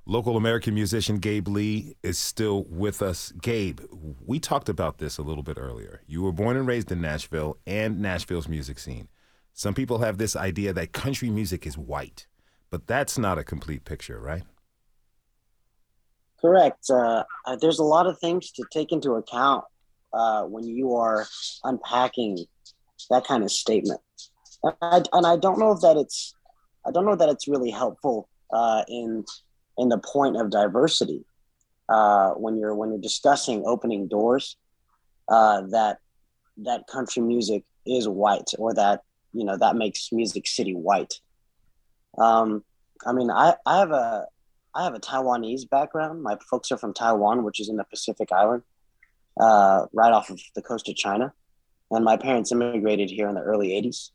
Local 0.06 0.36
Americana 0.36 0.76
musician 0.76 1.20
Gabe 1.20 1.48
Lee 1.48 1.96
is 2.04 2.18
still 2.18 2.66
with 2.66 3.02
us. 3.02 3.32
Gabe, 3.42 3.80
we 4.26 4.38
talked 4.38 4.68
about 4.68 4.98
this 4.98 5.18
a 5.18 5.22
little 5.22 5.44
bit 5.44 5.58
earlier. 5.58 6.02
You 6.06 6.22
were 6.22 6.34
born 6.34 6.58
and 6.58 6.68
raised 6.68 6.92
in 6.92 7.00
Nashville 7.00 7.58
and 7.66 8.02
Nashville's 8.02 8.50
music 8.50 8.80
scene. 8.80 9.08
Some 9.54 9.74
people 9.74 10.00
have 10.00 10.18
this 10.18 10.36
idea 10.36 10.74
that 10.74 10.94
country 10.94 11.30
music 11.30 11.68
is 11.68 11.78
white, 11.78 12.28
but 12.70 12.88
that's 12.88 13.18
not 13.18 13.38
a 13.38 13.44
complete 13.44 13.86
picture, 13.86 14.20
right? 14.20 14.44
Correct. 16.42 16.90
Uh, 16.90 17.24
uh 17.46 17.56
there's 17.56 17.80
a 17.80 17.84
lot 17.84 18.08
of 18.08 18.20
things 18.20 18.52
to 18.52 18.66
take 18.72 18.92
into 18.92 19.14
account 19.14 19.64
uh, 20.14 20.44
when 20.44 20.64
you 20.64 20.96
are 20.96 21.26
unpacking 21.64 22.46
that 23.10 23.26
kind 23.26 23.44
of 23.44 23.52
statement. 23.52 24.02
And 24.64 24.74
I, 24.82 25.04
and 25.14 25.26
I 25.26 25.38
don't 25.38 25.60
know 25.60 25.76
that 25.82 25.98
it's 25.98 26.34
I 26.86 26.92
don't 26.92 27.06
know 27.06 27.16
that 27.16 27.30
it's 27.30 27.48
really 27.48 27.72
helpful 27.72 28.28
uh, 28.52 28.84
in 28.88 29.24
in 29.78 29.90
the 29.90 29.98
point 29.98 30.38
of 30.38 30.50
diversity 30.50 31.26
uh, 31.90 32.32
when 32.32 32.58
you're 32.58 32.76
when 32.76 32.90
you're 32.90 33.02
discussing 33.02 33.64
opening 33.66 34.08
doors 34.08 34.58
uh, 35.30 35.62
that 35.70 36.00
that 36.58 36.88
country 36.88 37.22
music 37.22 37.64
is 37.86 38.08
white 38.08 38.50
or 38.58 38.74
that 38.74 39.02
you 39.34 39.44
know 39.44 39.58
that 39.58 39.76
makes 39.76 40.12
Music 40.12 40.48
City 40.48 40.74
white. 40.74 41.16
Um, 42.18 42.64
I 43.06 43.14
mean, 43.14 43.30
I, 43.32 43.56
I 43.66 43.80
have 43.80 43.92
a 43.92 44.28
I 44.76 44.84
have 44.84 44.96
a 44.96 45.00
Taiwanese 45.00 45.70
background. 45.70 46.24
My 46.24 46.38
folks 46.50 46.72
are 46.72 46.78
from 46.78 46.94
Taiwan, 46.94 47.44
which 47.44 47.60
is 47.60 47.70
in 47.70 47.78
the 47.78 47.84
Pacific 47.84 48.32
Island, 48.32 48.64
uh, 49.40 49.86
right 49.94 50.12
off 50.12 50.30
of 50.30 50.40
the 50.56 50.62
coast 50.62 50.90
of 50.90 50.96
China. 50.96 51.34
And 51.92 52.06
my 52.06 52.18
parents 52.18 52.52
immigrated 52.52 53.10
here 53.10 53.28
in 53.28 53.36
the 53.36 53.42
early 53.42 53.70
'80s. 53.70 54.10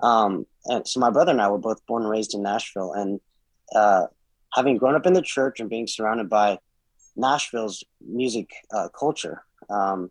Um, 0.00 0.46
and 0.66 0.86
so 0.86 1.00
my 1.00 1.10
brother 1.10 1.32
and 1.32 1.40
I 1.40 1.48
were 1.48 1.58
both 1.58 1.84
born 1.86 2.02
and 2.02 2.10
raised 2.10 2.34
in 2.34 2.42
Nashville. 2.42 2.92
And 2.92 3.20
uh, 3.74 4.06
having 4.54 4.76
grown 4.76 4.94
up 4.94 5.06
in 5.06 5.12
the 5.12 5.22
church 5.22 5.60
and 5.60 5.68
being 5.68 5.86
surrounded 5.86 6.28
by 6.28 6.58
Nashville's 7.16 7.84
music 8.00 8.50
uh, 8.72 8.88
culture, 8.88 9.42
um, 9.68 10.10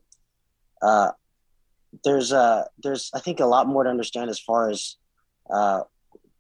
uh, 0.81 1.11
there's 2.03 2.31
uh 2.31 2.65
there's 2.83 3.09
I 3.13 3.19
think 3.19 3.39
a 3.39 3.45
lot 3.45 3.67
more 3.67 3.83
to 3.83 3.89
understand 3.89 4.29
as 4.29 4.39
far 4.39 4.69
as 4.69 4.95
uh, 5.49 5.81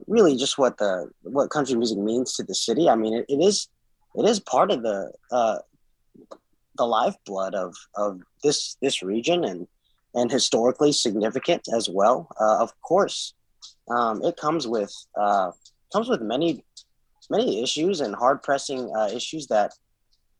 really 0.07 0.35
just 0.35 0.57
what 0.57 0.77
the 0.77 1.09
what 1.23 1.49
country 1.49 1.75
music 1.75 1.97
means 1.97 2.35
to 2.35 2.43
the 2.43 2.55
city. 2.55 2.89
I 2.89 2.95
mean, 2.95 3.13
it, 3.13 3.25
it 3.29 3.41
is 3.41 3.67
it 4.15 4.27
is 4.27 4.39
part 4.39 4.71
of 4.71 4.83
the 4.83 5.11
uh, 5.31 5.59
the 6.77 6.85
lifeblood 6.85 7.55
of 7.55 7.75
of 7.95 8.21
this 8.43 8.77
this 8.81 9.01
region 9.03 9.43
and 9.43 9.67
and 10.15 10.31
historically 10.31 10.91
significant 10.91 11.67
as 11.73 11.89
well. 11.89 12.27
Uh, 12.39 12.57
of 12.59 12.71
course, 12.81 13.33
um, 13.89 14.23
it 14.23 14.37
comes 14.37 14.67
with 14.67 14.93
uh, 15.19 15.51
comes 15.93 16.09
with 16.09 16.21
many 16.21 16.63
many 17.29 17.61
issues 17.61 18.01
and 18.01 18.15
hard 18.15 18.41
pressing 18.41 18.91
uh, 18.95 19.09
issues 19.13 19.47
that 19.47 19.73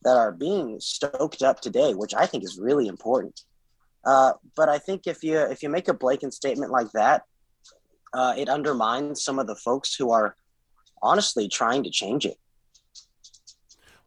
that 0.03 0.16
are 0.16 0.32
being 0.32 0.80
stoked 0.80 1.41
up 1.41 1.60
today, 1.60 1.93
which 1.93 2.14
I 2.14 2.26
think 2.26 2.43
is 2.43 2.57
really 2.57 2.88
important. 2.88 3.41
Uh, 4.06 4.34
but 4.56 4.70
I 4.70 4.78
think 4.78 5.08
if 5.08 5.24
you 5.24 5.38
if 5.38 5.62
you 5.62 5.70
make 5.70 5.88
a 5.88 5.93
blatant 5.93 6.34
statement 6.34 6.72
like 6.72 6.91
that, 6.93 7.24
uh, 8.14 8.34
it 8.38 8.50
undermines 8.50 9.24
some 9.24 9.39
of 9.39 9.47
the 9.47 9.56
folks 9.56 9.95
who 9.95 10.12
are 10.12 10.36
honestly 11.02 11.47
trying 11.47 11.84
to 11.84 11.89
change 11.89 12.26
it. 12.26 12.38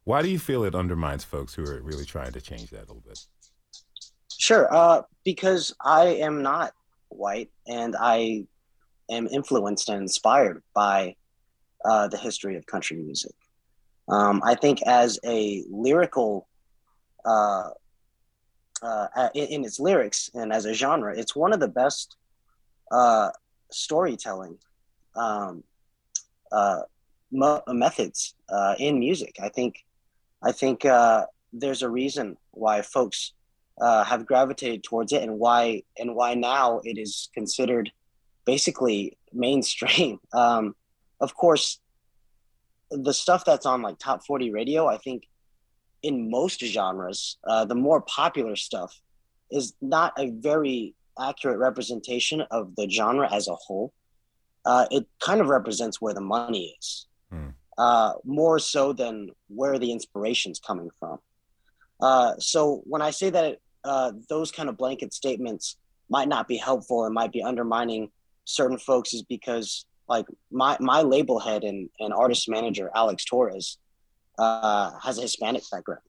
Why 0.05 0.22
do 0.22 0.28
you 0.28 0.38
feel 0.38 0.64
it 0.64 0.74
undermines 0.74 1.24
folks 1.24 1.55
who 1.55 1.64
are 1.64 1.80
really 1.80 2.05
trying 2.05 2.32
to 2.32 2.40
change 2.40 2.70
that 2.70 2.78
a 2.78 2.93
little 2.93 3.03
bit? 3.07 3.20
Sure, 4.38 4.72
uh, 4.74 5.03
because 5.24 5.74
I 5.80 6.07
am 6.07 6.43
not 6.43 6.72
white 7.09 7.51
and 7.68 7.95
I 7.99 8.47
am 9.11 9.28
influenced 9.28 9.88
and 9.88 10.01
inspired 10.01 10.62
by 10.74 11.14
uh, 11.84 12.09
the 12.09 12.16
history 12.16 12.57
of 12.57 12.66
country 12.66 12.97
music. 12.97 13.34
Um, 14.09 14.43
I 14.45 14.57
think 14.57 14.82
as 14.82 15.20
a 15.24 15.64
lyrical 15.70 16.49
uh, 17.24 17.70
uh, 18.83 19.28
in, 19.35 19.47
in, 19.47 19.64
its 19.64 19.78
lyrics 19.78 20.30
and 20.35 20.53
as 20.53 20.64
a 20.64 20.74
genre, 20.74 21.16
it's 21.16 21.37
one 21.37 21.53
of 21.53 21.61
the 21.61 21.68
best 21.68 22.16
uh, 22.91 23.30
storytelling 23.70 24.59
um, 25.16 25.62
uh, 26.51 26.83
mo- 27.30 27.62
methods 27.68 28.35
uh, 28.49 28.74
in 28.78 28.99
music. 28.99 29.37
I 29.43 29.49
think, 29.49 29.85
I 30.43 30.53
think 30.53 30.85
uh, 30.85 31.26
there's 31.53 31.83
a 31.83 31.89
reason 31.89 32.37
why 32.51 32.83
folks 32.83 33.33
uh, 33.80 34.05
have 34.05 34.26
gravitated 34.26 34.85
towards 34.85 35.12
it, 35.12 35.22
and 35.22 35.39
why 35.39 35.83
and 35.99 36.14
why 36.14 36.35
now 36.35 36.80
it 36.85 36.99
is 36.99 37.30
considered 37.35 37.91
basically 38.45 39.16
mainstream. 39.33 40.18
Um, 40.35 40.74
of 41.20 41.37
course, 41.37 41.78
the 42.91 43.14
stuff 43.14 43.45
that's 43.45 43.64
on 43.64 43.80
like 43.80 43.99
top 43.99 44.26
40 44.26 44.51
radio, 44.51 44.89
I 44.89 44.99
think 44.99 45.22
in 46.03 46.30
most 46.30 46.61
genres, 46.61 47.38
uh, 47.46 47.64
the 47.64 47.74
more 47.74 48.00
popular 48.03 48.57
stuff 48.57 49.00
is 49.50 49.74
not 49.80 50.12
a 50.18 50.30
very 50.30 50.94
accurate 51.18 51.59
representation 51.59 52.40
of 52.50 52.74
the 52.76 52.88
genre 52.88 53.32
as 53.32 53.48
a 53.48 53.55
whole. 53.55 53.92
Uh, 54.64 54.86
it 54.90 55.07
kind 55.20 55.40
of 55.40 55.48
represents 55.48 56.00
where 56.00 56.14
the 56.14 56.20
money 56.20 56.74
is, 56.78 57.07
mm. 57.32 57.53
uh, 57.78 58.12
more 58.24 58.59
so 58.59 58.92
than 58.92 59.28
where 59.48 59.78
the 59.78 59.90
inspiration's 59.90 60.59
coming 60.59 60.88
from. 60.98 61.18
Uh, 62.00 62.34
so 62.38 62.82
when 62.84 63.03
I 63.03 63.11
say 63.11 63.30
that 63.30 63.59
uh, 63.84 64.12
those 64.28 64.50
kind 64.50 64.68
of 64.68 64.76
blanket 64.76 65.12
statements 65.12 65.76
might 66.09 66.28
not 66.28 66.48
be 66.48 66.57
helpful 66.57 67.05
and 67.05 67.14
might 67.14 67.32
be 67.32 67.42
undermining 67.42 68.11
certain 68.44 68.78
folks, 68.78 69.14
is 69.14 69.22
because 69.22 69.86
like 70.09 70.26
my 70.50 70.76
my 70.80 71.03
label 71.03 71.38
head 71.38 71.64
and, 71.64 71.88
and 72.00 72.12
artist 72.12 72.48
manager 72.48 72.90
Alex 72.94 73.24
Torres 73.24 73.78
uh, 74.39 74.93
has 75.03 75.18
a 75.18 75.22
Hispanic 75.22 75.62
background, 75.70 76.03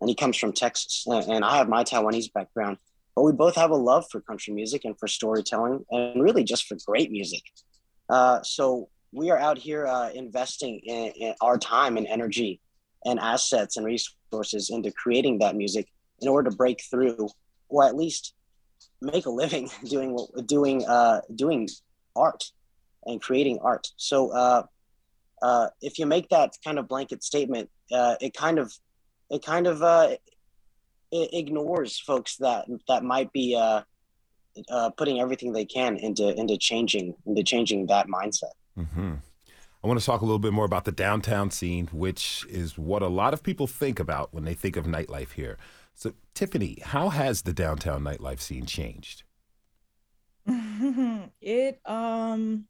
and 0.00 0.08
he 0.08 0.14
comes 0.14 0.36
from 0.36 0.52
Texas, 0.52 1.04
and 1.06 1.44
I 1.44 1.56
have 1.56 1.68
my 1.68 1.84
Taiwanese 1.84 2.32
background. 2.32 2.78
But 3.14 3.24
we 3.24 3.32
both 3.32 3.56
have 3.56 3.70
a 3.70 3.76
love 3.76 4.06
for 4.10 4.20
country 4.20 4.54
music 4.54 4.84
and 4.84 4.98
for 4.98 5.08
storytelling, 5.08 5.84
and 5.90 6.22
really 6.22 6.44
just 6.44 6.66
for 6.66 6.76
great 6.86 7.10
music. 7.10 7.42
Uh, 8.08 8.42
so 8.42 8.88
we 9.12 9.30
are 9.30 9.38
out 9.38 9.58
here 9.58 9.86
uh, 9.86 10.10
investing 10.10 10.80
in, 10.84 11.12
in, 11.16 11.34
our 11.40 11.58
time 11.58 11.96
and 11.96 12.06
energy 12.06 12.60
and 13.04 13.18
assets 13.18 13.76
and 13.76 13.86
resources 13.86 14.70
into 14.70 14.92
creating 14.92 15.38
that 15.38 15.56
music 15.56 15.88
in 16.20 16.28
order 16.28 16.50
to 16.50 16.56
break 16.56 16.82
through, 16.90 17.28
or 17.68 17.84
at 17.84 17.96
least 17.96 18.34
make 19.00 19.26
a 19.26 19.30
living 19.30 19.68
doing 19.88 20.16
doing 20.46 20.84
uh, 20.86 21.20
doing 21.34 21.68
art 22.16 22.44
and 23.06 23.20
creating 23.20 23.58
art. 23.62 23.88
So 23.96 24.66
uh, 25.42 25.68
if 25.80 25.98
you 25.98 26.06
make 26.06 26.28
that 26.30 26.56
kind 26.64 26.78
of 26.78 26.88
blanket 26.88 27.22
statement, 27.22 27.70
uh, 27.92 28.16
it 28.20 28.34
kind 28.34 28.58
of 28.58 28.72
it 29.30 29.44
kind 29.44 29.66
of 29.66 29.82
uh, 29.82 30.16
it 31.10 31.30
ignores 31.32 31.98
folks 31.98 32.36
that 32.36 32.66
that 32.88 33.04
might 33.04 33.32
be 33.32 33.56
uh, 33.56 33.82
uh, 34.70 34.90
putting 34.90 35.20
everything 35.20 35.52
they 35.52 35.64
can 35.64 35.96
into 35.96 36.34
into 36.38 36.56
changing 36.56 37.14
into 37.26 37.42
changing 37.42 37.86
that 37.86 38.06
mindset. 38.08 38.52
Mm-hmm. 38.78 39.14
I 39.82 39.86
want 39.86 40.00
to 40.00 40.04
talk 40.04 40.22
a 40.22 40.24
little 40.24 40.40
bit 40.40 40.52
more 40.52 40.64
about 40.64 40.84
the 40.84 40.92
downtown 40.92 41.50
scene, 41.50 41.88
which 41.92 42.44
is 42.48 42.76
what 42.76 43.00
a 43.00 43.06
lot 43.06 43.32
of 43.32 43.44
people 43.44 43.68
think 43.68 44.00
about 44.00 44.34
when 44.34 44.44
they 44.44 44.54
think 44.54 44.76
of 44.76 44.86
nightlife 44.86 45.32
here. 45.32 45.56
So, 45.94 46.14
Tiffany, 46.34 46.78
how 46.82 47.10
has 47.10 47.42
the 47.42 47.52
downtown 47.52 48.02
nightlife 48.02 48.40
scene 48.40 48.66
changed? 48.66 49.22
it 51.40 51.80
um 51.84 52.66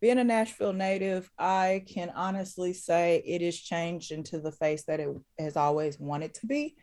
being 0.00 0.18
a 0.18 0.24
Nashville 0.24 0.72
native, 0.72 1.30
I 1.38 1.84
can 1.92 2.10
honestly 2.14 2.72
say 2.72 3.22
it 3.26 3.42
has 3.42 3.56
changed 3.56 4.12
into 4.12 4.38
the 4.40 4.52
face 4.52 4.84
that 4.84 5.00
it 5.00 5.08
has 5.38 5.56
always 5.56 5.98
wanted 5.98 6.34
to 6.34 6.46
be. 6.46 6.76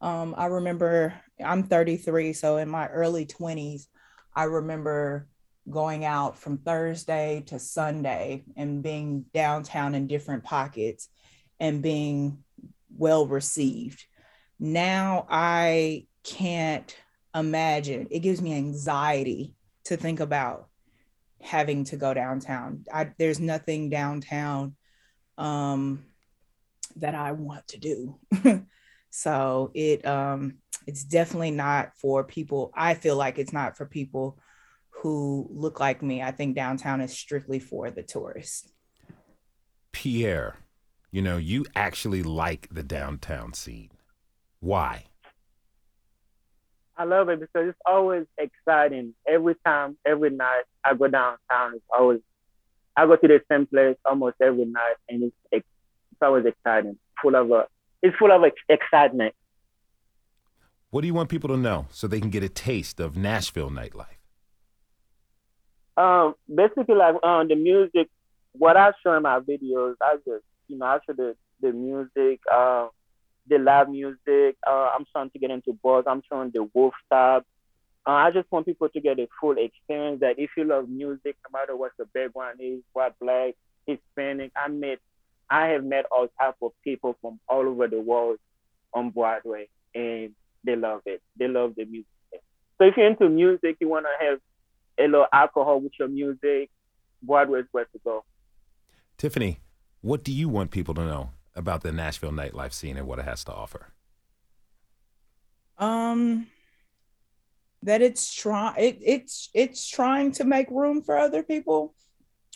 Um, 0.00 0.34
I 0.36 0.46
remember 0.46 1.14
I'm 1.44 1.62
33, 1.62 2.32
so 2.32 2.58
in 2.58 2.68
my 2.68 2.88
early 2.88 3.26
20s, 3.26 3.86
I 4.34 4.44
remember 4.44 5.26
going 5.68 6.04
out 6.04 6.38
from 6.38 6.58
Thursday 6.58 7.42
to 7.46 7.58
Sunday 7.58 8.44
and 8.56 8.82
being 8.82 9.24
downtown 9.34 9.94
in 9.94 10.06
different 10.06 10.44
pockets 10.44 11.08
and 11.58 11.82
being 11.82 12.44
well 12.96 13.26
received. 13.26 14.04
Now 14.58 15.26
I 15.28 16.06
can't 16.24 16.94
imagine. 17.34 18.08
It 18.10 18.20
gives 18.20 18.40
me 18.40 18.54
anxiety 18.54 19.54
to 19.84 19.96
think 19.96 20.20
about 20.20 20.67
having 21.42 21.84
to 21.84 21.96
go 21.96 22.14
downtown. 22.14 22.84
I, 22.92 23.10
there's 23.18 23.40
nothing 23.40 23.90
downtown 23.90 24.76
um, 25.36 26.04
that 26.96 27.14
I 27.14 27.32
want 27.32 27.66
to 27.68 27.78
do. 27.78 28.18
so 29.10 29.70
it 29.74 30.06
um, 30.06 30.58
it's 30.86 31.04
definitely 31.04 31.50
not 31.50 31.92
for 32.00 32.24
people. 32.24 32.72
I 32.74 32.94
feel 32.94 33.16
like 33.16 33.38
it's 33.38 33.52
not 33.52 33.76
for 33.76 33.86
people 33.86 34.38
who 34.90 35.48
look 35.50 35.80
like 35.80 36.02
me. 36.02 36.22
I 36.22 36.32
think 36.32 36.56
downtown 36.56 37.00
is 37.00 37.16
strictly 37.16 37.58
for 37.58 37.90
the 37.90 38.02
tourists. 38.02 38.68
Pierre, 39.92 40.56
you 41.10 41.22
know, 41.22 41.36
you 41.36 41.64
actually 41.74 42.22
like 42.22 42.68
the 42.70 42.82
downtown 42.82 43.52
scene. 43.54 43.90
Why? 44.60 45.07
I 46.98 47.04
love 47.04 47.28
it 47.28 47.38
because 47.38 47.68
it's 47.68 47.78
always 47.86 48.26
exciting. 48.36 49.14
Every 49.26 49.54
time, 49.64 49.96
every 50.04 50.30
night 50.30 50.64
I 50.84 50.94
go 50.94 51.06
downtown, 51.06 51.74
it's 51.76 51.84
always 51.96 52.18
I 52.96 53.06
go 53.06 53.14
to 53.14 53.28
the 53.28 53.40
same 53.50 53.66
place 53.66 53.96
almost 54.04 54.36
every 54.42 54.64
night, 54.64 54.96
and 55.08 55.22
it's 55.22 55.36
it's 55.52 55.66
always 56.20 56.44
exciting. 56.44 56.98
Full 57.22 57.36
of 57.36 57.52
a, 57.52 57.66
it's 58.02 58.16
full 58.16 58.32
of 58.32 58.42
excitement. 58.68 59.34
What 60.90 61.02
do 61.02 61.06
you 61.06 61.14
want 61.14 61.28
people 61.28 61.48
to 61.50 61.56
know 61.56 61.86
so 61.90 62.08
they 62.08 62.20
can 62.20 62.30
get 62.30 62.42
a 62.42 62.48
taste 62.48 62.98
of 62.98 63.16
Nashville 63.16 63.70
nightlife? 63.70 64.18
Um, 65.96 66.34
basically, 66.52 66.96
like 66.96 67.22
um, 67.22 67.46
the 67.46 67.54
music. 67.54 68.08
What 68.52 68.76
I 68.76 68.90
show 69.04 69.14
in 69.14 69.22
my 69.22 69.38
videos, 69.38 69.94
I 70.02 70.16
just 70.26 70.44
you 70.66 70.78
know 70.78 70.86
I 70.86 70.98
show 71.06 71.12
the 71.12 71.36
the 71.60 71.72
music. 71.72 72.40
Um, 72.52 72.90
the 73.48 73.58
live 73.58 73.88
music. 73.88 74.56
Uh, 74.66 74.90
I'm 74.94 75.04
starting 75.10 75.30
to 75.30 75.38
get 75.38 75.50
into 75.50 75.78
bars. 75.82 76.04
I'm 76.06 76.22
showing 76.30 76.50
the 76.52 76.68
wolf 76.74 76.94
stop. 77.06 77.44
Uh, 78.06 78.12
I 78.12 78.30
just 78.30 78.50
want 78.50 78.66
people 78.66 78.88
to 78.88 79.00
get 79.00 79.18
a 79.18 79.28
full 79.40 79.56
experience 79.58 80.20
that 80.20 80.38
if 80.38 80.50
you 80.56 80.64
love 80.64 80.88
music, 80.88 81.36
no 81.44 81.58
matter 81.58 81.76
what 81.76 81.92
the 81.98 82.06
background 82.06 82.60
is, 82.60 82.80
what 82.92 83.18
black, 83.20 83.54
Hispanic, 83.86 84.52
I 84.56 84.68
met, 84.68 84.98
I 85.50 85.68
have 85.68 85.84
met 85.84 86.06
all 86.10 86.28
type 86.40 86.56
of 86.62 86.72
people 86.82 87.16
from 87.20 87.38
all 87.48 87.66
over 87.66 87.86
the 87.86 88.00
world 88.00 88.38
on 88.94 89.10
Broadway, 89.10 89.68
and 89.94 90.30
they 90.64 90.76
love 90.76 91.02
it. 91.06 91.22
They 91.38 91.48
love 91.48 91.74
the 91.76 91.84
music. 91.84 92.06
So 92.78 92.84
if 92.86 92.96
you're 92.96 93.08
into 93.08 93.28
music, 93.28 93.76
you 93.80 93.88
want 93.88 94.06
to 94.06 94.26
have 94.26 94.38
a 94.98 95.02
little 95.02 95.26
alcohol 95.32 95.80
with 95.80 95.92
your 95.98 96.08
music, 96.08 96.70
Broadway 97.22 97.60
is 97.60 97.66
where 97.72 97.84
to 97.84 97.98
go. 98.04 98.24
Tiffany, 99.16 99.60
what 100.00 100.22
do 100.22 100.32
you 100.32 100.48
want 100.48 100.70
people 100.70 100.94
to 100.94 101.04
know 101.04 101.30
about 101.58 101.82
the 101.82 101.92
Nashville 101.92 102.30
nightlife 102.30 102.72
scene 102.72 102.96
and 102.96 103.06
what 103.06 103.18
it 103.18 103.24
has 103.24 103.44
to 103.44 103.52
offer? 103.52 103.88
Um, 105.76 106.46
that 107.82 108.00
it's 108.00 108.32
trying 108.32 108.74
it, 108.78 108.98
it's 109.02 109.50
it's 109.52 109.86
trying 109.88 110.32
to 110.32 110.44
make 110.44 110.70
room 110.70 111.02
for 111.02 111.18
other 111.18 111.42
people, 111.42 111.94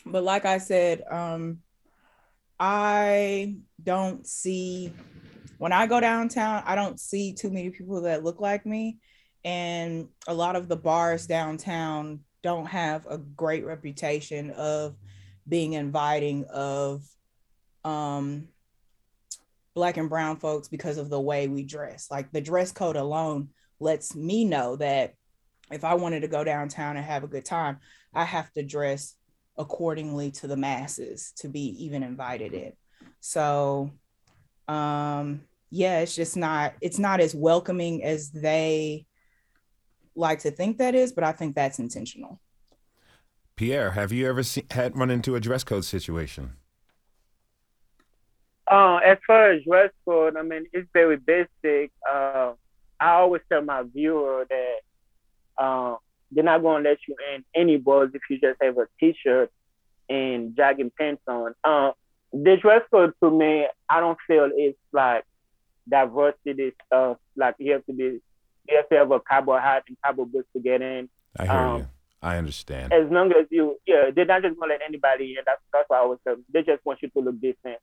but 0.07 0.23
like 0.23 0.45
I 0.45 0.59
said, 0.59 1.03
um, 1.11 1.59
I 2.59 3.57
don't 3.83 4.27
see 4.27 4.93
when 5.59 5.73
I 5.73 5.87
go 5.87 6.01
downtown, 6.01 6.63
I 6.67 6.75
don't 6.75 6.99
see 6.99 7.35
too 7.35 7.51
many 7.51 7.71
people 7.71 8.03
that 8.03 8.25
look 8.25 8.41
like 8.41 8.65
me, 8.65 8.99
and 9.45 10.09
a 10.27 10.35
lot 10.35 10.57
of 10.57 10.69
the 10.69 10.77
bars 10.77 11.27
downtown 11.27 12.21
don't 12.43 12.67
have 12.67 13.07
a 13.07 13.19
great 13.19 13.65
reputation 13.65 14.51
of 14.51 14.97
being 15.49 15.73
inviting 15.73 16.45
of 16.45 17.05
um 17.85 18.49
black 19.75 19.97
and 19.97 20.09
brown 20.09 20.37
folks 20.37 20.69
because 20.69 20.99
of 20.99 21.11
the 21.11 21.21
way 21.21 21.49
we 21.49 21.65
dress. 21.65 22.09
Like 22.11 22.31
the 22.31 22.41
dress 22.41 22.73
code 22.73 22.97
alone 22.97 23.49
lets 23.81 24.15
me 24.15 24.45
know 24.45 24.77
that 24.77 25.15
if 25.71 25.85
I 25.85 25.95
wanted 25.95 26.21
to 26.21 26.29
go 26.29 26.45
downtown 26.45 26.97
and 26.97 27.05
have 27.05 27.25
a 27.25 27.29
good 27.29 27.45
time, 27.45 27.79
I 28.13 28.25
have 28.25 28.53
to 28.53 28.63
dress 28.63 29.15
accordingly 29.57 30.31
to 30.31 30.47
the 30.47 30.57
masses 30.57 31.33
to 31.37 31.49
be 31.49 31.85
even 31.85 32.03
invited 32.03 32.53
in. 32.55 32.73
So 33.21 33.91
um 34.69 35.43
yeah, 35.71 36.01
it's 36.01 36.15
just 36.15 36.37
not 36.37 36.75
it's 36.81 36.99
not 36.99 37.21
as 37.21 37.35
welcoming 37.35 38.05
as 38.05 38.31
they 38.31 39.07
like 40.15 40.41
to 40.41 40.51
think 40.51 40.79
that 40.79 40.95
is, 40.95 41.13
but 41.13 41.25
I 41.25 41.33
think 41.33 41.55
that's 41.55 41.79
intentional. 41.79 42.41
Pierre, 43.57 43.93
have 43.93 44.13
you 44.13 44.29
ever 44.29 44.43
seen, 44.43 44.67
had 44.71 44.97
run 44.97 45.11
into 45.11 45.35
a 45.35 45.41
dress 45.41 45.65
code 45.65 45.85
situation? 45.85 46.57
Uh, 49.03 49.11
as 49.11 49.19
far 49.27 49.53
as 49.53 49.63
dress 49.65 49.91
code, 50.05 50.37
I 50.37 50.43
mean, 50.43 50.67
it's 50.73 50.89
very 50.93 51.17
basic. 51.17 51.93
Uh, 52.11 52.53
I 53.01 53.11
always 53.11 53.43
tell 53.51 53.63
my 53.63 53.83
viewer 53.83 54.47
that 54.49 55.63
uh, 55.63 55.97
they're 56.31 56.45
not 56.45 56.63
going 56.63 56.85
to 56.85 56.91
let 56.91 56.99
you 57.07 57.17
in 57.35 57.45
any 57.55 57.77
bars 57.77 58.11
if 58.15 58.23
you 58.31 58.39
just 58.39 58.59
have 58.63 58.79
a 58.79 58.87
t-shirt 58.99 59.51
and 60.09 60.57
jogging 60.57 60.93
pants 60.99 61.23
on. 61.27 61.55
Uh, 61.65 61.93
the 62.33 62.57
dress 62.57 62.83
code 62.91 63.13
to 63.23 63.31
me, 63.31 63.67
I 63.89 64.01
don't 64.01 64.19
feel 64.27 64.51
it's 64.55 64.79
like 64.93 65.25
diversity 65.89 66.73
stuff. 66.87 67.19
Like 67.37 67.57
you 67.59 67.73
have 67.73 67.85
to 67.87 67.93
be, 67.93 68.21
you 68.69 68.77
have 68.77 68.89
to 68.89 68.97
have 68.97 69.11
a 69.11 69.21
cowboy 69.21 69.59
hat 69.59 69.85
and 69.89 69.97
cowboy 70.05 70.25
boots 70.25 70.49
to 70.55 70.63
get 70.63 70.81
in. 70.81 71.09
I 71.39 71.45
hear 71.45 71.53
um, 71.53 71.79
you. 71.79 71.89
I 72.23 72.39
understand. 72.39 72.93
As 72.93 73.11
long 73.11 73.33
as 73.33 73.47
you, 73.51 73.79
yeah, 73.87 74.11
they're 74.15 74.25
not 74.25 74.43
just 74.43 74.59
gonna 74.59 74.73
let 74.73 74.81
anybody 74.87 75.35
in. 75.37 75.43
That's 75.45 75.61
that's 75.73 75.85
why 75.89 75.99
I 75.99 76.01
always 76.01 76.21
tell 76.25 76.37
them. 76.37 76.45
They 76.53 76.63
just 76.63 76.85
want 76.87 77.03
you 77.03 77.09
to 77.09 77.19
look 77.19 77.41
different. 77.41 77.79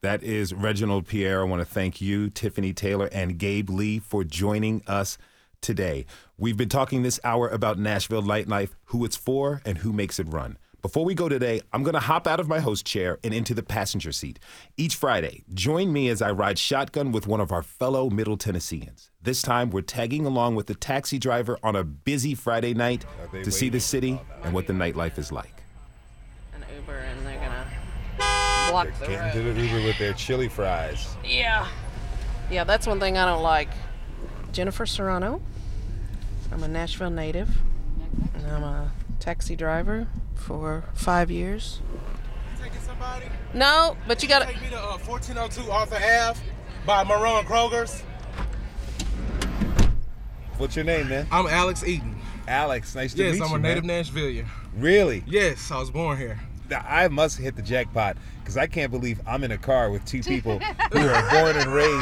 That 0.00 0.22
is 0.22 0.54
Reginald 0.54 1.08
Pierre. 1.08 1.40
I 1.40 1.44
want 1.44 1.60
to 1.60 1.66
thank 1.66 2.00
you, 2.00 2.30
Tiffany 2.30 2.72
Taylor, 2.72 3.08
and 3.10 3.36
Gabe 3.36 3.68
Lee 3.68 3.98
for 3.98 4.22
joining 4.22 4.80
us 4.86 5.18
today. 5.60 6.06
We've 6.36 6.56
been 6.56 6.68
talking 6.68 7.02
this 7.02 7.18
hour 7.24 7.48
about 7.48 7.80
Nashville 7.80 8.22
nightlife, 8.22 8.70
who 8.86 9.04
it's 9.04 9.16
for, 9.16 9.60
and 9.64 9.78
who 9.78 9.92
makes 9.92 10.20
it 10.20 10.28
run. 10.28 10.56
Before 10.82 11.04
we 11.04 11.14
go 11.14 11.28
today, 11.28 11.62
I'm 11.72 11.82
going 11.82 11.94
to 11.94 12.00
hop 12.00 12.28
out 12.28 12.38
of 12.38 12.46
my 12.46 12.60
host 12.60 12.86
chair 12.86 13.18
and 13.24 13.34
into 13.34 13.54
the 13.54 13.62
passenger 13.64 14.12
seat. 14.12 14.38
Each 14.76 14.94
Friday, 14.94 15.42
join 15.52 15.92
me 15.92 16.08
as 16.10 16.22
I 16.22 16.30
ride 16.30 16.60
shotgun 16.60 17.10
with 17.10 17.26
one 17.26 17.40
of 17.40 17.50
our 17.50 17.64
fellow 17.64 18.08
Middle 18.08 18.36
Tennesseans. 18.36 19.10
This 19.20 19.42
time, 19.42 19.70
we're 19.70 19.80
tagging 19.80 20.26
along 20.26 20.54
with 20.54 20.68
the 20.68 20.76
taxi 20.76 21.18
driver 21.18 21.58
on 21.64 21.74
a 21.74 21.82
busy 21.82 22.36
Friday 22.36 22.72
night 22.72 23.04
to 23.42 23.50
see 23.50 23.68
the 23.68 23.80
city 23.80 24.20
and 24.44 24.54
what 24.54 24.68
the 24.68 24.72
nightlife 24.72 25.18
is 25.18 25.32
like. 25.32 25.60
An 26.54 26.62
Uber, 26.76 26.98
and 26.98 27.26
they're 27.26 27.37
going 28.72 28.86
to 28.86 28.92
block 28.92 29.08
They're 29.08 29.32
getting 29.32 29.44
to 29.44 29.52
the 29.52 29.66
Uber 29.66 29.86
with 29.86 29.98
their 29.98 30.12
chili 30.12 30.48
fries. 30.48 31.16
Yeah. 31.24 31.68
Yeah, 32.50 32.64
that's 32.64 32.86
one 32.86 33.00
thing 33.00 33.18
I 33.18 33.26
don't 33.26 33.42
like. 33.42 33.68
Jennifer 34.52 34.86
Serrano. 34.86 35.40
I'm 36.50 36.62
a 36.62 36.68
Nashville 36.68 37.10
native. 37.10 37.50
And 38.34 38.46
I'm 38.46 38.62
a 38.62 38.90
taxi 39.20 39.56
driver 39.56 40.08
for 40.34 40.84
five 40.94 41.30
years. 41.30 41.80
Taking 42.62 42.80
somebody? 42.80 43.26
No, 43.54 43.96
but 44.06 44.22
you 44.22 44.28
gotta. 44.28 44.46
Take 44.46 44.62
me 44.62 44.68
to 44.70 44.78
uh, 44.78 44.98
1402 44.98 45.70
Arthur 45.70 45.96
Ave 45.96 46.40
by 46.86 47.04
Marone 47.04 47.44
Kroger's. 47.44 48.02
What's 50.56 50.74
your 50.74 50.84
name, 50.84 51.08
man? 51.08 51.26
I'm 51.30 51.46
Alex 51.46 51.84
Eaton. 51.84 52.16
Alex, 52.48 52.94
nice 52.94 53.12
to 53.12 53.18
yes, 53.22 53.32
meet 53.32 53.38
you. 53.38 53.42
Yes, 53.44 53.52
I'm 53.52 53.56
a 53.56 53.62
native 53.62 53.84
Nashvillian. 53.84 54.46
Really? 54.74 55.22
Yes, 55.26 55.70
I 55.70 55.78
was 55.78 55.90
born 55.90 56.16
here. 56.16 56.40
I 56.72 57.08
must 57.08 57.38
hit 57.38 57.56
the 57.56 57.62
jackpot 57.62 58.16
because 58.40 58.56
I 58.56 58.66
can't 58.66 58.90
believe 58.90 59.20
I'm 59.26 59.44
in 59.44 59.50
a 59.52 59.58
car 59.58 59.90
with 59.90 60.04
two 60.04 60.22
people 60.22 60.58
who 60.92 60.98
are 61.08 61.30
born 61.30 61.56
and 61.56 61.72
raised. 61.72 61.92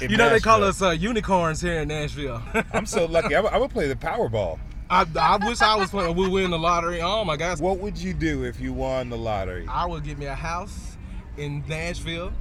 you 0.00 0.16
know 0.16 0.24
Nashville. 0.24 0.30
they 0.30 0.40
call 0.40 0.64
us 0.64 0.82
uh, 0.82 0.90
unicorns 0.90 1.60
here 1.60 1.80
in 1.80 1.88
Nashville. 1.88 2.42
I'm 2.72 2.86
so 2.86 3.06
lucky. 3.06 3.34
I'm, 3.36 3.46
I'm, 3.46 3.52
gonna 3.52 3.68
play 3.68 3.88
the 3.88 3.94
Powerball. 3.96 4.58
I, 4.88 5.04
I 5.18 5.36
wish 5.46 5.60
I 5.62 5.74
was 5.76 5.90
playing. 5.90 6.14
We 6.16 6.28
win 6.28 6.50
the 6.50 6.58
lottery. 6.58 7.00
Oh 7.02 7.24
my 7.24 7.36
gosh. 7.36 7.58
What 7.58 7.78
would 7.78 7.98
you 7.98 8.14
do 8.14 8.44
if 8.44 8.60
you 8.60 8.72
won 8.72 9.08
the 9.10 9.18
lottery? 9.18 9.66
I 9.68 9.84
would 9.86 10.04
get 10.04 10.18
me 10.18 10.26
a 10.26 10.34
house 10.34 10.96
in 11.36 11.64
Nashville. 11.66 12.32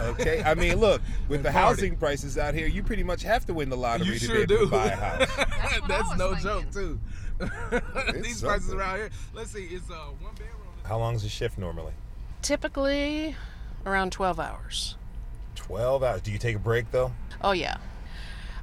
Okay, 0.00 0.42
I 0.44 0.54
mean, 0.54 0.76
look, 0.76 1.02
with 1.28 1.38
And 1.38 1.46
the 1.46 1.50
party. 1.50 1.66
housing 1.80 1.96
prices 1.96 2.38
out 2.38 2.54
here, 2.54 2.68
you 2.68 2.82
pretty 2.82 3.02
much 3.02 3.22
have 3.24 3.44
to 3.46 3.54
win 3.54 3.68
the 3.68 3.76
lottery 3.76 4.06
You 4.06 4.12
to 4.14 4.18
sure 4.18 4.34
be 4.36 4.42
able 4.42 4.56
do. 4.56 4.64
to 4.66 4.70
buy 4.70 4.86
a 4.86 4.96
house. 4.96 5.46
That's, 5.88 6.16
no 6.16 6.34
joke 6.36 6.70
too. 6.72 7.00
These 8.14 8.40
prices 8.42 8.66
something. 8.68 8.78
around 8.78 8.96
here. 8.96 9.10
Let's 9.34 9.52
see. 9.52 9.64
It's 9.64 9.90
uh 9.90 9.94
one 10.20 10.32
bedroom. 10.34 10.52
How 10.84 10.98
long's 10.98 11.24
a 11.24 11.28
shift 11.28 11.58
normally? 11.58 11.92
Typically 12.42 13.36
around 13.86 14.12
12 14.12 14.40
hours. 14.40 14.96
12 15.54 16.02
hours. 16.02 16.20
Do 16.22 16.32
you 16.32 16.38
take 16.38 16.56
a 16.56 16.60
break 16.60 16.90
though? 16.90 17.12
Oh, 17.42 17.52
yeah. 17.52 17.76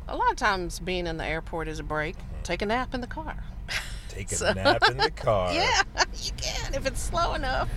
A 0.08 0.16
lot 0.16 0.30
of 0.32 0.36
times 0.38 0.80
being 0.80 1.08
in 1.08 1.18
the 1.18 1.26
airport 1.26 1.68
is 1.68 1.80
a 1.80 1.84
break. 1.84 2.16
Take 2.44 2.62
a 2.62 2.66
nap 2.66 2.94
in 2.94 3.02
the 3.02 3.08
car. 3.08 3.36
Take 4.10 4.32
a 4.32 4.36
So- 4.36 4.54
nap 4.54 4.84
in 4.90 4.98
the 4.98 5.12
car. 5.16 5.54
Yeah, 5.54 5.82
you 6.22 6.32
can 6.38 6.74
if 6.74 6.86
it's 6.86 7.02
slow 7.02 7.34
enough. 7.34 7.70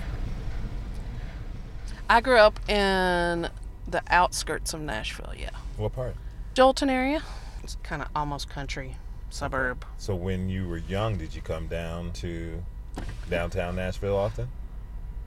I 2.11 2.21
grew 2.21 2.39
up 2.39 2.59
in 2.69 3.49
the 3.87 4.03
outskirts 4.09 4.73
of 4.75 4.81
Nashville, 4.81 5.33
yeah. 5.37 5.51
What 5.77 5.93
part? 5.95 6.15
Joelton 6.55 6.91
area. 6.91 7.23
It's 7.63 7.77
kind 7.83 8.01
of 8.03 8.09
almost 8.17 8.49
country, 8.49 8.97
suburb. 9.31 9.85
So 9.97 10.15
when 10.15 10.49
you 10.49 10.69
were 10.69 10.79
young, 10.79 11.17
did 11.17 11.35
you 11.35 11.43
come 11.43 11.67
down 11.67 12.13
to 12.15 12.63
downtown 13.31 13.77
Nashville 13.77 14.17
often? 14.17 14.49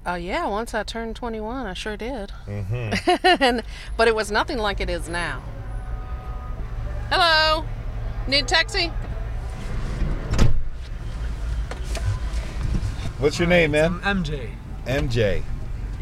Oh, 0.05 0.15
yeah, 0.15 0.47
once 0.47 0.73
I 0.73 0.83
turned 0.83 1.15
21, 1.15 1.67
I 1.67 1.73
sure 1.73 1.95
did. 1.95 2.31
Mm-hmm. 2.47 3.27
and, 3.43 3.63
but 3.97 4.07
it 4.07 4.15
was 4.15 4.31
nothing 4.31 4.57
like 4.57 4.81
it 4.81 4.89
is 4.89 5.07
now. 5.07 5.43
Hello? 7.11 7.65
Need 8.27 8.45
a 8.45 8.47
taxi? 8.47 8.91
What's 13.19 13.37
your 13.37 13.47
name, 13.47 13.71
man? 13.71 13.99
MJ. 13.99 14.49
MJ. 14.85 15.43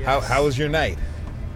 How 0.05 0.21
how 0.21 0.45
was 0.45 0.57
your 0.57 0.69
night? 0.69 0.97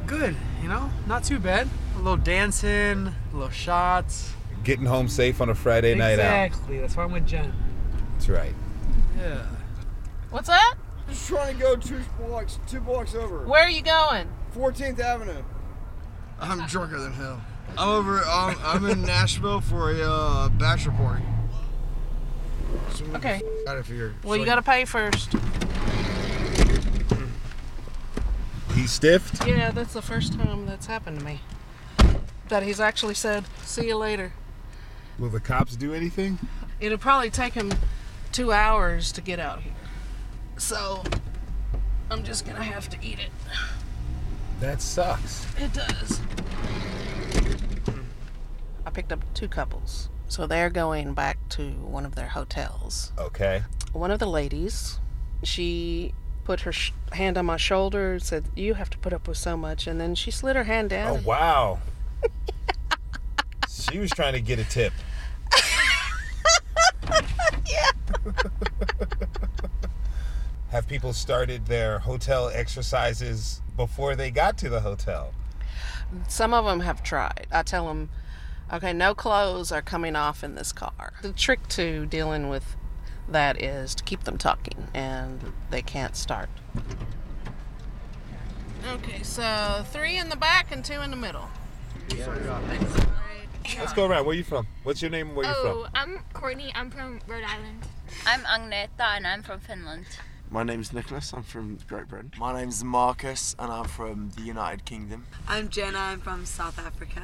Good, 0.05 0.35
you 0.61 0.67
know, 0.67 0.89
not 1.07 1.23
too 1.23 1.39
bad. 1.39 1.69
A 1.95 1.97
little 1.99 2.17
dancing, 2.17 3.07
a 3.07 3.13
little 3.31 3.49
shots. 3.49 4.32
Getting 4.63 4.85
home 4.85 5.07
safe 5.09 5.41
on 5.41 5.49
a 5.49 5.55
Friday 5.55 5.93
night 5.95 6.19
out. 6.19 6.45
Exactly. 6.45 6.79
That's 6.79 6.95
why 6.95 7.03
I'm 7.03 7.11
with 7.11 7.27
Jen. 7.27 7.53
That's 8.13 8.29
right. 8.29 8.53
Yeah. 9.17 9.45
What's 10.29 10.47
that? 10.47 10.75
Just 11.09 11.27
trying 11.27 11.55
to 11.55 11.61
go 11.61 11.75
two 11.75 11.99
blocks, 12.17 12.59
two 12.67 12.79
blocks 12.79 13.13
over. 13.13 13.39
Where 13.45 13.63
are 13.63 13.69
you 13.69 13.81
going? 13.81 14.29
14th 14.55 14.99
Avenue. 14.99 15.43
I'm 16.39 16.65
drunker 16.67 16.99
than 16.99 17.11
hell. 17.13 17.41
I'm 17.77 17.89
over. 17.89 18.19
Um, 18.23 18.55
I'm 18.63 18.85
in 18.85 19.01
Nashville 19.01 19.59
for 19.61 19.91
a 19.91 20.01
uh, 20.01 20.49
bachelor 20.49 20.93
party. 20.93 21.23
So 22.93 23.05
Okay. 23.15 23.39
get 23.39 23.67
Out 23.67 23.77
of 23.77 23.87
here. 23.87 24.15
Well, 24.23 24.37
you 24.37 24.43
So- 24.43 24.45
got 24.47 24.55
to 24.55 24.61
pay 24.61 24.85
first. 24.85 25.33
He's 28.73 28.91
stiffed? 28.91 29.45
Yeah, 29.45 29.71
that's 29.71 29.93
the 29.93 30.01
first 30.01 30.33
time 30.33 30.65
that's 30.65 30.87
happened 30.87 31.19
to 31.19 31.25
me. 31.25 31.41
That 32.47 32.63
he's 32.63 32.79
actually 32.79 33.13
said, 33.13 33.45
see 33.63 33.87
you 33.87 33.97
later. 33.97 34.33
Will 35.19 35.29
the 35.29 35.39
cops 35.39 35.75
do 35.75 35.93
anything? 35.93 36.39
It'll 36.79 36.97
probably 36.97 37.29
take 37.29 37.53
them 37.53 37.71
two 38.31 38.51
hours 38.51 39.11
to 39.13 39.21
get 39.21 39.39
out 39.39 39.61
here. 39.61 39.73
So, 40.57 41.03
I'm 42.09 42.23
just 42.23 42.45
gonna 42.45 42.63
have 42.63 42.89
to 42.89 42.97
eat 43.01 43.19
it. 43.19 43.31
That 44.59 44.81
sucks. 44.81 45.45
It 45.57 45.73
does. 45.73 46.21
I 48.85 48.89
picked 48.89 49.11
up 49.11 49.23
two 49.33 49.47
couples. 49.47 50.09
So 50.27 50.47
they're 50.47 50.69
going 50.69 51.13
back 51.13 51.37
to 51.49 51.71
one 51.71 52.05
of 52.05 52.15
their 52.15 52.29
hotels. 52.29 53.11
Okay. 53.19 53.63
One 53.91 54.09
of 54.09 54.19
the 54.19 54.25
ladies, 54.25 54.99
she 55.43 56.13
put 56.43 56.61
her 56.61 56.71
sh- 56.71 56.91
hand 57.11 57.37
on 57.37 57.45
my 57.45 57.57
shoulder, 57.57 58.13
and 58.13 58.23
said, 58.23 58.45
You 58.55 58.73
have 58.73 58.89
to 58.91 58.97
put 58.97 59.13
up 59.13 59.27
with 59.27 59.37
so 59.37 59.55
much. 59.55 59.85
And 59.85 60.01
then 60.01 60.15
she 60.15 60.31
slid 60.31 60.55
her 60.55 60.63
hand 60.63 60.89
down. 60.89 61.17
Oh 61.17 61.21
wow. 61.23 61.79
she 63.93 63.99
was 63.99 64.09
trying 64.09 64.33
to 64.33 64.41
get 64.41 64.57
a 64.57 64.63
tip. 64.63 64.91
yeah. 67.69 67.91
Have 70.69 70.87
people 70.87 71.13
started 71.13 71.67
their 71.67 71.99
hotel 71.99 72.49
exercises 72.49 73.61
before 73.77 74.15
they 74.15 74.31
got 74.31 74.57
to 74.57 74.69
the 74.69 74.79
hotel? 74.79 75.35
Some 76.27 76.55
of 76.55 76.65
them 76.65 76.79
have 76.79 77.03
tried. 77.03 77.45
I 77.51 77.61
tell 77.61 77.85
them, 77.85 78.09
okay, 78.73 78.93
no 78.93 79.13
clothes 79.13 79.71
are 79.71 79.83
coming 79.83 80.15
off 80.15 80.43
in 80.43 80.55
this 80.55 80.71
car. 80.73 81.13
The 81.21 81.31
trick 81.31 81.67
to 81.69 82.07
dealing 82.07 82.49
with 82.49 82.75
that 83.29 83.61
is 83.61 83.93
to 83.93 84.03
keep 84.03 84.23
them 84.23 84.39
talking, 84.39 84.87
and 84.95 85.53
they 85.69 85.83
can't 85.83 86.15
start. 86.15 86.49
Okay, 88.91 89.21
so 89.21 89.85
three 89.91 90.17
in 90.17 90.29
the 90.29 90.35
back 90.35 90.71
and 90.71 90.83
two 90.83 90.99
in 90.99 91.11
the 91.11 91.17
middle. 91.17 91.47
Let's 93.77 93.93
go 93.93 94.05
around. 94.05 94.25
Where 94.25 94.33
are 94.33 94.37
you 94.37 94.43
from? 94.43 94.67
What's 94.83 95.01
your 95.01 95.11
name 95.11 95.35
where 95.35 95.45
are 95.45 95.49
you 95.49 95.55
Oh, 95.57 95.83
from? 95.83 95.91
I'm 95.95 96.19
Courtney. 96.33 96.71
I'm 96.75 96.89
from 96.89 97.19
Rhode 97.27 97.43
Island. 97.43 97.83
I'm 98.25 98.41
Agneta 98.41 99.15
and 99.17 99.25
I'm 99.27 99.41
from 99.43 99.59
Finland. 99.59 100.05
My 100.49 100.63
name's 100.63 100.93
Nicholas. 100.93 101.33
I'm 101.33 101.43
from 101.43 101.79
Great 101.87 102.07
Britain. 102.07 102.31
My 102.37 102.53
name's 102.59 102.83
Marcus, 102.83 103.55
and 103.57 103.71
I'm 103.71 103.85
from 103.85 104.29
the 104.35 104.41
United 104.43 104.85
Kingdom. 104.85 105.25
I'm 105.47 105.69
Jenna. 105.69 105.97
I'm 105.97 106.19
from 106.19 106.45
South 106.45 106.77
Africa. 106.77 107.23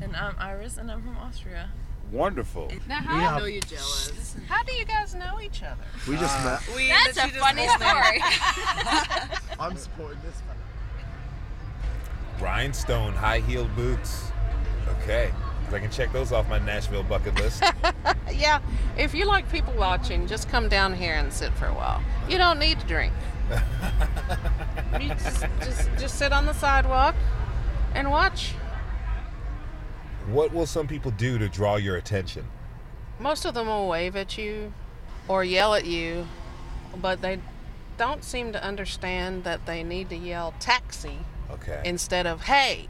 And 0.00 0.14
I'm 0.14 0.36
Iris, 0.38 0.76
and 0.78 0.88
I'm 0.90 1.02
from 1.02 1.16
Austria. 1.16 1.70
Wonderful. 2.12 2.70
Now, 2.86 3.00
We 3.00 3.06
how, 3.06 3.18
have- 3.18 3.34
I 3.34 3.38
know 3.40 3.44
you're 3.46 3.60
jealous. 3.62 4.36
How 4.48 4.62
do 4.62 4.72
you 4.74 4.84
guys 4.84 5.14
know 5.14 5.40
each 5.40 5.62
other? 5.62 5.82
We 6.06 6.16
just 6.16 6.38
uh, 6.40 6.44
met. 6.44 6.76
We, 6.76 6.88
That's 6.88 7.16
a 7.18 7.28
funny 7.38 7.66
story. 7.66 8.22
I'm 9.60 9.76
supporting 9.76 10.20
this 10.24 10.40
fella. 10.42 10.56
Rhinestone 12.40 13.12
high 13.14 13.40
heeled 13.40 13.74
boots. 13.74 14.30
Okay. 15.02 15.32
'Cause 15.68 15.74
I 15.74 15.80
can 15.80 15.90
check 15.90 16.10
those 16.14 16.32
off 16.32 16.48
my 16.48 16.58
Nashville 16.58 17.02
bucket 17.02 17.34
list. 17.34 17.62
yeah, 18.32 18.60
if 18.96 19.12
you 19.12 19.26
like 19.26 19.50
people 19.52 19.74
watching, 19.74 20.26
just 20.26 20.48
come 20.48 20.66
down 20.70 20.94
here 20.94 21.12
and 21.12 21.30
sit 21.30 21.52
for 21.58 21.66
a 21.66 21.74
while. 21.74 22.02
You 22.26 22.38
don't 22.38 22.58
need 22.58 22.80
to 22.80 22.86
drink. 22.86 23.12
you 24.98 25.08
just, 25.10 25.44
just, 25.60 25.90
just 25.98 26.18
sit 26.18 26.32
on 26.32 26.46
the 26.46 26.54
sidewalk 26.54 27.14
and 27.94 28.10
watch. 28.10 28.54
what 30.28 30.52
will 30.54 30.64
some 30.66 30.86
people 30.86 31.10
do 31.10 31.36
to 31.38 31.48
draw 31.50 31.76
your 31.76 31.96
attention? 31.96 32.46
Most 33.18 33.44
of 33.44 33.52
them 33.52 33.66
will 33.66 33.88
wave 33.88 34.16
at 34.16 34.38
you 34.38 34.72
or 35.26 35.44
yell 35.44 35.74
at 35.74 35.84
you, 35.84 36.26
but 36.96 37.20
they 37.20 37.40
don't 37.98 38.24
seem 38.24 38.52
to 38.52 38.62
understand 38.64 39.44
that 39.44 39.66
they 39.66 39.82
need 39.82 40.08
to 40.10 40.16
yell 40.16 40.54
taxi 40.60 41.18
Okay. 41.50 41.82
instead 41.84 42.26
of 42.26 42.42
hey. 42.42 42.88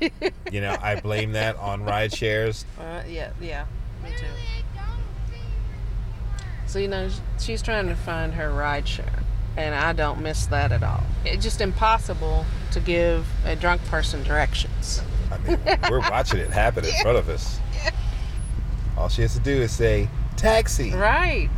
You 0.52 0.62
know, 0.62 0.76
I 0.80 0.98
blame 0.98 1.32
that 1.32 1.56
on 1.56 1.84
ride 1.84 2.14
shares. 2.14 2.64
Uh, 2.78 3.02
yeah, 3.06 3.32
yeah, 3.38 3.66
me 4.02 4.10
too. 4.16 4.24
So, 6.66 6.78
you 6.78 6.88
know, 6.88 7.08
she's 7.38 7.62
trying 7.62 7.88
to 7.88 7.94
find 7.94 8.32
her 8.34 8.50
ride 8.50 8.88
share, 8.88 9.22
and 9.56 9.74
I 9.74 9.92
don't 9.92 10.22
miss 10.22 10.46
that 10.46 10.72
at 10.72 10.82
all. 10.82 11.02
It's 11.24 11.42
just 11.42 11.60
impossible 11.60 12.46
to 12.72 12.80
give 12.80 13.26
a 13.44 13.56
drunk 13.56 13.84
person 13.86 14.22
directions. 14.22 15.02
I 15.30 15.38
mean, 15.38 15.58
we're 15.90 16.00
watching 16.00 16.40
it 16.40 16.50
happen 16.50 16.84
in 16.84 16.92
front 17.02 17.18
of 17.18 17.28
us. 17.28 17.58
All 18.96 19.08
she 19.08 19.22
has 19.22 19.34
to 19.34 19.40
do 19.40 19.52
is 19.52 19.72
say, 19.72 20.08
taxi. 20.36 20.92
Right. 20.92 21.50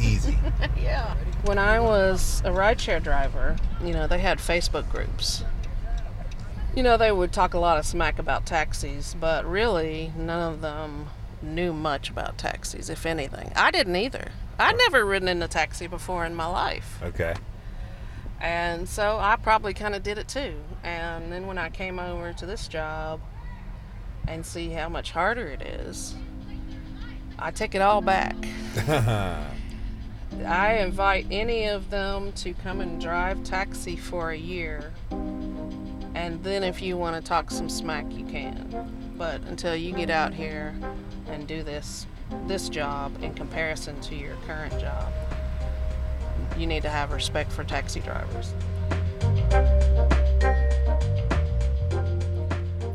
Easy. 0.00 0.38
yeah. 0.80 1.14
When 1.44 1.58
I 1.58 1.80
was 1.80 2.40
a 2.44 2.50
rideshare 2.50 3.02
driver, 3.02 3.56
you 3.82 3.92
know, 3.92 4.06
they 4.06 4.18
had 4.18 4.38
Facebook 4.38 4.88
groups. 4.90 5.44
You 6.74 6.82
know, 6.82 6.96
they 6.96 7.12
would 7.12 7.32
talk 7.32 7.52
a 7.52 7.58
lot 7.58 7.76
of 7.76 7.84
smack 7.84 8.18
about 8.18 8.46
taxis, 8.46 9.14
but 9.20 9.44
really, 9.44 10.10
none 10.16 10.52
of 10.54 10.62
them 10.62 11.08
knew 11.42 11.72
much 11.72 12.08
about 12.08 12.38
taxis, 12.38 12.88
if 12.88 13.04
anything. 13.04 13.52
I 13.54 13.70
didn't 13.70 13.96
either. 13.96 14.30
I'd 14.58 14.78
never 14.78 15.04
ridden 15.04 15.28
in 15.28 15.42
a 15.42 15.48
taxi 15.48 15.86
before 15.86 16.24
in 16.24 16.34
my 16.34 16.46
life. 16.46 16.98
Okay. 17.02 17.34
And 18.40 18.88
so 18.88 19.18
I 19.20 19.36
probably 19.36 19.74
kind 19.74 19.94
of 19.94 20.02
did 20.02 20.16
it 20.16 20.28
too. 20.28 20.54
And 20.82 21.30
then 21.30 21.46
when 21.46 21.58
I 21.58 21.68
came 21.68 21.98
over 21.98 22.32
to 22.32 22.46
this 22.46 22.68
job 22.68 23.20
and 24.26 24.44
see 24.44 24.70
how 24.70 24.88
much 24.88 25.12
harder 25.12 25.46
it 25.46 25.62
is, 25.62 26.14
I 27.38 27.50
take 27.50 27.74
it 27.74 27.82
all 27.82 28.00
back. 28.00 28.34
I 30.46 30.78
invite 30.78 31.26
any 31.30 31.66
of 31.66 31.90
them 31.90 32.32
to 32.32 32.54
come 32.54 32.80
and 32.80 32.98
drive 32.98 33.44
taxi 33.44 33.96
for 33.96 34.30
a 34.30 34.36
year. 34.38 34.92
And 36.14 36.42
then 36.44 36.62
if 36.62 36.82
you 36.82 36.96
want 36.96 37.16
to 37.16 37.26
talk 37.26 37.50
some 37.50 37.68
smack, 37.68 38.04
you 38.12 38.24
can. 38.26 39.12
But 39.16 39.40
until 39.42 39.74
you 39.74 39.92
get 39.92 40.10
out 40.10 40.34
here 40.34 40.74
and 41.26 41.46
do 41.46 41.62
this 41.62 42.06
this 42.46 42.70
job 42.70 43.12
in 43.22 43.34
comparison 43.34 44.00
to 44.00 44.14
your 44.14 44.36
current 44.46 44.78
job, 44.80 45.12
you 46.56 46.66
need 46.66 46.82
to 46.82 46.88
have 46.88 47.12
respect 47.12 47.52
for 47.52 47.62
taxi 47.62 48.00
drivers. 48.00 48.54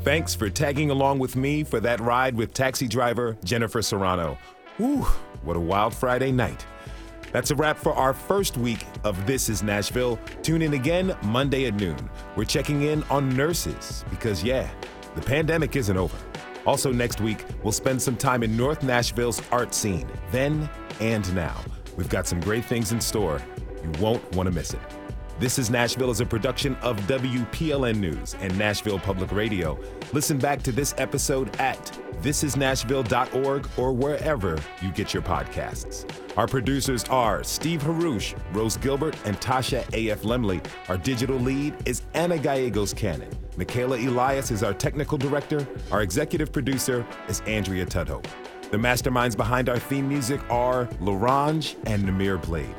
Thanks 0.04 0.34
for 0.34 0.50
tagging 0.50 0.90
along 0.90 1.20
with 1.20 1.36
me 1.36 1.64
for 1.64 1.80
that 1.82 2.00
ride 2.00 2.36
with 2.36 2.54
taxi 2.54 2.88
driver 2.88 3.38
Jennifer 3.44 3.82
Serrano. 3.82 4.38
Whew, 4.78 5.06
What 5.44 5.58
a 5.58 5.60
wild 5.60 5.94
Friday 5.94 6.32
night. 6.32 6.66
That's 7.38 7.52
a 7.52 7.56
wrap 7.56 7.78
for 7.78 7.94
our 7.94 8.16
first 8.16 8.58
week 8.58 8.88
of 9.04 9.28
This 9.28 9.48
is 9.48 9.62
Nashville. 9.62 10.18
Tune 10.42 10.64
in 10.64 10.74
again 10.74 11.16
Monday 11.22 11.68
at 11.68 11.76
noon. 11.76 12.10
We're 12.36 12.46
checking 12.46 12.82
in 12.82 13.04
on 13.12 13.30
nurses 13.30 14.04
because, 14.10 14.44
yeah, 14.44 14.68
the 15.14 15.22
pandemic 15.22 15.76
isn't 15.76 15.96
over. 15.96 16.18
Also, 16.66 16.92
next 16.92 17.22
week, 17.22 17.46
we'll 17.62 17.72
spend 17.72 18.02
some 18.02 18.16
time 18.16 18.42
in 18.42 18.58
North 18.58 18.82
Nashville's 18.82 19.40
art 19.52 19.76
scene, 19.76 20.10
then 20.32 20.68
and 21.00 21.32
now. 21.36 21.62
We've 21.96 22.10
got 22.10 22.26
some 22.26 22.40
great 22.40 22.66
things 22.66 22.92
in 22.92 23.00
store. 23.00 23.40
You 23.84 23.92
won't 24.02 24.24
want 24.34 24.48
to 24.48 24.52
miss 24.52 24.74
it. 24.74 24.97
This 25.40 25.60
is 25.60 25.70
Nashville 25.70 26.10
is 26.10 26.20
a 26.20 26.26
production 26.26 26.74
of 26.78 27.00
WPLN 27.02 28.00
News 28.00 28.36
and 28.40 28.58
Nashville 28.58 28.98
Public 28.98 29.32
Radio. 29.32 29.80
Listen 30.12 30.40
back 30.40 30.64
to 30.64 30.72
this 30.72 30.96
episode 30.98 31.56
at 31.58 31.78
thisisnashville.org 32.24 33.70
or 33.78 33.94
wherever 33.94 34.58
you 34.82 34.90
get 34.94 35.14
your 35.14 35.22
podcasts. 35.22 36.10
Our 36.38 36.48
producers 36.48 37.04
are 37.04 37.44
Steve 37.44 37.84
Haruch, 37.84 38.36
Rose 38.52 38.78
Gilbert, 38.78 39.16
and 39.26 39.40
Tasha 39.40 39.88
A.F. 39.94 40.24
Lemley. 40.24 40.66
Our 40.90 40.98
digital 40.98 41.38
lead 41.38 41.76
is 41.88 42.02
Anna 42.16 42.40
Gallegos 42.40 42.96
Cannon. 42.96 43.30
Michaela 43.58 43.98
Elias 43.98 44.50
is 44.50 44.64
our 44.64 44.74
technical 44.74 45.20
director. 45.20 45.68
Our 45.92 46.02
executive 46.02 46.52
producer 46.52 47.06
is 47.30 47.42
Andrea 47.42 47.86
Tudhope. 47.86 48.26
The 48.72 48.78
masterminds 48.78 49.38
behind 49.38 49.70
our 49.70 49.78
theme 49.78 50.10
music 50.10 50.42
are 50.50 50.88
Larange 51.00 51.76
and 51.86 52.04
Namir 52.04 52.42
Blade. 52.42 52.76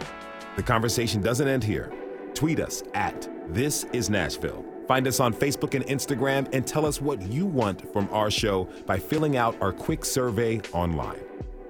The 0.56 0.62
conversation 0.64 1.22
doesn't 1.22 1.46
end 1.46 1.62
here. 1.62 1.92
Tweet 2.38 2.60
us 2.60 2.84
at 2.94 3.28
This 3.48 3.82
Is 3.92 4.08
Nashville. 4.08 4.64
Find 4.86 5.08
us 5.08 5.18
on 5.18 5.34
Facebook 5.34 5.74
and 5.74 5.84
Instagram 5.86 6.48
and 6.54 6.64
tell 6.64 6.86
us 6.86 7.00
what 7.00 7.20
you 7.20 7.44
want 7.44 7.92
from 7.92 8.08
our 8.12 8.30
show 8.30 8.68
by 8.86 8.96
filling 8.96 9.36
out 9.36 9.60
our 9.60 9.72
quick 9.72 10.04
survey 10.04 10.60
online. 10.72 11.18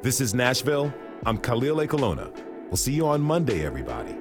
This 0.02 0.20
is 0.20 0.34
Nashville. 0.34 0.92
I'm 1.24 1.38
Khalil 1.38 1.76
Ekulona. 1.76 2.30
We'll 2.66 2.76
see 2.76 2.92
you 2.92 3.06
on 3.06 3.22
Monday, 3.22 3.64
everybody. 3.64 4.14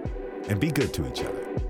And 0.47 0.57
be 0.57 0.71
good 0.71 0.93
to 0.93 1.05
each 1.09 1.19
other. 1.19 1.66